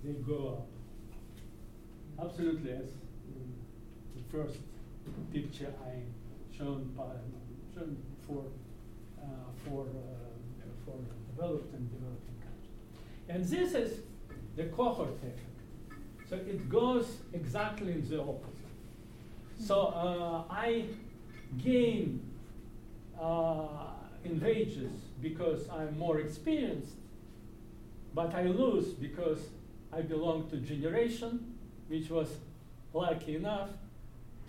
they 0.03 0.13
go 0.13 0.59
up. 0.59 2.25
Absolutely, 2.25 2.71
as 2.71 2.89
the 4.15 4.23
first 4.31 4.59
picture 5.31 5.73
I 5.85 6.55
shown, 6.55 6.93
by, 6.95 7.03
shown 7.73 7.97
for, 8.27 8.43
uh, 9.19 9.25
for, 9.65 9.81
uh, 9.81 10.65
for 10.85 10.95
developed 11.35 11.73
and 11.73 11.89
developing 11.91 12.35
countries. 12.41 13.29
And 13.29 13.43
this 13.45 13.73
is 13.73 14.01
the 14.55 14.65
cohort 14.65 15.09
effect. 15.09 15.39
So 16.29 16.35
it 16.35 16.69
goes 16.69 17.17
exactly 17.33 17.93
in 17.93 18.09
the 18.09 18.21
opposite. 18.21 18.53
So 19.59 19.87
uh, 19.87 20.53
I 20.53 20.85
gain 21.57 22.21
uh, 23.19 23.67
in 24.23 24.39
wages 24.39 24.91
because 25.21 25.69
I'm 25.69 25.97
more 25.97 26.19
experienced, 26.19 26.95
but 28.13 28.33
I 28.33 28.43
lose 28.43 28.93
because 28.93 29.39
I 29.95 30.01
belong 30.01 30.49
to 30.49 30.57
generation 30.57 31.55
which 31.87 32.09
was 32.09 32.29
lucky 32.93 33.35
enough 33.35 33.69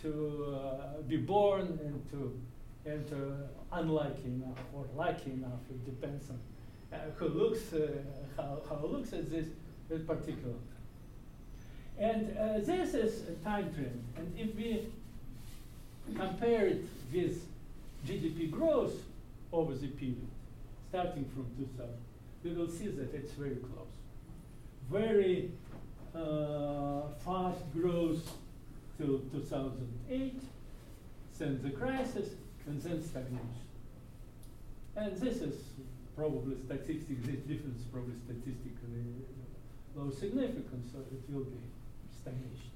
to 0.03 0.57
uh, 0.57 1.03
be 1.03 1.17
born 1.19 1.79
and 2.87 3.09
to 3.09 3.17
uh, 3.17 3.79
unlucky 3.79 4.27
enough 4.27 4.59
or 4.73 4.85
lucky 4.97 5.33
enough. 5.33 5.61
It 5.69 5.85
depends 5.85 6.31
on 6.31 6.39
uh, 6.93 6.99
who 7.17 7.29
looks 7.29 7.73
uh, 7.73 7.89
how, 8.37 8.59
how 8.69 8.87
looks 8.87 9.13
at 9.13 9.31
this, 9.31 9.49
this 9.89 10.03
particular 10.03 10.55
And 11.99 12.37
uh, 12.37 12.59
this 12.61 12.95
is 12.95 13.29
a 13.29 13.33
time 13.45 13.73
trend. 13.75 14.03
And 14.17 14.33
if 14.39 14.55
we 14.57 14.87
compare 16.17 16.67
it 16.67 16.85
with 17.13 17.47
GDP 18.07 18.51
growth 18.51 18.95
over 19.53 19.75
the 19.75 19.89
period, 19.89 20.29
starting 20.89 21.25
from 21.35 21.47
2000, 21.59 21.95
we 22.43 22.53
will 22.53 22.69
see 22.69 22.89
that 22.89 23.15
it's 23.15 23.33
very 23.33 23.57
close. 23.57 24.04
Very 24.91 25.51
uh, 26.15 27.03
fast 27.25 27.61
growth 27.73 28.37
till 28.99 29.19
2008, 29.33 30.41
then 31.39 31.61
the 31.63 31.71
crisis, 31.71 32.31
and 32.67 32.81
then 32.81 33.03
stagnation. 33.03 33.65
And 34.97 35.17
this 35.17 35.39
is 35.39 35.55
probably 36.17 36.57
statistics, 36.65 37.27
this 37.27 37.41
difference 37.41 37.83
probably 37.93 38.15
statistically 38.25 39.05
low 39.97 40.11
significance, 40.11 40.93
so 40.93 40.99
it 41.01 41.23
will 41.29 41.45
be 41.45 41.59
stagnation. 42.17 42.71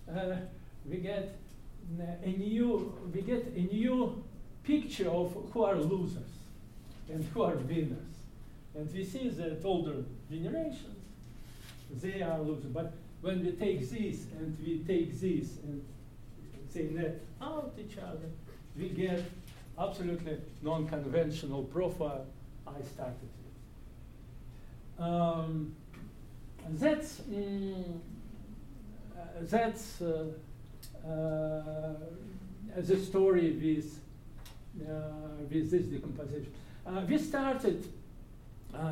uh, 0.10 0.36
we 0.90 0.98
get 0.98 1.36
a 2.24 2.30
new, 2.30 2.94
we 3.14 3.22
get 3.22 3.46
a 3.56 3.62
new 3.62 4.24
picture 4.64 5.10
of 5.10 5.36
who 5.52 5.64
are 5.64 5.76
losers 5.76 6.43
and 7.10 7.24
who 7.34 7.44
are 7.44 7.56
winners. 7.56 7.98
And 8.76 8.92
we 8.94 9.04
see 9.04 9.30
that 9.30 9.64
older 9.64 10.04
generations, 10.30 11.04
they 12.02 12.22
are 12.22 12.40
losing. 12.40 12.72
But 12.72 12.94
when 13.22 13.46
we 13.46 13.52
take 13.52 13.82
this 13.82 14.26
and 14.38 14.58
we 14.66 14.80
take 14.80 15.20
this 15.20 15.58
and 15.64 15.86
they 16.74 16.84
net 16.84 17.22
out 17.42 17.74
each 17.78 17.98
other, 17.98 18.30
we 18.78 18.90
get 18.90 19.24
absolutely 19.78 20.38
non-conventional 20.62 21.64
profile 21.66 22.26
I 22.66 22.82
started 22.82 23.30
with. 24.98 25.06
Um, 25.06 25.76
that's 26.70 27.22
mm, 27.22 28.00
that's 29.42 30.02
uh, 30.02 30.26
uh, 31.06 31.94
the 32.78 32.98
story 32.98 33.52
with, 33.52 34.00
with 35.52 35.72
this 35.72 35.84
decomposition. 35.86 36.52
We 37.08 37.18
started, 37.18 37.88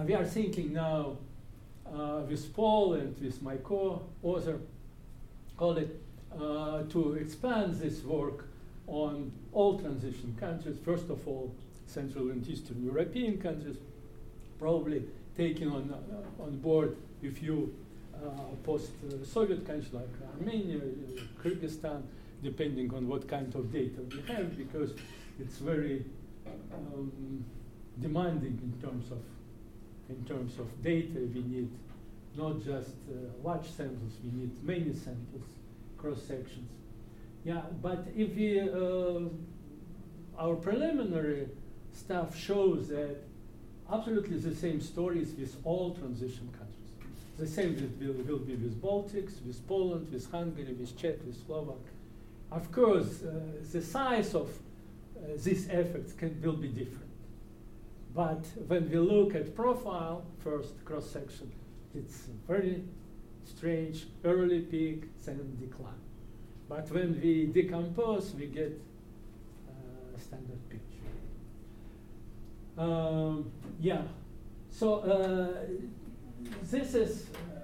we 0.06 0.14
are 0.14 0.26
thinking 0.26 0.74
now 0.74 1.18
with 2.28 2.54
Paul 2.54 2.94
and 2.94 3.20
with 3.22 3.42
my 3.42 3.58
co-author, 3.58 4.60
call 5.58 5.78
it, 5.78 6.00
to 6.90 7.18
expand 7.20 7.76
this 7.76 8.04
work 8.04 8.46
on 8.88 9.32
all 9.54 9.80
transition 9.80 10.36
countries, 10.40 10.78
first 10.84 11.10
of 11.10 11.28
all, 11.28 11.54
Central 11.88 12.32
and 12.32 12.48
Eastern 12.48 12.84
European 12.84 13.38
countries, 13.38 13.78
probably 14.60 15.04
taking 15.36 15.70
on, 15.70 15.94
uh, 15.94 16.44
on 16.44 16.58
board 16.60 16.96
a 17.24 17.30
few 17.30 17.74
uh, 18.16 18.30
post-Soviet 18.64 19.66
countries 19.66 19.94
like 19.94 20.08
Armenia, 20.38 20.80
Kyrgyzstan, 21.44 22.02
depending 22.44 22.94
on 22.94 23.08
what 23.08 23.28
kind 23.28 23.54
of 23.56 23.72
data 23.72 24.02
we 24.10 24.22
have, 24.34 24.58
because 24.58 24.92
it's 25.40 25.58
very 25.58 26.06
um, 26.94 27.44
demanding 28.00 28.60
in 28.64 28.82
terms 28.82 29.12
of 29.12 29.22
in 30.10 30.24
terms 30.26 30.60
of 30.60 30.68
data. 30.84 31.20
We 31.34 31.42
need 31.42 31.70
not 32.36 32.64
just 32.64 32.96
uh, 33.10 33.44
large 33.44 33.70
samples; 33.70 34.14
we 34.24 34.32
need 34.32 34.64
many 34.64 34.94
samples, 34.94 35.48
cross 35.98 36.22
sections. 36.22 36.70
Yeah, 37.44 37.62
but 37.82 38.08
if 38.16 38.36
we 38.36 38.60
uh, 38.60 39.30
our 40.38 40.56
preliminary 40.56 41.48
stuff 41.94 42.38
shows 42.38 42.88
that 42.90 43.18
absolutely 43.92 44.38
the 44.38 44.56
same 44.56 44.82
stories 44.82 45.34
with 45.38 45.56
all 45.64 45.94
transition 45.94 46.50
countries. 46.58 46.68
The 47.38 47.48
same 47.48 47.76
will, 48.00 48.14
will 48.26 48.46
be 48.46 48.56
with 48.56 48.82
Baltics, 48.82 49.46
with 49.46 49.68
Poland, 49.68 50.12
with 50.12 50.30
Hungary, 50.32 50.74
with 50.80 50.98
Czech, 50.98 51.18
with 51.26 51.36
Slovak. 51.46 51.80
Of 52.52 52.72
course, 52.72 53.24
uh, 53.24 53.32
the 53.72 53.82
size 53.82 54.36
of 54.36 54.50
uh, 54.50 55.28
these 55.38 55.68
effects 55.68 56.14
can, 56.14 56.42
will 56.42 56.58
be 56.58 56.68
different. 56.68 57.11
But 58.14 58.46
when 58.68 58.90
we 58.90 58.98
look 58.98 59.36
at 59.36 59.56
profile, 59.56 60.24
first 60.44 60.84
cross 60.84 61.10
section, 61.10 61.52
it's 61.96 62.28
very 62.48 62.84
strange, 63.46 64.06
early 64.26 64.60
peak, 64.62 65.04
then 65.26 65.58
decline. 65.60 65.94
But 66.68 66.92
when 66.92 67.20
we 67.22 67.46
decompose, 67.48 68.34
we 68.34 68.48
get 68.48 68.80
uh, 69.70 70.20
standard 70.20 70.70
picture. 70.70 70.88
Um, 72.78 73.52
yeah, 73.80 74.02
so 74.72 75.00
uh, 75.00 75.54
this 76.64 76.96
is 76.96 77.28
uh, 77.46 77.60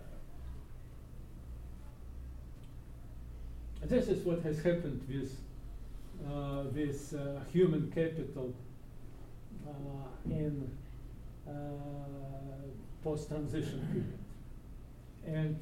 this 3.86 4.08
is 4.08 4.26
what 4.26 4.42
has 4.44 4.58
happened 4.58 5.02
with 5.08 5.36
uh, 6.28 6.64
with 6.74 7.14
uh, 7.18 7.40
human 7.52 7.92
capital 7.92 8.54
in 10.30 10.70
uh, 11.48 11.52
post-transition 13.04 13.80
period, 13.92 14.20
and 15.26 15.60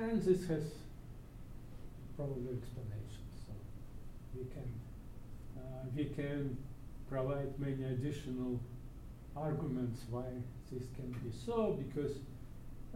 and 0.00 0.22
this 0.22 0.46
has 0.48 0.62
probably 2.16 2.48
explanations. 2.56 3.32
So 3.46 3.52
we 4.36 4.44
can 4.44 4.68
we 5.96 6.04
can 6.04 6.56
provide 7.08 7.58
many 7.58 7.84
additional 7.84 8.60
arguments 9.36 10.02
why 10.10 10.24
this 10.70 10.84
can 10.96 11.10
be 11.22 11.30
so 11.44 11.78
because 11.86 12.18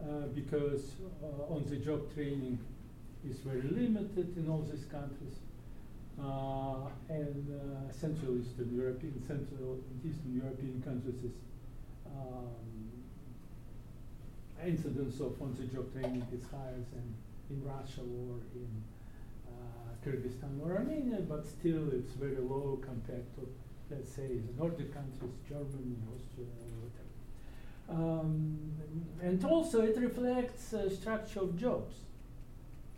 uh, 0.01 0.27
because 0.33 0.93
uh, 1.21 1.53
on-the-job 1.53 2.13
training 2.13 2.57
is 3.29 3.37
very 3.39 3.61
limited 3.63 4.37
in 4.37 4.47
all 4.49 4.61
these 4.61 4.85
countries, 4.85 5.35
uh, 5.35 5.48
and 6.19 7.45
uh, 7.49 7.91
Central 7.93 8.37
Eastern 8.37 8.75
European, 8.75 9.21
Central 9.25 9.79
Eastern 10.03 10.35
European 10.35 10.81
countries 10.83 11.15
is 11.23 11.31
um, 12.05 12.91
incidence 14.65 15.19
of 15.21 15.37
training 15.93 16.27
is 16.33 16.43
higher 16.51 16.83
than 16.93 17.15
in 17.49 17.63
Russia 17.63 18.01
or 18.01 18.41
in 18.53 18.69
uh, 19.47 19.95
Kyrgyzstan 20.05 20.59
or 20.61 20.75
Armenia, 20.77 21.21
but 21.21 21.47
still 21.47 21.89
it's 21.93 22.13
very 22.13 22.37
low 22.37 22.79
compared 22.83 23.33
to 23.35 23.47
let's 23.89 24.11
say, 24.11 24.27
the 24.27 24.53
Nordic 24.57 24.93
countries, 24.93 25.31
Germany, 25.47 25.97
Austria, 26.13 26.47
whatever. 26.79 28.21
Um, 28.21 28.71
and 29.21 29.43
also 29.43 29.81
it 29.81 29.97
reflects 29.97 30.73
uh, 30.73 30.89
structure 30.89 31.41
of 31.41 31.57
jobs, 31.57 31.95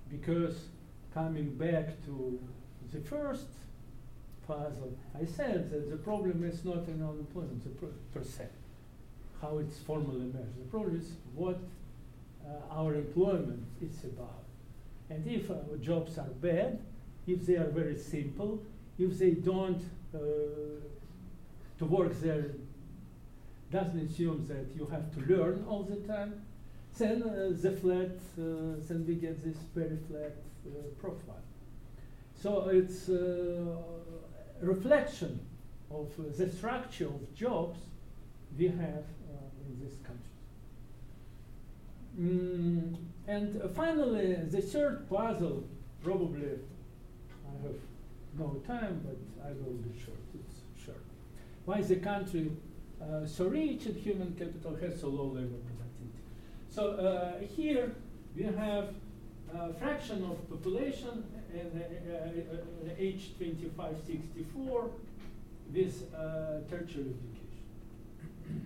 because 0.09 0.67
coming 1.13 1.55
back 1.55 2.03
to 2.05 2.39
the 2.91 2.99
first 2.99 3.47
puzzle, 4.45 4.97
I 5.19 5.25
said 5.25 5.71
that 5.71 5.89
the 5.89 5.97
problem 5.97 6.43
is 6.43 6.65
not 6.65 6.87
in 6.87 7.01
unemployment 7.01 7.63
per, 8.13 8.23
se, 8.23 8.47
how 9.41 9.59
it's 9.59 9.77
formally 9.79 10.25
measured. 10.25 10.65
The 10.65 10.69
problem 10.69 10.97
is 10.99 11.11
what 11.35 11.59
uh, 12.45 12.73
our 12.73 12.95
employment 12.95 13.63
is 13.81 14.03
about. 14.03 14.43
And 15.09 15.25
if 15.27 15.49
uh, 15.51 15.55
jobs 15.81 16.17
are 16.17 16.33
bad, 16.41 16.79
if 17.27 17.45
they 17.45 17.55
are 17.55 17.69
very 17.69 17.97
simple, 17.97 18.61
if 18.97 19.17
they 19.17 19.31
don't 19.31 19.81
uh, 20.13 20.17
to 21.79 21.85
work 21.85 22.19
there 22.21 22.45
doesn't 23.71 23.99
assume 23.99 24.45
that 24.47 24.75
you 24.75 24.85
have 24.87 25.13
to 25.13 25.33
learn 25.33 25.63
all 25.67 25.83
the 25.83 25.95
time, 26.07 26.41
then 26.97 27.23
uh, 27.23 27.51
the 27.61 27.71
flat, 27.71 28.11
uh, 28.37 28.75
then 28.87 29.05
we 29.07 29.15
get 29.15 29.41
this 29.43 29.55
very 29.73 29.97
flat 30.09 30.35
profile. 30.99 31.41
So 32.41 32.69
it's 32.69 33.07
a 33.07 33.77
reflection 34.61 35.39
of 35.91 36.09
the 36.37 36.49
structure 36.49 37.05
of 37.05 37.35
jobs 37.35 37.79
we 38.57 38.67
have 38.67 39.05
in 39.67 39.79
this 39.79 39.97
country. 39.97 40.31
Mm, 42.19 42.95
and 43.27 43.61
uh, 43.61 43.67
finally, 43.67 44.33
the 44.49 44.59
third 44.61 45.07
puzzle, 45.07 45.63
probably 46.03 46.47
I 47.45 47.67
have 47.67 47.75
no 48.39 48.59
time, 48.65 49.05
but 49.05 49.47
I 49.47 49.51
will 49.51 49.73
be 49.73 49.93
short. 50.03 50.17
It's 50.33 50.83
short. 50.83 51.03
Why 51.65 51.77
is 51.77 51.89
the 51.89 51.97
country 51.97 52.51
uh, 53.01 53.25
so 53.27 53.45
rich 53.45 53.85
and 53.85 53.95
human 53.95 54.33
capital 54.33 54.75
has 54.81 54.99
so 54.99 55.09
low 55.09 55.27
of 55.27 55.33
productivity? 55.33 56.23
So 56.69 56.91
uh, 56.93 57.45
here 57.55 57.93
we 58.35 58.43
have 58.43 58.95
a 59.53 59.73
fraction 59.73 60.23
of 60.23 60.49
population 60.49 61.23
in 61.53 61.81
uh, 62.11 62.87
uh 62.87 62.93
age 62.97 63.31
25, 63.37 63.95
64 64.05 64.89
with 65.73 66.13
uh, 66.13 66.19
tertiary 66.69 67.13
education. 67.13 67.65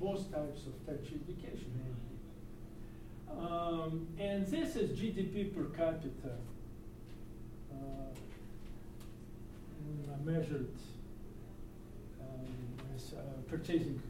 Both 0.00 0.30
types 0.32 0.66
of 0.66 0.86
tertiary 0.86 1.20
education. 1.28 1.80
Um, 3.38 4.06
and 4.18 4.46
this 4.46 4.76
is 4.76 4.98
GDP 4.98 5.54
per 5.54 5.64
capita 5.76 6.36
uh, 7.72 7.76
measured 10.24 10.68
um, 12.20 12.46
as 12.94 13.14
uh, 13.14 13.18
purchasing 13.48 14.00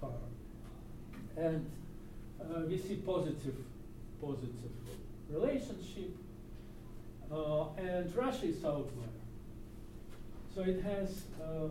power. 0.00 0.12
And 1.36 1.68
uh, 2.40 2.60
we 2.68 2.78
see 2.78 2.96
positive, 2.96 3.56
positive 4.20 4.70
relationship. 5.30 6.14
Uh, 7.32 7.66
and 7.76 8.14
Russia 8.14 8.46
is 8.46 8.64
outlier. 8.64 9.16
So 10.54 10.62
it 10.62 10.82
has 10.82 11.22
a 11.42 11.68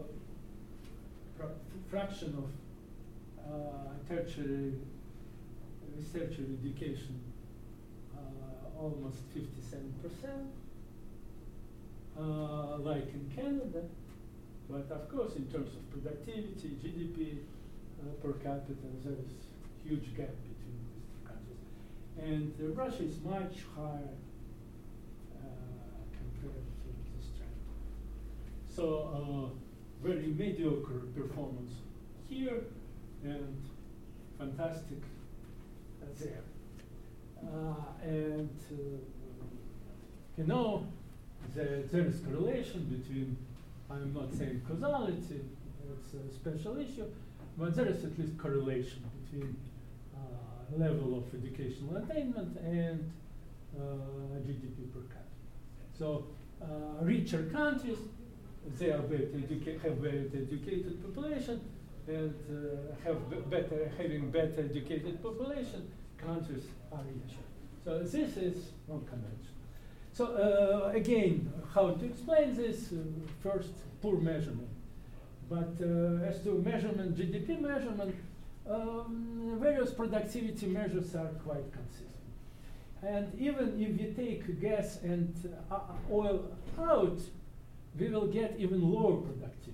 fraction 1.89 2.35
of 2.37 2.49
uh, 3.45 3.93
tertiary 4.07 4.73
tertiary 6.13 6.57
education, 6.61 7.19
uh, 8.15 8.79
almost 8.81 9.17
57 9.33 9.93
percent 10.03 10.51
uh, 12.19 12.77
like 12.79 13.07
in 13.13 13.31
Canada. 13.35 13.83
But 14.69 14.89
of 14.91 15.09
course, 15.09 15.35
in 15.35 15.45
terms 15.45 15.71
of 15.75 15.89
productivity, 15.91 16.77
GDP 16.83 17.37
uh, 18.01 18.11
per 18.21 18.33
capita, 18.33 18.73
there 19.03 19.13
is 19.13 19.31
huge 19.83 20.15
gap 20.17 20.33
between 20.41 20.79
these 20.89 21.05
two 21.11 21.21
countries. 21.27 21.63
And 22.17 22.53
uh, 22.59 22.73
Russia 22.73 23.03
is 23.03 23.19
much 23.23 23.61
higher 23.75 24.15
uh, 25.37 26.01
compared 26.17 26.65
to 26.81 26.89
this 27.15 27.27
trend. 27.37 27.53
So 28.75 29.09
uh, 29.15 30.05
very 30.05 30.27
mediocre 30.27 31.01
performance 31.15 31.71
here 32.27 32.61
and 33.23 33.63
fantastic 34.37 34.97
there. 36.19 36.43
Uh, 37.41 37.75
and 38.03 38.49
you 40.37 40.43
know, 40.43 40.85
there, 41.55 41.83
there 41.89 42.05
is 42.05 42.19
correlation 42.19 42.83
between, 42.83 43.37
I'm 43.89 44.13
not 44.13 44.33
saying 44.33 44.61
causality, 44.67 45.41
it's 45.97 46.13
a 46.13 46.33
special 46.35 46.77
issue, 46.77 47.05
but 47.57 47.75
there 47.75 47.87
is 47.87 48.03
at 48.03 48.19
least 48.19 48.37
correlation 48.37 49.03
between 49.23 49.55
uh, 50.13 50.77
level 50.77 51.17
of 51.17 51.33
educational 51.33 51.95
attainment 51.95 52.57
and 52.57 53.09
uh, 53.77 53.81
GDP 54.45 54.91
per 54.91 54.99
capita. 54.99 55.95
So 55.97 56.25
uh, 56.61 57.03
richer 57.03 57.43
countries, 57.53 57.97
they 58.77 58.91
are 58.91 59.01
have 59.01 60.05
educated 60.05 61.03
population, 61.03 61.61
and 62.07 62.33
uh, 62.49 62.95
have 63.03 63.49
better 63.49 63.91
having 63.97 64.29
better 64.31 64.65
educated 64.69 65.21
population. 65.21 65.87
Countries 66.17 66.63
are 66.91 67.03
richer. 67.03 67.43
So 67.83 67.99
this 67.99 68.37
is 68.37 68.71
one 68.87 69.05
convention. 69.05 69.53
So 70.13 70.25
uh, 70.25 70.95
again, 70.95 71.51
how 71.73 71.91
to 71.91 72.05
explain 72.05 72.55
this? 72.55 72.91
Uh, 72.91 72.95
first, 73.43 73.73
poor 74.01 74.17
measurement. 74.17 74.69
But 75.49 75.75
uh, 75.81 76.25
as 76.25 76.41
to 76.43 76.61
measurement, 76.65 77.15
GDP 77.15 77.61
measurement, 77.61 78.15
um, 78.69 79.57
various 79.61 79.91
productivity 79.91 80.65
measures 80.67 81.13
are 81.15 81.29
quite 81.45 81.71
consistent. 81.71 82.09
And 83.03 83.39
even 83.39 83.79
if 83.79 84.01
you 84.01 84.13
take 84.13 84.59
gas 84.59 84.99
and 85.03 85.33
uh, 85.69 85.79
oil 86.11 86.49
out, 86.79 87.19
we 87.99 88.09
will 88.09 88.27
get 88.27 88.55
even 88.57 88.81
lower 88.81 89.17
productivity. 89.17 89.73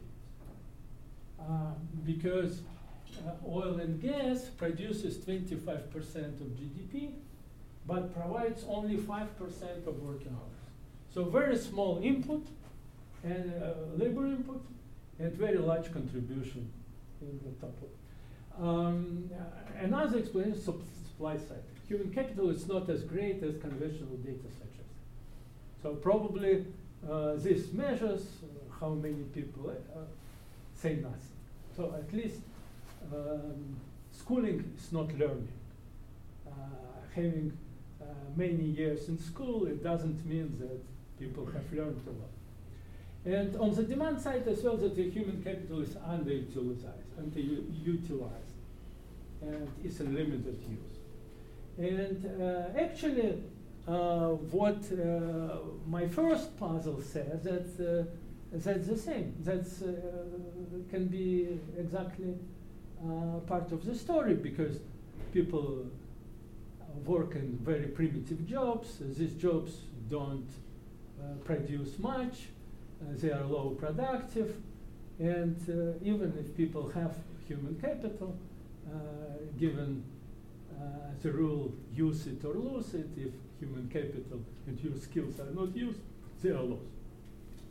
Uh, 1.39 1.74
because 2.05 2.61
uh, 3.28 3.32
oil 3.47 3.80
and 3.80 4.01
gas 4.01 4.45
produces 4.57 5.17
25% 5.17 5.65
of 6.41 6.47
GDP, 6.59 7.11
but 7.88 8.13
provides 8.13 8.63
only 8.67 8.97
5% 8.97 9.88
of 9.88 10.01
working 10.01 10.30
hours. 10.30 10.61
So 11.13 11.26
very 11.26 11.57
small 11.57 11.99
input 12.03 12.45
and 13.24 13.51
uh, 13.61 13.74
labor 13.97 14.26
input 14.28 14.63
and 15.19 15.34
very 15.34 15.57
large 15.57 15.91
contribution 15.91 16.72
in 17.22 17.39
the 17.43 17.51
top. 17.59 17.76
Um, 18.59 19.30
another 19.80 20.19
explanation 20.19 20.53
is 20.53 20.63
supply 20.63 21.38
side. 21.38 21.63
Human 21.88 22.11
capital 22.13 22.49
is 22.49 22.67
not 22.67 22.89
as 22.89 23.03
great 23.03 23.43
as 23.43 23.57
conventional 23.57 24.15
data 24.17 24.47
suggest. 24.57 24.89
So 25.82 25.95
probably 25.95 26.65
uh, 27.10 27.34
this 27.36 27.72
measures 27.74 28.22
uh, 28.43 28.74
how 28.80 28.89
many 28.89 29.24
people 29.34 29.70
uh, 29.70 29.99
say 30.76 30.95
nothing. 30.95 31.38
So 31.76 31.95
at 31.97 32.14
least 32.14 32.41
um, 33.12 33.76
schooling 34.12 34.74
is 34.78 34.91
not 34.91 35.08
learning. 35.18 35.47
Uh, 36.47 36.52
having 37.16 37.58
many 38.36 38.64
years 38.64 39.10
in 39.10 39.20
school, 39.20 39.68
it 39.68 39.84
doesn't 39.84 40.26
mean 40.26 40.56
that 40.60 40.80
people 41.20 41.45
have 41.45 41.74
learned 41.74 41.99
a 42.08 42.12
lot. 42.12 42.30
And 43.26 43.56
on 43.58 43.76
the 43.76 43.84
demand 43.84 44.20
side 44.20 44.47
as 44.47 44.64
well, 44.64 44.78
that 44.78 44.95
the 44.95 45.10
human 45.10 45.43
capital 45.43 45.82
is 45.82 45.89
underutilized, 45.89 47.12
underutilized, 47.20 48.56
and 49.41 49.68
is 49.84 49.99
in 49.99 50.16
limited 50.16 50.58
use. 50.68 50.97
And 51.78 52.41
uh, 52.41 52.80
actually, 52.80 53.43
what 54.51 54.83
uh, 54.91 55.57
my 55.87 56.07
first 56.07 56.57
puzzle 56.57 57.01
says 57.01 57.43
that 57.43 57.69
uh, 57.79 58.03
that's 58.53 58.87
the 58.87 58.97
same. 58.97 59.33
That 59.43 59.65
uh, 59.81 60.89
can 60.89 61.07
be 61.07 61.59
exactly 61.77 62.35
uh, 63.03 63.39
part 63.47 63.71
of 63.71 63.85
the 63.85 63.95
story 63.95 64.35
because 64.35 64.77
people 65.33 65.85
work 67.05 67.35
in 67.35 67.57
very 67.63 67.87
primitive 67.87 68.45
jobs. 68.47 68.97
These 68.99 69.33
jobs 69.33 69.71
don't 70.09 70.49
produce 71.45 71.97
much 71.99 72.47
uh, 73.01 73.13
they 73.17 73.31
are 73.31 73.43
low 73.45 73.71
productive, 73.71 74.55
and 75.19 75.57
uh, 75.67 75.97
even 76.03 76.33
if 76.39 76.55
people 76.55 76.89
have 76.89 77.15
human 77.47 77.75
capital, 77.81 78.35
uh, 78.87 78.97
given 79.59 80.03
the 81.21 81.31
rule 81.31 81.71
use 81.93 82.25
it 82.25 82.43
or 82.43 82.55
lose 82.55 82.95
it, 82.95 83.07
if 83.15 83.31
human 83.62 83.88
capital 83.88 84.41
and 84.68 84.80
your 84.84 84.97
skills 84.97 85.39
are 85.39 85.51
not 85.51 85.76
used, 85.76 85.99
they 86.41 86.49
are 86.49 86.64
lost. 86.74 86.91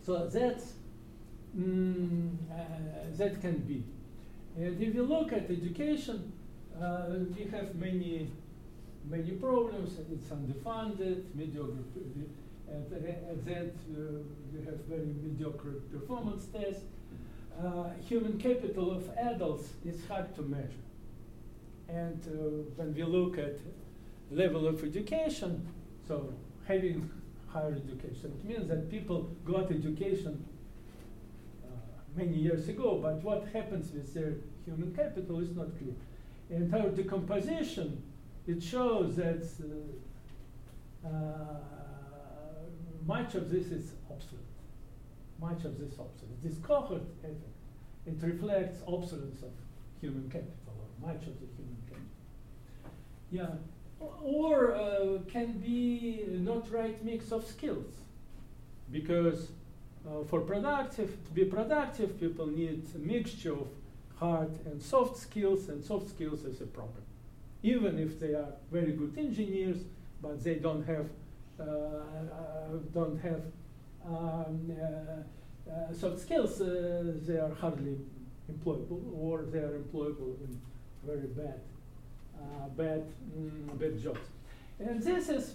So 0.06 0.26
that's 0.26 0.74
mm, 1.58 2.30
that 3.18 3.40
can 3.40 3.58
be. 3.58 3.82
And 4.56 4.82
if 4.82 4.94
you 4.94 5.02
look 5.02 5.32
at 5.32 5.50
education, 5.50 6.32
uh, 6.80 7.06
we 7.36 7.44
have 7.50 7.74
many, 7.74 8.30
many 9.08 9.32
problems. 9.32 9.98
It's 10.12 10.28
underfunded, 10.28 11.24
mediocre 11.34 11.84
and, 12.70 12.92
and 12.92 13.44
that 13.44 13.74
uh, 13.92 14.00
you 14.52 14.64
have 14.64 14.78
very 14.88 15.12
mediocre 15.22 15.74
performance 15.92 16.46
tests. 16.46 16.84
Uh, 17.58 17.90
human 18.08 18.38
capital 18.38 18.90
of 18.92 19.08
adults 19.18 19.68
is 19.84 20.06
hard 20.06 20.34
to 20.36 20.42
measure. 20.42 20.86
And 21.88 22.20
uh, 22.26 22.38
when 22.76 22.94
we 22.94 23.02
look 23.02 23.38
at 23.38 23.58
level 24.30 24.66
of 24.66 24.82
education, 24.84 25.66
so 26.10 26.34
having 26.66 27.08
higher 27.46 27.72
education, 27.72 28.32
it 28.36 28.44
means 28.44 28.68
that 28.68 28.90
people 28.90 29.30
got 29.44 29.70
education 29.70 30.44
uh, 31.64 31.68
many 32.16 32.34
years 32.34 32.68
ago, 32.68 32.98
but 33.00 33.22
what 33.22 33.46
happens 33.52 33.92
with 33.92 34.12
their 34.12 34.32
human 34.64 34.92
capital 34.92 35.38
is 35.38 35.54
not 35.54 35.68
clear. 35.78 35.94
And 36.50 36.74
our 36.74 36.88
decomposition, 36.88 38.02
it 38.48 38.60
shows 38.60 39.14
that 39.16 39.46
uh, 41.04 41.06
uh, 41.06 41.10
much 43.06 43.36
of 43.36 43.48
this 43.48 43.66
is 43.66 43.92
obsolete. 44.10 44.44
Much 45.40 45.64
of 45.64 45.78
this 45.78 45.92
obsolete. 45.92 46.42
This 46.42 46.58
cohort 46.60 47.02
effect, 47.18 47.40
it 48.06 48.16
reflects 48.20 48.78
obsolescence 48.88 49.42
of 49.42 49.52
human 50.00 50.28
capital, 50.28 50.74
or 50.74 51.06
much 51.06 51.22
of 51.28 51.38
the 51.38 51.46
human 51.56 51.78
capital. 51.88 52.10
Yeah, 53.30 53.54
or 54.22 54.74
uh, 54.74 55.18
can 55.28 55.52
be 55.58 56.24
not 56.28 56.70
right 56.72 57.02
mix 57.04 57.32
of 57.32 57.46
skills, 57.46 57.92
because 58.90 59.48
uh, 60.06 60.24
for 60.24 60.40
productive 60.40 61.10
to 61.26 61.32
be 61.32 61.44
productive, 61.44 62.18
people 62.18 62.46
need 62.46 62.86
a 62.94 62.98
mixture 62.98 63.52
of 63.52 63.68
hard 64.16 64.50
and 64.66 64.82
soft 64.82 65.16
skills, 65.16 65.68
and 65.68 65.84
soft 65.84 66.08
skills 66.08 66.44
is 66.44 66.60
a 66.60 66.66
problem. 66.66 67.02
Even 67.62 67.98
if 67.98 68.18
they 68.18 68.34
are 68.34 68.52
very 68.72 68.92
good 68.92 69.16
engineers, 69.18 69.78
but 70.22 70.42
they 70.42 70.54
don't 70.54 70.84
have 70.86 71.06
uh, 71.58 71.62
uh, 71.62 72.78
don't 72.94 73.18
have 73.20 73.42
um, 74.06 74.72
uh, 74.72 75.92
soft 75.92 76.18
skills, 76.18 76.58
they 76.58 77.36
are 77.36 77.54
hardly 77.60 77.98
employable, 78.50 79.02
or 79.14 79.42
they 79.52 79.58
are 79.58 79.78
employable 79.78 80.40
in 80.40 80.58
very 81.04 81.26
bad, 81.28 81.60
bad, 82.76 83.04
mm, 83.36 83.78
bad 83.78 84.02
jobs. 84.02 84.20
And 84.78 85.02
this 85.02 85.28
is 85.28 85.54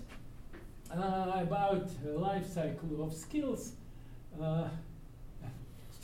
about 0.92 1.90
life 2.06 2.48
cycle 2.48 3.04
of 3.04 3.14
skills 3.14 3.74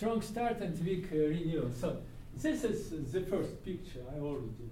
strong 0.01 0.19
start 0.23 0.59
and 0.61 0.83
weak 0.83 1.05
uh, 1.13 1.15
renewal. 1.15 1.69
So 1.79 1.97
this 2.35 2.63
is 2.63 2.89
the 3.11 3.21
first 3.21 3.63
picture 3.63 3.99
I 4.11 4.19
already 4.19 4.71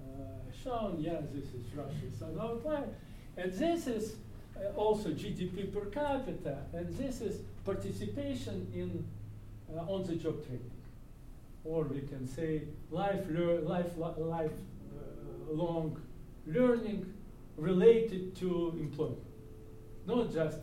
uh, 0.00 0.52
shown. 0.62 0.98
Yeah, 1.00 1.18
this 1.32 1.46
is 1.46 1.64
Russia 1.74 2.08
South 2.16 2.38
outline. 2.40 2.94
And 3.36 3.52
this 3.52 3.88
is 3.88 4.14
uh, 4.56 4.68
also 4.76 5.08
GDP 5.08 5.74
per 5.74 5.86
capita, 5.86 6.58
and 6.72 6.96
this 6.96 7.22
is 7.22 7.40
participation 7.64 8.68
in 8.72 9.04
uh, 9.76 9.80
on-the-job 9.92 10.46
training. 10.46 10.70
Or 11.64 11.82
we 11.82 12.02
can 12.02 12.28
say 12.28 12.62
life, 12.92 13.24
life, 13.64 13.98
life 14.16 14.52
long 15.54 16.00
learning 16.46 17.12
related 17.56 18.34
to 18.36 18.74
employment. 18.78 19.18
Not 20.06 20.32
just 20.32 20.58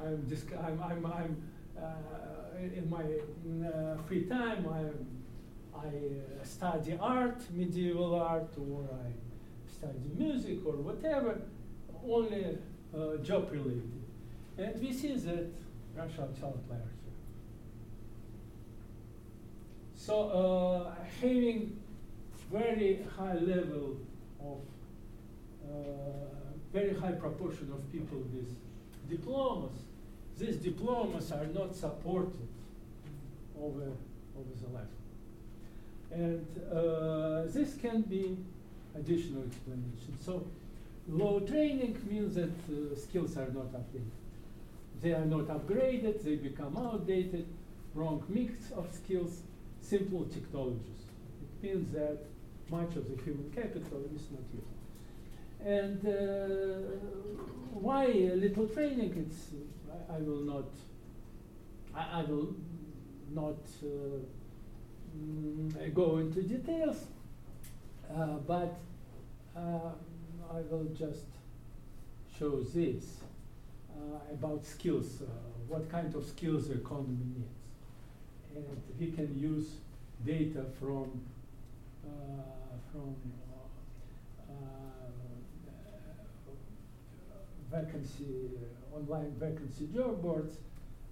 I'm, 0.00 0.26
I'm, 0.64 0.80
I'm, 0.82 1.06
I'm 1.06 1.36
uh, 1.78 2.58
in 2.58 2.88
my 2.88 3.02
uh, 3.68 3.96
free 4.06 4.24
time, 4.24 4.66
I, 4.68 5.78
I 5.78 5.86
uh, 5.86 6.44
study 6.44 6.96
art, 7.00 7.40
medieval 7.52 8.14
art, 8.14 8.52
or 8.58 8.84
I 8.84 9.12
study 9.70 10.10
music 10.16 10.58
or 10.66 10.72
whatever 10.72 11.40
only 12.08 12.58
uh, 12.94 13.16
job 13.22 13.48
related. 13.50 13.92
And 14.58 14.80
we 14.80 14.92
see 14.92 15.14
that 15.14 15.52
Russia 15.94 16.28
is 16.34 16.42
outlier 16.42 16.90
here. 17.02 17.16
So 19.94 20.28
uh, 20.28 20.94
having 21.20 21.78
very 22.50 23.04
high 23.16 23.34
level 23.34 23.96
of 24.40 24.60
uh, 25.64 25.72
very 26.72 26.94
high 26.94 27.12
proportion 27.12 27.72
of 27.72 27.92
people 27.92 28.18
with 28.18 28.54
diplomas, 29.08 29.76
these 30.38 30.56
diplomas 30.56 31.32
are 31.32 31.46
not 31.46 31.74
supported 31.74 32.48
over, 33.58 33.90
over 34.38 34.52
the 34.62 34.68
life. 34.74 34.84
And 36.12 36.46
uh, 36.70 37.50
this 37.52 37.74
can 37.74 38.02
be 38.02 38.36
additional 38.94 39.42
explanation. 39.44 40.16
So 40.24 40.46
Low 41.08 41.38
training 41.40 41.96
means 42.10 42.34
that 42.34 42.50
uh, 42.68 42.96
skills 42.96 43.36
are 43.36 43.48
not 43.52 43.72
updated. 43.72 44.10
They 45.00 45.12
are 45.12 45.24
not 45.24 45.46
upgraded, 45.46 46.24
they 46.24 46.34
become 46.34 46.76
outdated, 46.76 47.46
wrong 47.94 48.24
mix 48.28 48.72
of 48.72 48.88
skills, 48.92 49.42
simple 49.80 50.24
technologies. 50.24 51.04
It 51.42 51.66
means 51.66 51.92
that 51.94 52.18
much 52.70 52.96
of 52.96 53.08
the 53.08 53.22
human 53.22 53.50
capital 53.54 54.02
is 54.14 54.28
not 54.30 54.42
used. 54.52 54.76
And 55.64 56.06
uh, 56.06 56.96
why 57.72 58.04
a 58.04 58.34
little 58.36 58.66
training? 58.66 59.26
It's 59.26 59.50
I, 59.90 60.16
I 60.16 60.18
will 60.18 60.42
not. 60.42 60.68
I, 61.94 62.20
I 62.20 62.22
will 62.24 62.54
not 63.32 63.58
uh, 63.82 64.18
mm, 65.16 65.94
go 65.94 66.18
into 66.18 66.42
details, 66.42 67.06
uh, 68.10 68.26
but 68.46 68.78
uh, 69.56 69.90
I 70.52 70.60
will 70.70 70.88
just 70.96 71.26
show 72.38 72.60
this 72.60 73.20
uh, 73.90 74.32
about 74.32 74.64
skills. 74.64 75.22
Uh, 75.22 75.26
what 75.68 75.90
kind 75.90 76.14
of 76.14 76.24
skills 76.24 76.68
the 76.68 76.74
economy 76.74 77.24
needs, 77.34 77.54
and 78.54 78.82
we 79.00 79.10
can 79.10 79.36
use 79.38 79.68
data 80.24 80.64
from 80.78 81.10
from 82.96 83.16
vacancy, 87.72 88.50
uh, 88.56 88.96
online 88.96 89.32
vacancy 89.38 89.88
job 89.94 90.22
boards. 90.22 90.56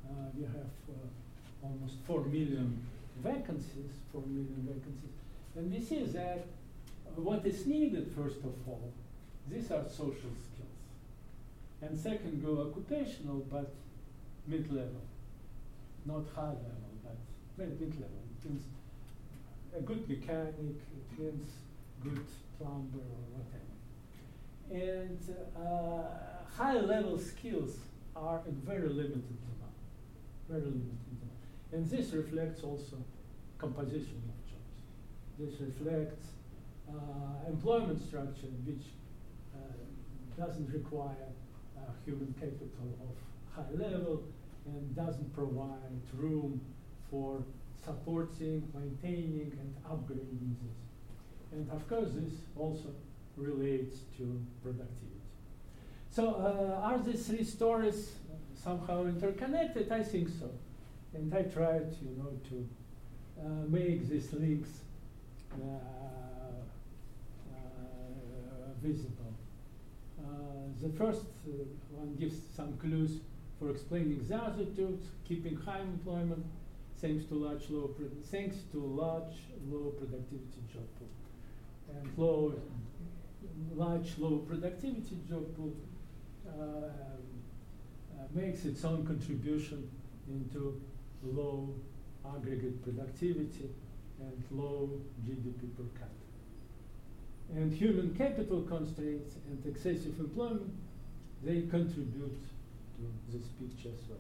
Uh, 0.07 0.29
we 0.37 0.45
have 0.45 0.73
uh, 0.89 1.67
almost 1.67 1.97
4 2.07 2.25
million 2.25 2.87
vacancies, 3.23 3.93
4 4.13 4.23
million 4.23 4.69
vacancies. 4.69 5.17
And 5.57 5.73
we 5.73 5.81
see 5.81 6.05
that 6.05 6.47
what 7.17 7.45
is 7.47 7.67
needed, 7.67 8.13
first 8.17 8.39
of 8.39 8.55
all, 8.67 8.93
these 9.51 9.71
are 9.71 9.85
social 9.89 10.35
skills. 10.47 10.81
And 11.83 11.99
second, 11.99 12.45
go 12.45 12.63
occupational, 12.69 13.45
but 13.51 13.73
mid 14.47 14.73
level. 14.73 15.03
Not 16.07 16.25
high 16.35 16.57
level, 16.69 16.91
but 17.05 17.17
mid 17.59 17.95
level. 17.95 18.23
It 18.43 18.49
means 18.49 18.63
a 19.77 19.81
good 19.81 20.09
mechanic, 20.09 20.55
it 20.57 21.19
means 21.19 21.47
good 22.05 22.27
plumber 22.59 23.01
or 23.01 23.25
whatever. 23.35 23.75
And 24.71 25.19
uh, 25.57 26.03
high 26.57 26.79
level 26.79 27.19
skills 27.19 27.79
are 28.15 28.43
in 28.47 28.55
very 28.57 28.89
limited 28.89 29.23
demand. 29.23 29.75
Very 30.49 30.61
limited 30.61 31.05
demand. 31.09 31.39
And 31.73 31.91
this 31.91 32.13
reflects 32.13 32.63
also 32.63 32.97
composition 33.59 34.23
of 34.29 34.37
jobs. 34.51 34.81
This 35.39 35.61
reflects 35.61 36.27
uh, 36.89 37.49
employment 37.49 38.01
structure 38.07 38.53
which 38.67 38.85
uh, 39.55 40.45
doesn't 40.45 40.71
require 40.73 41.29
uh, 41.77 41.81
human 42.05 42.35
capital 42.39 42.91
of 43.01 43.17
high 43.57 43.71
level 43.73 44.23
and 44.67 44.97
doesn't 44.97 45.35
provide 45.35 46.01
room 46.15 46.61
for 47.11 47.43
supporting, 47.85 48.67
maintaining, 48.75 49.53
and 49.61 49.75
upgrading 49.85 50.55
this. 50.63 50.84
And 51.55 51.71
of 51.71 51.89
course, 51.89 52.09
this 52.13 52.33
also 52.57 52.89
relates 53.37 53.99
to 54.19 54.41
productivity. 54.63 55.21
So 56.11 56.35
uh, 56.35 56.81
are 56.83 56.99
these 56.99 57.27
three 57.27 57.45
stories 57.45 58.13
somehow 58.61 59.07
interconnected? 59.07 59.91
I 59.93 60.03
think 60.03 60.29
so. 60.29 60.51
And 61.15 61.33
I 61.33 61.43
tried, 61.43 61.95
you 62.03 62.17
know, 62.19 62.33
to 62.51 62.69
uh, 63.41 63.69
make 63.69 64.09
these 64.09 64.33
links 64.33 64.71
uh, 65.53 65.67
uh 67.55 67.59
visible. 68.83 69.35
Uh, 70.19 70.27
the 70.83 70.89
first 70.99 71.27
uh, 71.47 71.53
one 71.91 72.17
gives 72.17 72.37
some 72.57 72.77
clues 72.79 73.21
for 73.59 73.71
explaining 73.71 74.25
the 74.29 74.37
other 74.37 74.65
two, 74.65 74.99
keeping 75.29 75.57
high 75.57 75.81
employment 75.81 76.45
thanks 77.01 77.25
to 77.27 77.35
large 77.35 77.69
low 77.71 77.91
thanks 78.31 78.57
to 78.73 78.79
large 78.79 79.37
low 79.71 79.93
productivity 79.99 80.61
job 80.73 80.87
pool 80.99 81.24
and 81.89 82.19
low 82.19 82.55
large 83.75 84.19
low 84.19 84.39
productivity 84.39 85.19
job 85.29 85.45
uh, 86.47 86.53
uh, 86.53 86.89
makes 88.33 88.65
its 88.65 88.85
own 88.85 89.07
contribution 89.07 89.91
into 90.29 90.81
low 91.23 91.75
aggregate 92.37 92.83
productivity 92.83 93.71
and 94.21 94.45
low 94.51 95.01
GDP 95.27 95.77
per 95.77 95.85
capita. 95.99 96.25
And 97.55 97.73
human 97.73 98.15
capital 98.15 98.63
constraints 98.63 99.37
and 99.49 99.65
excessive 99.67 100.19
employment, 100.19 100.73
they 101.43 101.63
contribute 101.63 102.43
to 102.97 103.37
this 103.37 103.47
picture 103.61 103.91
as 103.91 104.09
well. 104.09 104.19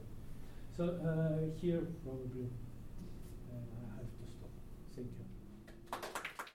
So 0.77 0.85
uh, 0.85 1.61
here 1.61 1.83
probably 2.03 2.49